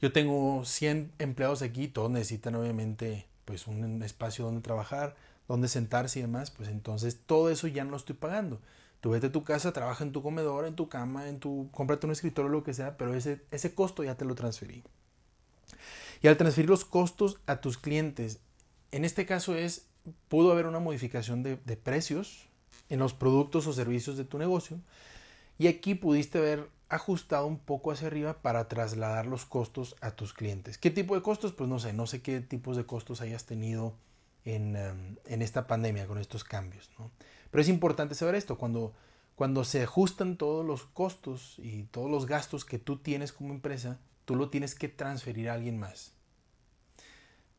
yo 0.00 0.12
tengo 0.12 0.64
100 0.64 1.12
empleados 1.18 1.62
aquí, 1.62 1.88
todos 1.88 2.10
necesitan 2.10 2.54
obviamente 2.54 3.26
pues 3.44 3.66
un 3.66 4.02
espacio 4.02 4.44
donde 4.44 4.60
trabajar, 4.60 5.16
donde 5.48 5.68
sentarse 5.68 6.18
y 6.18 6.22
demás, 6.22 6.50
pues 6.50 6.68
entonces 6.68 7.18
todo 7.26 7.50
eso 7.50 7.66
ya 7.66 7.84
no 7.84 7.90
lo 7.90 7.96
estoy 7.96 8.16
pagando. 8.16 8.60
Tú 9.00 9.10
vete 9.10 9.28
a 9.28 9.32
tu 9.32 9.44
casa, 9.44 9.72
trabaja 9.72 10.04
en 10.04 10.12
tu 10.12 10.22
comedor, 10.22 10.66
en 10.66 10.76
tu 10.76 10.88
cama, 10.88 11.28
en 11.28 11.40
tu, 11.40 11.68
cómprate 11.72 12.06
un 12.06 12.12
escritorio, 12.12 12.50
lo 12.50 12.62
que 12.62 12.74
sea, 12.74 12.96
pero 12.96 13.14
ese, 13.14 13.40
ese 13.50 13.74
costo 13.74 14.04
ya 14.04 14.14
te 14.16 14.24
lo 14.24 14.34
transferí. 14.34 14.82
Y 16.22 16.28
al 16.28 16.36
transferir 16.36 16.68
los 16.68 16.84
costos 16.84 17.40
a 17.46 17.60
tus 17.62 17.78
clientes, 17.78 18.40
en 18.90 19.04
este 19.04 19.24
caso 19.24 19.54
es, 19.54 19.86
pudo 20.28 20.52
haber 20.52 20.66
una 20.66 20.80
modificación 20.80 21.42
de 21.42 21.56
precios 21.76 22.50
en 22.90 22.98
los 22.98 23.14
productos 23.14 23.66
o 23.66 23.72
servicios 23.72 24.18
de 24.18 24.24
tu 24.24 24.36
negocio, 24.36 24.80
y 25.60 25.68
aquí 25.68 25.94
pudiste 25.94 26.38
haber 26.38 26.68
ajustado 26.88 27.46
un 27.46 27.58
poco 27.58 27.92
hacia 27.92 28.08
arriba 28.08 28.42
para 28.42 28.66
trasladar 28.66 29.26
los 29.26 29.46
costos 29.46 29.94
a 30.00 30.10
tus 30.10 30.32
clientes. 30.32 30.76
¿Qué 30.76 30.90
tipo 30.90 31.14
de 31.14 31.22
costos? 31.22 31.52
Pues 31.52 31.68
no 31.68 31.78
sé, 31.78 31.92
no 31.92 32.08
sé 32.08 32.20
qué 32.20 32.40
tipos 32.40 32.76
de 32.76 32.84
costos 32.84 33.20
hayas 33.20 33.46
tenido 33.46 33.94
Em, 34.44 34.74
en, 35.26 35.42
esta 35.42 35.66
pandemia 35.66 36.06
con 36.06 36.16
estos 36.16 36.44
cambios. 36.44 36.90
Pero 37.50 37.60
es 37.60 37.68
importante 37.68 38.14
saber 38.14 38.34
esto, 38.34 38.56
cuando, 38.56 38.94
cuando 39.34 39.64
se 39.64 39.82
ajustan 39.82 40.38
todos 40.38 40.64
los 40.64 40.84
costos 40.84 41.56
y 41.58 41.82
todos 41.84 42.10
los 42.10 42.26
gastos 42.26 42.64
que 42.64 42.78
tú 42.78 42.96
tienes 42.96 43.32
como 43.32 43.52
empresa, 43.52 43.98
tú 44.24 44.36
lo 44.36 44.48
tienes 44.48 44.74
que 44.74 44.88
transferir 44.88 45.50
a 45.50 45.54
alguien 45.54 45.78
más. 45.78 46.14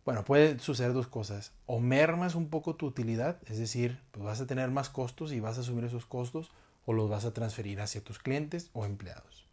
Bueno, 0.03 0.25
puede 0.25 0.57
suceder 0.57 0.93
dos 0.93 1.05
cosas. 1.05 1.51
O 1.67 1.79
mermas 1.79 2.33
un 2.33 2.49
poco 2.49 2.75
tu 2.75 2.87
utilidad, 2.87 3.37
es 3.45 3.59
decir, 3.59 3.99
pues 4.11 4.25
vas 4.25 4.41
a 4.41 4.47
tener 4.47 4.71
más 4.71 4.89
costos 4.89 5.31
y 5.31 5.39
vas 5.39 5.59
a 5.59 5.61
asumir 5.61 5.83
esos 5.83 6.07
costos, 6.07 6.51
o 6.85 6.93
los 6.93 7.09
vas 7.09 7.25
a 7.25 7.33
transferir 7.33 7.81
hacia 7.81 8.03
tus 8.03 8.19
clientes 8.19 8.69
o 8.73 8.85
empleados. 8.85 9.45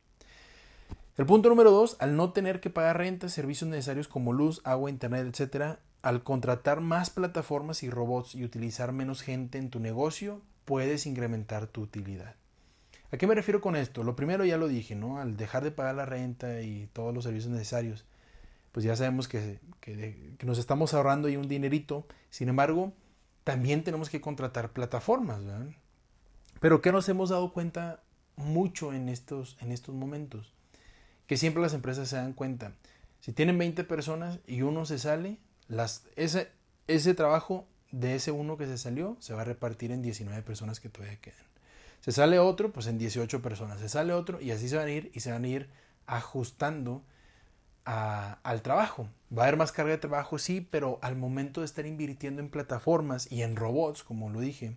El 1.17 1.27
punto 1.27 1.49
número 1.49 1.71
dos, 1.71 1.97
al 1.99 2.17
no 2.17 2.33
tener 2.33 2.61
que 2.61 2.71
pagar 2.71 2.99
renta, 2.99 3.29
servicios 3.29 3.69
necesarios 3.69 4.07
como 4.07 4.33
luz, 4.33 4.61
agua, 4.65 4.89
internet, 4.89 5.27
etcétera, 5.27 5.81
al 6.03 6.23
contratar 6.23 6.81
más 6.81 7.11
plataformas 7.11 7.83
y 7.83 7.91
robots 7.91 8.35
y 8.35 8.45
utilizar 8.45 8.93
menos 8.93 9.23
gente 9.23 9.59
en 9.59 9.69
tu 9.69 9.81
negocio, 9.81 10.41
puedes 10.65 11.07
incrementar 11.07 11.67
tu 11.67 11.83
utilidad. 11.83 12.37
¿A 13.11 13.17
qué 13.17 13.27
me 13.27 13.35
refiero 13.35 13.61
con 13.61 13.75
esto? 13.75 14.05
Lo 14.05 14.15
primero 14.15 14.45
ya 14.45 14.59
lo 14.59 14.69
dije, 14.69 14.95
¿no? 14.95 15.19
Al 15.19 15.37
dejar 15.37 15.65
de 15.65 15.71
pagar 15.71 15.95
la 15.95 16.05
renta 16.05 16.61
y 16.61 16.89
todos 16.93 17.15
los 17.15 17.25
servicios 17.25 17.51
necesarios, 17.51 18.05
pues 18.73 18.85
ya 18.85 18.95
sabemos 18.95 19.29
que, 19.29 19.59
nos 20.45 20.59
estamos 20.59 20.95
ahorrando 20.95 21.29
ahí 21.29 21.37
un 21.37 21.49
dinerito. 21.49 22.07
Sin 22.31 22.49
embargo, 22.49 22.93
también 23.45 23.83
tenemos 23.83 24.11
que 24.11 24.21
contratar 24.21 24.73
plataformas, 24.73 25.45
¿verdad? 25.45 25.71
Pero 26.61 26.81
¿qué 26.81 26.93
nos 26.93 27.09
hemos 27.09 27.31
dado 27.31 27.53
cuenta 27.53 28.03
mucho 28.37 28.93
en 28.93 29.09
estos, 29.09 29.57
en 29.61 29.73
estos 29.73 29.95
momentos? 29.95 30.53
Que 31.27 31.37
siempre 31.37 31.63
las 31.63 31.75
empresas 31.75 32.09
se 32.09 32.17
dan 32.17 32.33
cuenta. 32.33 32.73
Si 33.21 33.33
tienen 33.33 33.59
20 33.59 33.85
personas 33.85 34.39
y 34.47 34.63
uno 34.63 34.87
se 34.87 34.99
sale, 34.99 35.39
las, 35.69 36.05
ese, 36.17 36.51
ese 36.87 37.15
trabajo 37.15 37.67
de 37.91 38.15
ese 38.15 38.31
uno 38.33 38.57
que 38.57 38.67
se 38.67 38.79
salió 38.79 39.17
se 39.21 39.35
va 39.35 39.43
a 39.43 39.45
repartir 39.45 39.93
en 39.93 40.03
19 40.03 40.43
personas 40.43 40.81
que 40.81 40.89
todavía 40.89 41.21
quedan. 41.21 41.49
Se 42.01 42.13
sale 42.13 42.39
otro, 42.39 42.73
pues 42.73 42.87
en 42.87 42.99
18 42.99 43.43
personas. 43.43 43.81
Se 43.81 43.89
sale 43.89 44.13
otro 44.13 44.41
y 44.41 44.51
así 44.51 44.69
se 44.69 44.77
van 44.77 44.87
a 44.87 44.91
ir 44.91 45.11
y 45.15 45.21
se 45.21 45.33
van 45.33 45.45
a 45.45 45.49
ir 45.49 45.69
ajustando 46.07 47.03
al 47.85 48.63
trabajo. 48.63 49.09
Va 49.37 49.43
a 49.43 49.47
haber 49.47 49.57
más 49.57 49.73
carga 49.73 49.93
de 49.93 49.99
trabajo, 49.99 50.39
sí, 50.39 50.61
pero 50.61 50.99
al 51.01 51.17
momento 51.17 51.61
de 51.61 51.67
estar 51.67 51.87
invirtiendo 51.87 52.43
en 52.43 52.51
plataformas 52.51 53.31
y 53.33 53.43
en 53.43 53.57
robots, 53.57 54.03
como 54.03 54.29
lo 54.29 54.41
dije, 54.41 54.77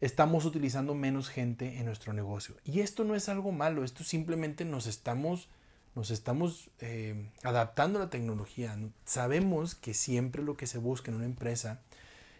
estamos 0.00 0.44
utilizando 0.44 0.94
menos 0.94 1.28
gente 1.28 1.78
en 1.78 1.86
nuestro 1.86 2.12
negocio. 2.12 2.56
Y 2.64 2.80
esto 2.80 3.04
no 3.04 3.14
es 3.14 3.28
algo 3.28 3.52
malo, 3.52 3.84
esto 3.84 4.04
simplemente 4.04 4.64
nos 4.64 4.86
estamos 4.86 5.48
nos 5.94 6.10
estamos 6.10 6.70
eh, 6.80 7.30
adaptando 7.42 7.98
a 7.98 8.04
la 8.04 8.10
tecnología. 8.10 8.76
Sabemos 9.04 9.74
que 9.74 9.94
siempre 9.94 10.42
lo 10.42 10.56
que 10.56 10.66
se 10.66 10.78
busca 10.78 11.10
en 11.10 11.16
una 11.16 11.24
empresa 11.24 11.82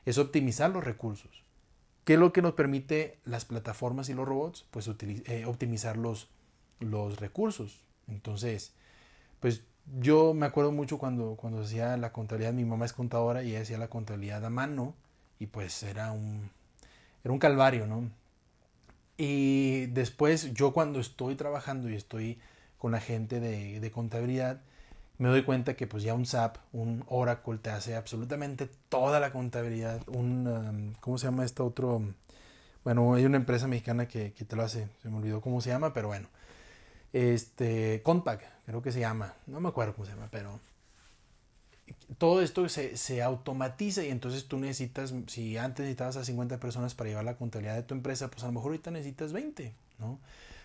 es 0.04 0.18
optimizar 0.18 0.70
los 0.70 0.82
recursos. 0.82 1.44
¿Qué 2.04 2.14
es 2.14 2.18
lo 2.18 2.32
que 2.32 2.42
nos 2.42 2.54
permite 2.54 3.18
las 3.24 3.44
plataformas 3.44 4.08
y 4.08 4.14
los 4.14 4.26
robots? 4.26 4.66
Pues 4.70 4.90
eh, 5.00 5.44
optimizar 5.46 5.96
los, 5.96 6.28
los 6.80 7.18
recursos. 7.18 7.80
Entonces, 8.08 8.72
pues 9.40 9.62
yo 10.00 10.34
me 10.34 10.46
acuerdo 10.46 10.72
mucho 10.72 10.98
cuando, 10.98 11.36
cuando 11.36 11.62
hacía 11.62 11.96
la 11.96 12.12
contabilidad, 12.12 12.52
mi 12.52 12.64
mamá 12.64 12.84
es 12.84 12.92
contadora 12.92 13.42
y 13.42 13.50
ella 13.50 13.62
hacía 13.62 13.78
la 13.78 13.88
contabilidad 13.88 14.44
a 14.44 14.50
mano 14.50 14.94
y 15.38 15.46
pues 15.46 15.82
era 15.82 16.12
un, 16.12 16.50
era 17.24 17.32
un 17.32 17.38
calvario, 17.38 17.86
¿no? 17.86 18.10
Y 19.16 19.86
después 19.86 20.52
yo 20.54 20.72
cuando 20.72 21.00
estoy 21.00 21.36
trabajando 21.36 21.88
y 21.88 21.94
estoy 21.94 22.38
con 22.78 22.92
la 22.92 23.00
gente 23.00 23.40
de, 23.40 23.90
contabilidad, 23.90 24.60
me 25.18 25.28
doy 25.28 25.44
cuenta 25.44 25.74
que 25.74 25.86
pues 25.86 26.02
ya 26.02 26.14
un 26.14 26.26
SAP, 26.26 26.58
un 26.72 27.04
Oracle 27.08 27.58
te 27.58 27.70
hace 27.70 27.96
absolutamente 27.96 28.68
toda 28.88 29.20
la 29.20 29.32
contabilidad. 29.32 30.00
Un, 30.08 30.46
um, 30.46 30.94
¿cómo 31.00 31.18
se 31.18 31.26
llama 31.26 31.44
esto 31.44 31.64
otro? 31.64 32.02
Bueno, 32.82 33.14
hay 33.14 33.24
una 33.24 33.36
empresa 33.36 33.66
mexicana 33.68 34.06
que, 34.06 34.32
que, 34.32 34.44
te 34.44 34.56
lo 34.56 34.62
hace, 34.62 34.88
se 35.02 35.08
me 35.08 35.16
olvidó 35.16 35.40
cómo 35.40 35.60
se 35.60 35.70
llama, 35.70 35.94
pero 35.94 36.08
bueno. 36.08 36.28
Este, 37.12 38.02
creo 38.66 38.82
que 38.82 38.92
se 38.92 39.00
llama, 39.00 39.34
no 39.46 39.60
me 39.60 39.68
acuerdo 39.68 39.94
cómo 39.94 40.04
se 40.04 40.12
llama, 40.12 40.28
pero 40.30 40.58
todo 42.18 42.42
esto 42.42 42.68
se, 42.68 42.96
se, 42.96 43.22
automatiza 43.22 44.04
y 44.04 44.10
entonces 44.10 44.46
tú 44.46 44.58
necesitas, 44.58 45.14
si 45.26 45.56
antes 45.56 45.84
necesitabas 45.84 46.16
a 46.16 46.24
50 46.24 46.60
personas 46.60 46.94
para 46.94 47.10
llevar 47.10 47.24
la 47.24 47.36
contabilidad 47.36 47.76
de 47.76 47.82
tu 47.82 47.94
empresa, 47.94 48.30
pues 48.30 48.42
a 48.42 48.46
lo 48.46 48.52
mejor 48.52 48.70
ahorita 48.70 48.90
necesitas 48.90 49.32
20, 49.32 49.74
¿no? 49.98 50.18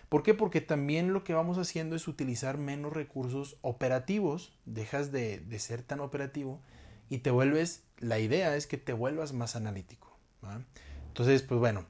¿Por 0.08 0.22
qué? 0.22 0.34
Porque 0.34 0.60
también 0.60 1.12
lo 1.12 1.22
que 1.22 1.34
vamos 1.34 1.58
haciendo 1.58 1.94
es 1.94 2.08
utilizar 2.08 2.58
menos 2.58 2.92
recursos 2.92 3.56
operativos, 3.62 4.52
dejas 4.64 5.12
de, 5.12 5.38
de 5.38 5.58
ser 5.58 5.82
tan 5.82 6.00
operativo 6.00 6.60
y 7.08 7.18
te 7.18 7.30
vuelves, 7.30 7.82
la 7.98 8.18
idea 8.18 8.56
es 8.56 8.66
que 8.66 8.76
te 8.76 8.92
vuelvas 8.92 9.32
más 9.32 9.56
analítico. 9.56 10.16
Entonces, 11.08 11.42
pues 11.42 11.60
bueno, 11.60 11.84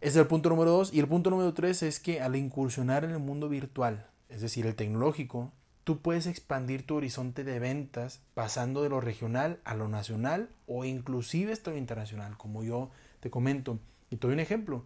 ese 0.00 0.10
es 0.10 0.16
el 0.16 0.26
punto 0.26 0.48
número 0.48 0.70
dos. 0.70 0.92
Y 0.92 1.00
el 1.00 1.08
punto 1.08 1.30
número 1.30 1.52
tres 1.52 1.82
es 1.82 2.00
que 2.00 2.20
al 2.20 2.36
incursionar 2.36 3.04
en 3.04 3.10
el 3.10 3.18
mundo 3.18 3.48
virtual, 3.48 4.06
es 4.28 4.40
decir, 4.40 4.66
el 4.66 4.74
tecnológico, 4.74 5.52
tú 5.84 6.00
puedes 6.00 6.26
expandir 6.26 6.86
tu 6.86 6.96
horizonte 6.96 7.44
de 7.44 7.58
ventas 7.58 8.20
pasando 8.34 8.82
de 8.82 8.88
lo 8.88 9.00
regional 9.00 9.60
a 9.64 9.74
lo 9.74 9.88
nacional 9.88 10.48
o 10.66 10.84
inclusive 10.84 11.52
hasta 11.52 11.70
lo 11.70 11.76
internacional, 11.76 12.36
como 12.36 12.64
yo 12.64 12.90
te 13.20 13.30
comento. 13.30 13.78
Y 14.10 14.16
te 14.16 14.26
doy 14.26 14.34
un 14.34 14.40
ejemplo. 14.40 14.84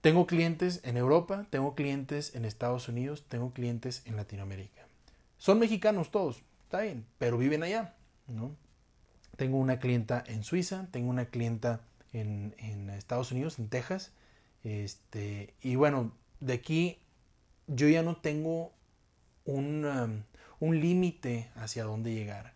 Tengo 0.00 0.26
clientes 0.26 0.80
en 0.84 0.96
Europa, 0.96 1.46
tengo 1.50 1.74
clientes 1.74 2.34
en 2.34 2.44
Estados 2.44 2.88
Unidos, 2.88 3.24
tengo 3.28 3.52
clientes 3.52 4.02
en 4.06 4.16
Latinoamérica. 4.16 4.86
Son 5.38 5.58
mexicanos 5.58 6.10
todos, 6.10 6.42
está 6.64 6.80
bien, 6.80 7.04
pero 7.18 7.38
viven 7.38 7.62
allá, 7.62 7.94
¿no? 8.26 8.54
Tengo 9.36 9.58
una 9.58 9.78
clienta 9.78 10.24
en 10.26 10.44
Suiza, 10.44 10.86
tengo 10.90 11.10
una 11.10 11.26
clienta 11.26 11.80
en, 12.12 12.54
en 12.58 12.88
Estados 12.90 13.32
Unidos, 13.32 13.58
en 13.58 13.68
Texas, 13.68 14.12
este, 14.64 15.54
y 15.60 15.76
bueno, 15.76 16.12
de 16.40 16.54
aquí 16.54 16.98
yo 17.66 17.88
ya 17.88 18.02
no 18.02 18.16
tengo 18.16 18.72
un, 19.46 19.84
um, 19.84 20.22
un 20.60 20.80
límite 20.80 21.48
hacia 21.56 21.84
dónde 21.84 22.14
llegar. 22.14 22.54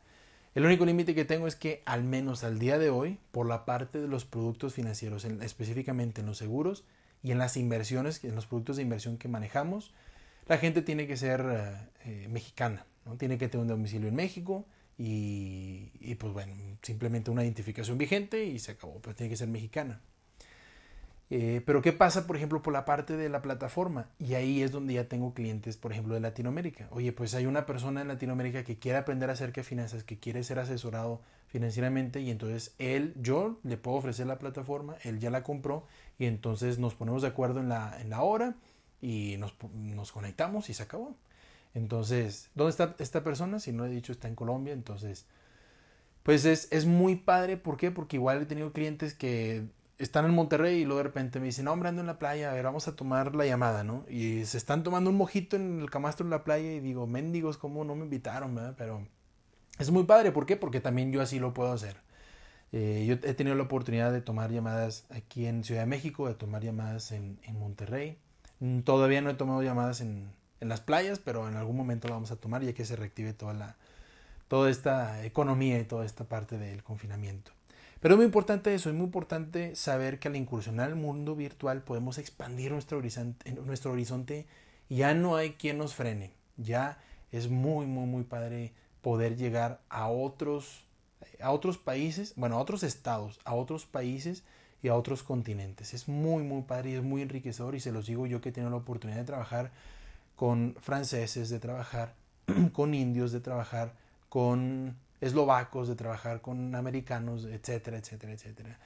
El 0.54 0.66
único 0.66 0.84
límite 0.84 1.14
que 1.14 1.24
tengo 1.24 1.46
es 1.46 1.54
que 1.54 1.82
al 1.86 2.02
menos 2.02 2.42
al 2.42 2.58
día 2.58 2.78
de 2.78 2.90
hoy, 2.90 3.18
por 3.30 3.46
la 3.46 3.64
parte 3.64 4.00
de 4.00 4.08
los 4.08 4.24
productos 4.24 4.74
financieros, 4.74 5.24
específicamente 5.24 6.20
en 6.20 6.26
los 6.26 6.38
seguros, 6.38 6.84
y 7.22 7.32
en 7.32 7.38
las 7.38 7.56
inversiones, 7.56 8.24
en 8.24 8.34
los 8.34 8.46
productos 8.46 8.76
de 8.76 8.82
inversión 8.82 9.18
que 9.18 9.28
manejamos, 9.28 9.92
la 10.48 10.58
gente 10.58 10.82
tiene 10.82 11.06
que 11.06 11.16
ser 11.16 11.44
eh, 11.48 11.88
eh, 12.04 12.28
mexicana, 12.28 12.86
¿no? 13.04 13.16
tiene 13.16 13.38
que 13.38 13.48
tener 13.48 13.62
un 13.62 13.68
domicilio 13.68 14.08
en 14.08 14.16
México 14.16 14.66
y, 14.98 15.92
y, 16.00 16.14
pues 16.16 16.32
bueno, 16.32 16.52
simplemente 16.82 17.30
una 17.30 17.44
identificación 17.44 17.98
vigente 17.98 18.44
y 18.44 18.58
se 18.58 18.72
acabó, 18.72 19.00
pero 19.00 19.14
tiene 19.14 19.30
que 19.30 19.36
ser 19.36 19.48
mexicana. 19.48 20.00
Eh, 21.32 21.62
pero 21.64 21.80
¿qué 21.80 21.92
pasa, 21.92 22.26
por 22.26 22.36
ejemplo, 22.36 22.60
por 22.60 22.72
la 22.72 22.84
parte 22.84 23.16
de 23.16 23.28
la 23.28 23.40
plataforma? 23.40 24.08
Y 24.18 24.34
ahí 24.34 24.62
es 24.62 24.72
donde 24.72 24.94
ya 24.94 25.08
tengo 25.08 25.32
clientes, 25.32 25.76
por 25.76 25.92
ejemplo, 25.92 26.14
de 26.14 26.20
Latinoamérica. 26.20 26.88
Oye, 26.90 27.12
pues 27.12 27.34
hay 27.34 27.46
una 27.46 27.66
persona 27.66 28.00
en 28.00 28.08
Latinoamérica 28.08 28.64
que 28.64 28.78
quiere 28.78 28.98
aprender 28.98 29.30
acerca 29.30 29.60
de 29.60 29.64
finanzas, 29.64 30.02
que 30.02 30.18
quiere 30.18 30.42
ser 30.42 30.58
asesorado 30.58 31.20
financieramente 31.46 32.20
y 32.20 32.30
entonces 32.30 32.74
él, 32.78 33.14
yo 33.16 33.58
le 33.64 33.76
puedo 33.76 33.96
ofrecer 33.96 34.26
la 34.26 34.38
plataforma, 34.38 34.96
él 35.02 35.18
ya 35.18 35.30
la 35.30 35.42
compró 35.42 35.84
y 36.18 36.26
entonces 36.26 36.78
nos 36.78 36.94
ponemos 36.94 37.22
de 37.22 37.28
acuerdo 37.28 37.60
en 37.60 37.68
la, 37.68 38.00
en 38.00 38.10
la 38.10 38.22
hora 38.22 38.54
y 39.00 39.36
nos, 39.38 39.54
nos, 39.74 40.12
conectamos 40.12 40.68
y 40.68 40.74
se 40.74 40.82
acabó. 40.82 41.16
Entonces, 41.74 42.50
¿dónde 42.54 42.70
está 42.70 42.96
esta 42.98 43.22
persona? 43.24 43.60
Si 43.60 43.72
no 43.72 43.84
he 43.84 43.88
dicho, 43.88 44.12
está 44.12 44.28
en 44.28 44.34
Colombia, 44.34 44.72
entonces, 44.72 45.26
pues 46.22 46.44
es, 46.44 46.68
es 46.72 46.86
muy 46.86 47.16
padre, 47.16 47.56
¿por 47.56 47.76
qué? 47.76 47.90
Porque 47.90 48.16
igual 48.16 48.42
he 48.42 48.46
tenido 48.46 48.72
clientes 48.72 49.14
que 49.14 49.64
están 50.00 50.24
en 50.24 50.34
Monterrey 50.34 50.80
y 50.80 50.84
luego 50.84 50.98
de 50.98 51.04
repente 51.04 51.40
me 51.40 51.46
dicen, 51.46 51.66
no, 51.66 51.72
hombre, 51.72 51.90
ando 51.90 52.00
en 52.00 52.06
la 52.06 52.18
playa, 52.18 52.50
a 52.50 52.54
ver, 52.54 52.64
vamos 52.64 52.88
a 52.88 52.96
tomar 52.96 53.34
la 53.34 53.44
llamada, 53.44 53.84
¿no? 53.84 54.04
Y 54.08 54.44
se 54.46 54.56
están 54.56 54.82
tomando 54.82 55.10
un 55.10 55.16
mojito 55.16 55.56
en 55.56 55.80
el 55.80 55.90
camastro 55.90 56.24
en 56.24 56.30
la 56.30 56.42
playa 56.42 56.72
y 56.72 56.80
digo, 56.80 57.06
mendigos, 57.06 57.58
¿cómo 57.58 57.84
no 57.84 57.94
me 57.94 58.04
invitaron, 58.04 58.54
verdad? 58.54 58.74
Pero 58.78 59.06
es 59.78 59.90
muy 59.90 60.04
padre, 60.04 60.32
¿por 60.32 60.46
qué? 60.46 60.56
Porque 60.56 60.80
también 60.80 61.12
yo 61.12 61.20
así 61.20 61.38
lo 61.38 61.52
puedo 61.52 61.72
hacer. 61.72 61.96
Eh, 62.72 63.04
yo 63.06 63.14
he 63.28 63.34
tenido 63.34 63.56
la 63.56 63.64
oportunidad 63.64 64.12
de 64.12 64.22
tomar 64.22 64.50
llamadas 64.50 65.04
aquí 65.10 65.46
en 65.46 65.64
Ciudad 65.64 65.82
de 65.82 65.86
México, 65.86 66.28
de 66.28 66.34
tomar 66.34 66.62
llamadas 66.62 67.12
en, 67.12 67.38
en 67.42 67.58
Monterrey. 67.58 68.16
Mm, 68.60 68.80
todavía 68.80 69.20
no 69.20 69.30
he 69.30 69.34
tomado 69.34 69.62
llamadas 69.62 70.00
en, 70.00 70.30
en, 70.60 70.68
las 70.68 70.80
playas, 70.80 71.18
pero 71.18 71.48
en 71.48 71.56
algún 71.56 71.76
momento 71.76 72.08
lo 72.08 72.14
vamos 72.14 72.30
a 72.30 72.36
tomar 72.36 72.62
ya 72.62 72.72
que 72.72 72.84
se 72.84 72.96
reactive 72.96 73.32
toda, 73.32 73.54
la, 73.54 73.76
toda 74.48 74.70
esta 74.70 75.24
economía 75.26 75.78
y 75.78 75.84
toda 75.84 76.06
esta 76.06 76.24
parte 76.24 76.58
del 76.58 76.82
confinamiento. 76.82 77.52
Pero 78.00 78.14
es 78.14 78.16
muy 78.16 78.24
importante 78.24 78.74
eso, 78.74 78.88
es 78.88 78.96
muy 78.96 79.04
importante 79.04 79.76
saber 79.76 80.18
que 80.18 80.28
al 80.28 80.36
incursionar 80.36 80.88
al 80.88 80.96
mundo 80.96 81.36
virtual 81.36 81.82
podemos 81.82 82.16
expandir 82.16 82.72
nuestro 82.72 82.98
horizonte, 82.98 83.52
nuestro 83.52 83.92
horizonte 83.92 84.46
ya 84.88 85.14
no 85.14 85.36
hay 85.36 85.52
quien 85.52 85.76
nos 85.76 85.94
frene. 85.94 86.32
Ya 86.56 86.98
es 87.30 87.48
muy, 87.48 87.86
muy, 87.86 88.06
muy 88.06 88.24
padre 88.24 88.72
poder 89.02 89.36
llegar 89.36 89.80
a 89.90 90.08
otros, 90.08 90.84
a 91.40 91.52
otros 91.52 91.76
países, 91.76 92.32
bueno, 92.36 92.56
a 92.56 92.60
otros 92.60 92.82
estados, 92.82 93.38
a 93.44 93.54
otros 93.54 93.84
países 93.84 94.44
y 94.82 94.88
a 94.88 94.94
otros 94.94 95.22
continentes. 95.22 95.92
Es 95.92 96.08
muy, 96.08 96.42
muy 96.42 96.62
padre 96.62 96.90
y 96.90 96.94
es 96.94 97.02
muy 97.02 97.20
enriquecedor 97.20 97.74
y 97.74 97.80
se 97.80 97.92
los 97.92 98.06
digo 98.06 98.26
yo 98.26 98.40
que 98.40 98.48
he 98.48 98.52
tenido 98.52 98.70
la 98.70 98.76
oportunidad 98.76 99.18
de 99.18 99.24
trabajar 99.24 99.72
con 100.36 100.74
franceses, 100.80 101.50
de 101.50 101.60
trabajar 101.60 102.14
con 102.72 102.94
indios, 102.94 103.30
de 103.30 103.40
trabajar 103.40 103.92
con 104.30 104.96
eslovacos, 105.20 105.88
de 105.88 105.96
trabajar 105.96 106.40
con 106.40 106.74
americanos, 106.74 107.44
etcétera, 107.44 107.98
etcétera, 107.98 108.32
etcétera. 108.32 108.78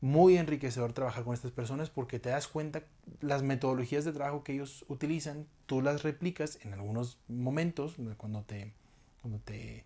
Muy 0.00 0.38
enriquecedor 0.38 0.92
trabajar 0.92 1.24
con 1.24 1.34
estas 1.34 1.52
personas 1.52 1.90
porque 1.90 2.18
te 2.18 2.30
das 2.30 2.48
cuenta 2.48 2.82
las 3.20 3.42
metodologías 3.42 4.04
de 4.04 4.12
trabajo 4.12 4.44
que 4.44 4.54
ellos 4.54 4.84
utilizan, 4.88 5.46
tú 5.66 5.82
las 5.82 6.02
replicas 6.02 6.58
en 6.62 6.72
algunos 6.72 7.18
momentos 7.28 7.96
cuando 8.16 8.42
te 8.42 8.72
cuando 9.20 9.38
te, 9.40 9.84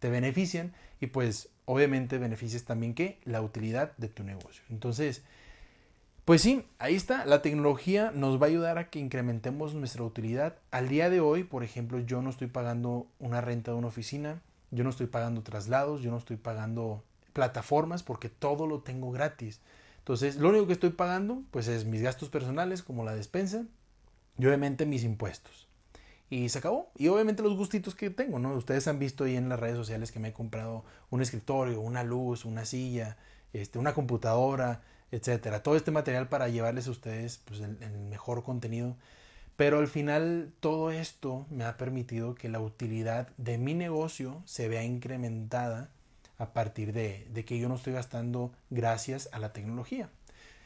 te 0.00 0.10
benefician 0.10 0.72
y 1.00 1.06
pues 1.06 1.48
obviamente 1.64 2.18
beneficias 2.18 2.64
también 2.64 2.94
que 2.94 3.18
la 3.24 3.40
utilidad 3.40 3.96
de 3.96 4.08
tu 4.08 4.24
negocio. 4.24 4.62
Entonces, 4.70 5.22
pues 6.24 6.42
sí, 6.42 6.64
ahí 6.78 6.94
está, 6.94 7.24
la 7.24 7.42
tecnología 7.42 8.12
nos 8.14 8.40
va 8.40 8.46
a 8.46 8.48
ayudar 8.48 8.78
a 8.78 8.90
que 8.90 8.98
incrementemos 8.98 9.74
nuestra 9.74 10.02
utilidad. 10.04 10.56
Al 10.70 10.88
día 10.88 11.10
de 11.10 11.20
hoy, 11.20 11.44
por 11.44 11.64
ejemplo, 11.64 11.98
yo 12.00 12.22
no 12.22 12.30
estoy 12.30 12.48
pagando 12.48 13.06
una 13.18 13.40
renta 13.40 13.72
de 13.72 13.78
una 13.78 13.88
oficina, 13.88 14.40
yo 14.72 14.82
no 14.82 14.90
estoy 14.90 15.06
pagando 15.06 15.42
traslados, 15.42 16.02
yo 16.02 16.10
no 16.10 16.18
estoy 16.18 16.36
pagando 16.36 17.04
plataformas 17.32 18.02
porque 18.02 18.28
todo 18.28 18.66
lo 18.66 18.80
tengo 18.80 19.12
gratis. 19.12 19.60
Entonces, 19.98 20.36
lo 20.36 20.48
único 20.48 20.66
que 20.66 20.72
estoy 20.72 20.90
pagando 20.90 21.42
pues 21.52 21.68
es 21.68 21.84
mis 21.84 22.02
gastos 22.02 22.28
personales 22.28 22.82
como 22.82 23.04
la 23.04 23.14
despensa 23.14 23.64
y 24.36 24.46
obviamente 24.46 24.84
mis 24.86 25.04
impuestos 25.04 25.68
y 26.32 26.48
se 26.48 26.60
acabó. 26.60 26.90
Y 26.96 27.08
obviamente 27.08 27.42
los 27.42 27.54
gustitos 27.54 27.94
que 27.94 28.08
tengo, 28.08 28.38
¿no? 28.38 28.54
Ustedes 28.54 28.88
han 28.88 28.98
visto 28.98 29.24
ahí 29.24 29.36
en 29.36 29.50
las 29.50 29.60
redes 29.60 29.76
sociales 29.76 30.10
que 30.10 30.18
me 30.18 30.28
he 30.28 30.32
comprado 30.32 30.82
un 31.10 31.20
escritorio, 31.20 31.78
una 31.82 32.04
luz, 32.04 32.46
una 32.46 32.64
silla, 32.64 33.18
este, 33.52 33.78
una 33.78 33.92
computadora, 33.92 34.80
etcétera. 35.10 35.62
Todo 35.62 35.76
este 35.76 35.90
material 35.90 36.30
para 36.30 36.48
llevarles 36.48 36.88
a 36.88 36.90
ustedes 36.90 37.42
pues, 37.44 37.60
el, 37.60 37.76
el 37.82 37.98
mejor 37.98 38.44
contenido. 38.44 38.96
Pero 39.62 39.78
al 39.78 39.86
final 39.86 40.50
todo 40.58 40.90
esto 40.90 41.46
me 41.48 41.62
ha 41.62 41.76
permitido 41.76 42.34
que 42.34 42.48
la 42.48 42.58
utilidad 42.58 43.28
de 43.36 43.58
mi 43.58 43.74
negocio 43.74 44.42
se 44.44 44.66
vea 44.66 44.82
incrementada 44.82 45.88
a 46.36 46.52
partir 46.52 46.92
de, 46.92 47.28
que 47.46 47.60
yo 47.60 47.68
no 47.68 47.76
estoy 47.76 47.92
gastando 47.92 48.50
gracias 48.70 49.28
a 49.30 49.38
la 49.38 49.52
tecnología. 49.52 50.08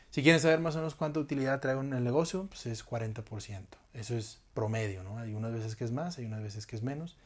Si 0.09 0.23
quieren 0.23 0.41
saber 0.41 0.61
más 0.61 0.77
o 0.77 0.79
menos 0.79 0.95
cuánta 0.95 1.21
utilidad 1.21 1.61
traigo 1.61 1.83
en 1.83 1.93
el 1.93 2.05
negocio, 2.05 2.47
pues 2.47 2.65
es 2.65 2.87
40%. 2.87 3.65
Eso 3.93 4.17
es 4.17 4.41
promedio, 4.55 5.03
¿no? 5.03 5.19
Hay 5.19 5.35
unas 5.35 5.53
veces 5.53 5.77
que 5.77 5.85
es 5.85 5.93
más, 5.93 6.17
hay 6.17 6.25
unas 6.25 6.43
veces 6.43 6.67
que 6.67 6.77
es 6.77 6.83
menos, 6.83 7.19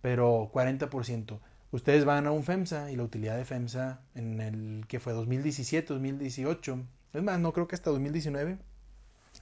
pero 0.00 0.50
40%. 0.54 1.38
Ustedes 1.70 2.06
van 2.06 2.26
a 2.26 2.32
un 2.32 2.44
FEMSA 2.44 2.90
y 2.90 2.96
la 2.96 3.02
utilidad 3.02 3.36
de 3.36 3.44
FEMSA 3.44 4.00
en 4.14 4.40
el 4.40 4.86
que 4.88 5.00
fue 5.00 5.12
2017, 5.12 5.92
2018, 5.92 6.78
es 7.12 7.22
más, 7.22 7.38
no 7.40 7.52
creo 7.52 7.68
que 7.68 7.74
hasta 7.74 7.90
2019, 7.90 8.56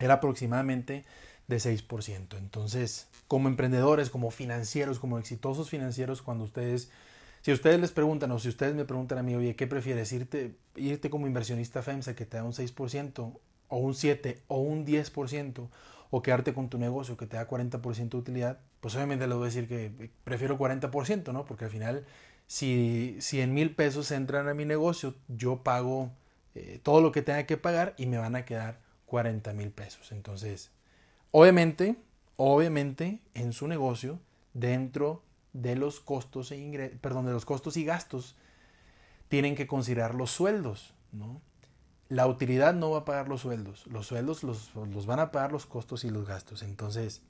era 0.00 0.14
aproximadamente 0.14 1.04
de 1.49 1.57
6%. 1.57 2.38
Entonces, 2.38 3.09
como 3.28 3.49
emprendedores, 3.49 4.11
como 4.11 4.30
financieros, 4.30 4.99
como 4.99 5.18
exitosos 5.18 5.70
financieros, 5.70 6.22
cuando 6.22 6.45
ustedes 6.45 6.90
si 7.43 7.51
ustedes 7.53 7.80
les 7.80 7.90
preguntan 7.90 8.30
o 8.30 8.38
si 8.38 8.49
ustedes 8.49 8.72
me 8.74 8.84
preguntan 8.84 9.18
a 9.18 9.22
mí, 9.24 9.34
oye, 9.34 9.57
¿qué 9.57 9.66
prefieres? 9.66 10.12
¿Irte, 10.12 10.55
irte 10.76 11.11
como 11.11 11.26
inversionista 11.26 11.82
FEMSA 11.82 12.14
que 12.14 12.24
te 12.24 12.36
da 12.36 12.45
un 12.45 12.53
6% 12.53 13.40
o 13.68 13.76
un 13.76 13.95
7% 13.95 14.36
o 14.47 14.61
un 14.61 14.86
10%? 14.86 15.68
o 16.14 16.22
quedarte 16.22 16.53
con 16.53 16.68
tu 16.68 16.76
negocio 16.76 17.16
que 17.16 17.26
te 17.26 17.38
da 17.38 17.49
40% 17.49 18.11
de 18.11 18.16
utilidad, 18.18 18.59
pues 18.80 18.95
obviamente 18.95 19.26
le 19.26 19.34
voy 19.34 19.45
a 19.45 19.47
decir 19.47 19.66
que 19.66 20.11
prefiero 20.24 20.59
40%, 20.59 21.32
¿no? 21.32 21.47
Porque 21.47 21.64
al 21.64 21.70
final, 21.70 22.05
si 22.47 23.16
100 23.18 23.55
mil 23.55 23.74
pesos 23.74 24.11
entran 24.11 24.47
a 24.47 24.53
mi 24.53 24.66
negocio, 24.66 25.14
yo 25.28 25.62
pago 25.62 26.11
eh, 26.55 26.80
todo 26.82 27.01
lo 27.01 27.12
que 27.12 27.22
tenga 27.22 27.47
que 27.47 27.57
pagar 27.57 27.95
y 27.97 28.05
me 28.05 28.18
van 28.18 28.36
a 28.36 28.45
quedar 28.45 28.78
40 29.07 29.55
mil 29.55 29.70
pesos. 29.70 30.12
Entonces, 30.12 30.70
obviamente, 31.33 31.97
obviamente 32.37 33.20
en 33.35 33.53
su 33.53 33.66
negocio, 33.66 34.20
dentro 34.55 35.22
de 35.53 35.74
los 35.74 36.01
costos 36.01 36.53
e 36.53 36.99
perdón, 37.01 37.26
de 37.26 37.33
los 37.33 37.45
costos 37.45 37.76
y 37.76 37.85
gastos, 37.85 38.37
tienen 39.28 39.55
que 39.57 39.66
considerar 39.66 40.14
los 40.14 40.30
sueldos, 40.30 40.95
¿no? 41.11 41.41
La 42.09 42.26
utilidad 42.26 42.74
no 42.74 42.91
va 42.91 42.99
a 42.99 43.05
pagar 43.05 43.28
los 43.28 43.41
sueldos, 43.41 43.87
los 43.87 44.07
sueldos 44.07 44.43
los, 44.45 44.74
los 44.74 45.07
van 45.07 45.18
a 45.18 45.33
pagar 45.33 45.51
los 45.51 45.64
costos 45.64 46.05
y 46.05 46.11
los 46.11 46.26
gastos. 46.26 46.62
Entonces, 46.62 47.22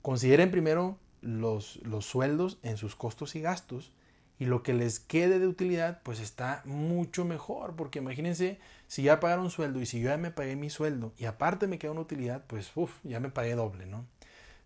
consideren 0.00 0.50
primero 0.50 0.98
los, 1.20 1.76
los 1.82 2.06
sueldos 2.06 2.58
en 2.62 2.78
sus 2.78 2.96
costos 2.96 3.36
y 3.36 3.40
gastos 3.40 3.92
y 4.38 4.44
lo 4.44 4.62
que 4.62 4.72
les 4.72 5.00
quede 5.00 5.38
de 5.38 5.46
utilidad 5.46 6.00
pues 6.02 6.20
está 6.20 6.62
mucho 6.64 7.24
mejor 7.24 7.74
porque 7.74 7.98
imagínense 7.98 8.58
si 8.86 9.02
ya 9.02 9.20
pagaron 9.20 9.50
sueldo 9.50 9.80
y 9.80 9.86
si 9.86 10.00
yo 10.00 10.08
ya 10.08 10.16
me 10.16 10.30
pagué 10.30 10.56
mi 10.56 10.70
sueldo 10.70 11.12
y 11.18 11.24
aparte 11.24 11.66
me 11.66 11.78
queda 11.78 11.92
una 11.92 12.02
utilidad 12.02 12.44
pues 12.46 12.70
uff, 12.74 12.92
ya 13.02 13.20
me 13.20 13.30
pagué 13.30 13.54
doble, 13.54 13.86
¿no? 13.86 14.04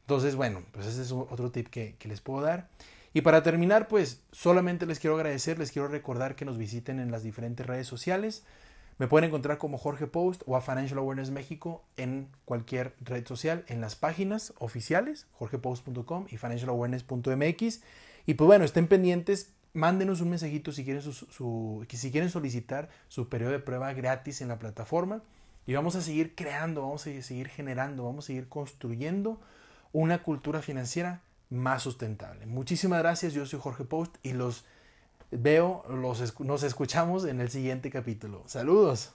Entonces 0.03 0.37
bueno, 0.37 0.63
pues 0.73 0.87
ese 0.87 1.03
es 1.03 1.13
otro 1.13 1.51
tip 1.51 1.69
que, 1.69 1.97
que 1.99 2.09
les 2.09 2.21
puedo 2.21 2.43
dar. 2.43 2.69
Y 3.15 3.23
para 3.23 3.43
terminar 3.43 3.89
pues 3.89 4.21
solamente 4.31 4.87
les 4.87 4.99
quiero 4.99 5.17
agradecer, 5.17 5.59
les 5.59 5.73
quiero 5.73 5.89
recordar 5.89 6.35
que 6.35 6.45
nos 6.45 6.59
visiten 6.59 7.01
en 7.01 7.11
las 7.11 7.23
diferentes 7.23 7.67
redes 7.67 7.87
sociales. 7.87 8.43
Me 8.99 9.09
pueden 9.09 9.29
encontrar 9.29 9.59
como 9.59 9.79
Jorge 9.79 10.07
Post 10.07 10.43
o 10.47 10.55
a 10.55 10.61
Financial 10.61 10.99
Awareness 10.99 11.31
México 11.31 11.83
en 11.97 12.29
cualquier 12.45 12.95
red 13.01 13.27
social, 13.27 13.65
en 13.67 13.81
las 13.81 13.97
páginas 13.97 14.53
oficiales, 14.59 15.27
jorgepost.com 15.33 16.27
y 16.31 16.37
financialawareness.mx. 16.37 17.81
Y 18.27 18.35
pues 18.35 18.47
bueno, 18.47 18.65
estén 18.65 18.87
pendientes 18.87 19.51
mándenos 19.75 20.21
un 20.21 20.31
mensajito 20.31 20.73
si 20.73 20.85
quieren, 20.85 21.03
su, 21.03 21.87
si 21.89 22.11
quieren 22.11 22.31
solicitar 22.31 22.89
su 23.09 23.29
periodo 23.29 23.53
de 23.53 23.59
prueba 23.59 23.93
gratis 23.93 24.41
en 24.41 24.49
la 24.49 24.59
plataforma 24.59 25.23
y 25.67 25.75
vamos 25.75 25.97
a 25.97 26.03
seguir 26.03 26.35
creando, 26.35 26.83
vamos 26.83 27.07
a 27.07 27.23
seguir 27.23 27.49
generando, 27.49 28.05
vamos 28.05 28.25
a 28.25 28.29
seguir 28.29 28.49
construyendo 28.49 29.41
una 29.93 30.23
cultura 30.23 30.63
financiera 30.63 31.21
más 31.51 31.83
sustentable. 31.83 32.47
Muchísimas 32.47 33.01
gracias, 33.01 33.33
yo 33.33 33.47
soy 33.47 33.61
Jorge 33.61 33.85
Post 33.85 34.17
y 34.23 34.33
los 34.33 34.65
veo, 35.31 35.85
los, 35.89 36.41
nos 36.41 36.63
escuchamos 36.63 37.25
en 37.25 37.41
el 37.41 37.51
siguiente 37.51 37.91
capítulo. 37.91 38.43
Saludos. 38.47 39.13